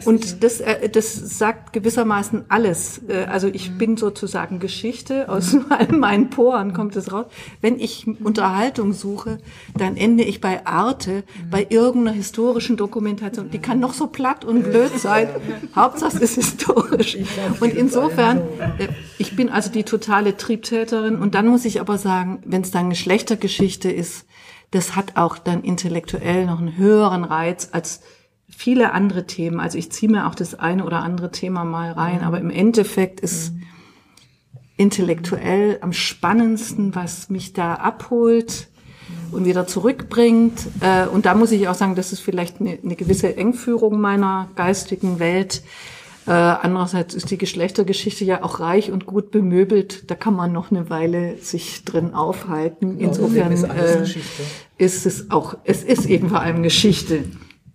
Und 0.05 0.43
das, 0.43 0.59
äh, 0.59 0.89
das 0.89 1.13
sagt 1.13 1.73
gewissermaßen 1.73 2.45
alles. 2.49 3.01
Äh, 3.07 3.25
Also 3.25 3.47
ich 3.47 3.77
bin 3.77 3.97
sozusagen 3.97 4.59
Geschichte, 4.59 5.29
aus 5.29 5.55
all 5.69 5.87
meinen 5.87 6.29
Poren 6.29 6.73
kommt 6.73 6.95
es 6.95 7.11
raus. 7.11 7.25
Wenn 7.61 7.79
ich 7.79 8.05
Unterhaltung 8.23 8.93
suche, 8.93 9.39
dann 9.75 9.97
ende 9.97 10.23
ich 10.23 10.41
bei 10.41 10.65
Arte, 10.65 11.23
bei 11.49 11.65
irgendeiner 11.69 12.15
historischen 12.15 12.77
Dokumentation. 12.77 13.49
Die 13.49 13.59
kann 13.59 13.79
noch 13.79 13.93
so 13.93 14.07
platt 14.07 14.45
und 14.45 14.63
blöd 14.63 14.99
sein. 14.99 15.29
Hauptsache 15.75 16.17
es 16.17 16.21
ist 16.21 16.35
historisch. 16.35 17.17
Und 17.59 17.73
insofern, 17.73 18.37
äh, 18.77 18.89
ich 19.17 19.35
bin 19.35 19.49
also 19.49 19.71
die 19.71 19.83
totale 19.83 20.37
Triebtäterin. 20.37 21.15
Und 21.15 21.33
dann 21.33 21.47
muss 21.47 21.65
ich 21.65 21.79
aber 21.79 21.97
sagen, 21.97 22.43
wenn 22.45 22.61
es 22.61 22.71
dann 22.71 22.89
Geschlechtergeschichte 22.89 23.91
ist, 23.91 24.25
das 24.73 24.95
hat 24.95 25.17
auch 25.17 25.37
dann 25.37 25.63
intellektuell 25.63 26.47
noch 26.47 26.59
einen 26.59 26.77
höheren 26.77 27.23
Reiz 27.23 27.69
als 27.71 28.01
viele 28.49 28.91
andere 28.91 29.27
Themen. 29.27 29.59
Also 29.59 29.77
ich 29.77 29.91
ziehe 29.91 30.11
mir 30.11 30.27
auch 30.27 30.35
das 30.35 30.55
eine 30.55 30.83
oder 30.85 31.01
andere 31.01 31.31
Thema 31.31 31.63
mal 31.63 31.91
rein, 31.91 32.21
aber 32.21 32.39
im 32.39 32.49
Endeffekt 32.49 33.19
ist 33.19 33.53
intellektuell 34.75 35.77
am 35.81 35.93
spannendsten, 35.93 36.95
was 36.95 37.29
mich 37.29 37.53
da 37.53 37.75
abholt 37.75 38.69
und 39.31 39.45
wieder 39.45 39.67
zurückbringt. 39.67 40.59
Äh, 40.79 41.05
Und 41.05 41.27
da 41.27 41.35
muss 41.35 41.51
ich 41.51 41.67
auch 41.67 41.75
sagen, 41.75 41.93
das 41.93 42.11
ist 42.11 42.21
vielleicht 42.21 42.59
eine, 42.59 42.79
eine 42.83 42.95
gewisse 42.95 43.37
Engführung 43.37 44.01
meiner 44.01 44.49
geistigen 44.55 45.19
Welt. 45.19 45.63
Äh, 46.25 46.31
Andererseits 46.31 47.13
ist 47.13 47.31
die 47.31 47.37
Geschlechtergeschichte 47.37 48.23
ja 48.25 48.43
auch 48.43 48.59
reich 48.59 48.91
und 48.91 49.05
gut 49.05 49.31
bemöbelt. 49.31 50.09
Da 50.09 50.15
kann 50.15 50.35
man 50.35 50.51
noch 50.51 50.71
eine 50.71 50.89
Weile 50.89 51.37
sich 51.37 51.83
drin 51.85 52.13
aufhalten. 52.13 52.99
Insofern 52.99 53.51
ist 53.51 53.63
äh, 53.63 54.05
ist 54.77 55.05
es 55.05 55.31
auch, 55.31 55.57
es 55.63 55.83
ist 55.83 56.05
eben 56.05 56.29
vor 56.29 56.41
allem 56.41 56.63
Geschichte. 56.63 57.25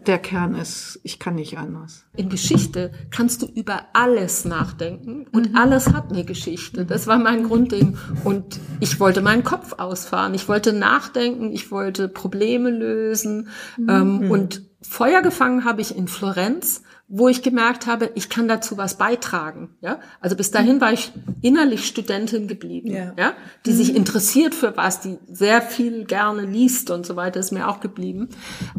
Der 0.06 0.18
Kern 0.18 0.54
ist, 0.54 1.00
ich 1.02 1.18
kann 1.18 1.34
nicht 1.34 1.58
anders. 1.58 2.06
In 2.16 2.30
Geschichte 2.30 2.92
kannst 3.10 3.42
du 3.42 3.46
über 3.46 3.82
alles 3.92 4.44
nachdenken 4.44 5.26
und 5.32 5.54
alles 5.54 5.92
hat 5.92 6.10
eine 6.10 6.24
Geschichte. 6.24 6.86
Das 6.86 7.06
war 7.06 7.18
mein 7.18 7.44
Grundding. 7.44 7.98
Und 8.24 8.58
ich 8.80 9.00
wollte 9.00 9.20
meinen 9.20 9.44
Kopf 9.44 9.74
ausfahren. 9.74 10.32
Ich 10.34 10.48
wollte 10.48 10.72
nachdenken, 10.72 11.52
ich 11.52 11.70
wollte 11.70 12.08
Probleme 12.08 12.70
lösen. 12.70 13.48
Ähm, 13.86 14.30
und 14.30 14.62
Feuer 14.80 15.20
gefangen 15.20 15.64
habe 15.64 15.82
ich 15.82 15.94
in 15.96 16.08
Florenz, 16.08 16.84
wo 17.10 17.28
ich 17.28 17.42
gemerkt 17.42 17.86
habe, 17.86 18.10
ich 18.16 18.28
kann 18.28 18.48
dazu 18.48 18.76
was 18.76 18.98
beitragen. 18.98 19.70
Ja, 19.80 19.98
also 20.20 20.36
bis 20.36 20.50
dahin 20.50 20.80
war 20.80 20.92
ich 20.92 21.10
innerlich 21.40 21.86
Studentin 21.86 22.48
geblieben, 22.48 22.88
ja, 22.92 23.14
Ja. 23.16 23.32
die 23.64 23.72
sich 23.72 23.96
interessiert 23.96 24.54
für 24.54 24.76
was, 24.76 25.00
die 25.00 25.18
sehr 25.30 25.62
viel 25.62 26.04
gerne 26.04 26.42
liest 26.42 26.90
und 26.90 27.06
so 27.06 27.16
weiter, 27.16 27.40
ist 27.40 27.50
mir 27.50 27.68
auch 27.68 27.80
geblieben. 27.80 28.28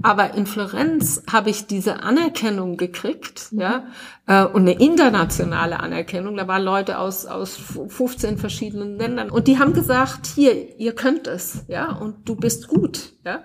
Aber 0.04 0.36
in 0.36 0.46
Florenz 0.46 1.24
habe 1.32 1.50
ich 1.50 1.66
diese 1.66 2.04
Anerkennung 2.04 2.78
gekriegt, 2.78 3.48
ja, 3.52 3.86
äh, 4.19 4.19
und 4.30 4.62
eine 4.62 4.80
internationale 4.80 5.80
Anerkennung. 5.80 6.38
Da 6.38 6.48
waren 6.48 6.62
Leute 6.62 7.00
aus 7.00 7.26
aus 7.26 7.58
15 7.58 8.38
verschiedenen 8.38 8.96
Ländern 8.98 9.32
und 9.32 9.48
die 9.48 9.58
haben 9.58 9.74
gesagt, 9.74 10.28
hier, 10.28 10.78
ihr 10.80 10.94
könnt 10.94 11.26
es, 11.26 11.66
ja, 11.68 11.92
und 11.94 12.30
du 12.30 12.36
bist 12.36 12.68
gut, 12.68 13.14
ja. 13.26 13.44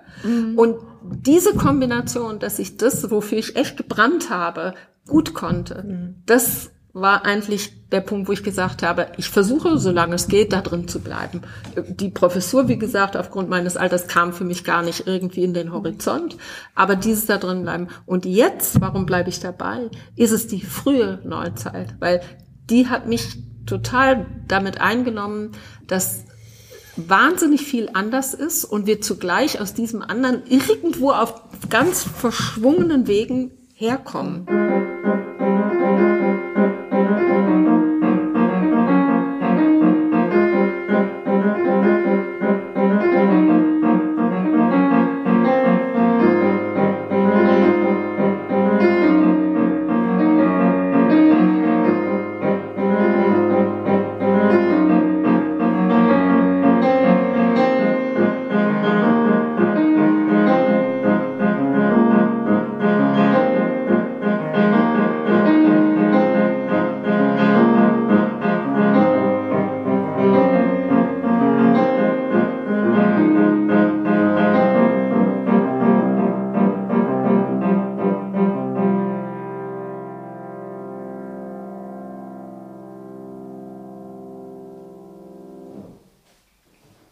Und 0.56 0.76
diese 1.02 1.54
Kombination, 1.54 2.38
dass 2.38 2.58
ich 2.58 2.76
das, 2.76 3.10
wofür 3.10 3.38
ich 3.38 3.56
echt 3.56 3.78
gebrannt 3.78 4.28
habe, 4.28 4.74
gut 5.08 5.32
konnte, 5.32 6.14
das 6.26 6.70
war 6.94 7.26
eigentlich 7.26 7.88
der 7.90 8.00
Punkt, 8.00 8.28
wo 8.28 8.32
ich 8.32 8.44
gesagt 8.44 8.84
habe, 8.84 9.08
ich 9.18 9.28
versuche, 9.28 9.78
solange 9.78 10.14
es 10.14 10.28
geht, 10.28 10.52
da 10.52 10.60
drin 10.60 10.86
zu 10.86 11.00
bleiben. 11.00 11.42
Die 11.88 12.08
Professur, 12.08 12.68
wie 12.68 12.78
gesagt, 12.78 13.16
aufgrund 13.16 13.50
meines 13.50 13.76
Alters 13.76 14.06
kam 14.06 14.32
für 14.32 14.44
mich 14.44 14.62
gar 14.62 14.82
nicht 14.82 15.06
irgendwie 15.06 15.42
in 15.42 15.54
den 15.54 15.72
Horizont, 15.72 16.36
aber 16.76 16.94
dieses 16.94 17.26
da 17.26 17.36
drin 17.36 17.62
bleiben. 17.62 17.88
Und 18.06 18.24
jetzt, 18.24 18.80
warum 18.80 19.06
bleibe 19.06 19.28
ich 19.28 19.40
dabei, 19.40 19.90
ist 20.14 20.30
es 20.30 20.46
die 20.46 20.60
frühe 20.60 21.20
Neuzeit, 21.24 21.96
weil 21.98 22.22
die 22.70 22.88
hat 22.88 23.08
mich 23.08 23.38
total 23.66 24.26
damit 24.46 24.80
eingenommen, 24.80 25.50
dass 25.88 26.24
wahnsinnig 26.96 27.62
viel 27.62 27.90
anders 27.92 28.34
ist 28.34 28.64
und 28.64 28.86
wir 28.86 29.00
zugleich 29.00 29.60
aus 29.60 29.74
diesem 29.74 30.00
anderen 30.00 30.44
irgendwo 30.48 31.10
auf 31.10 31.42
ganz 31.70 32.04
verschwungenen 32.04 33.08
Wegen 33.08 33.50
herkommen. 33.74 34.46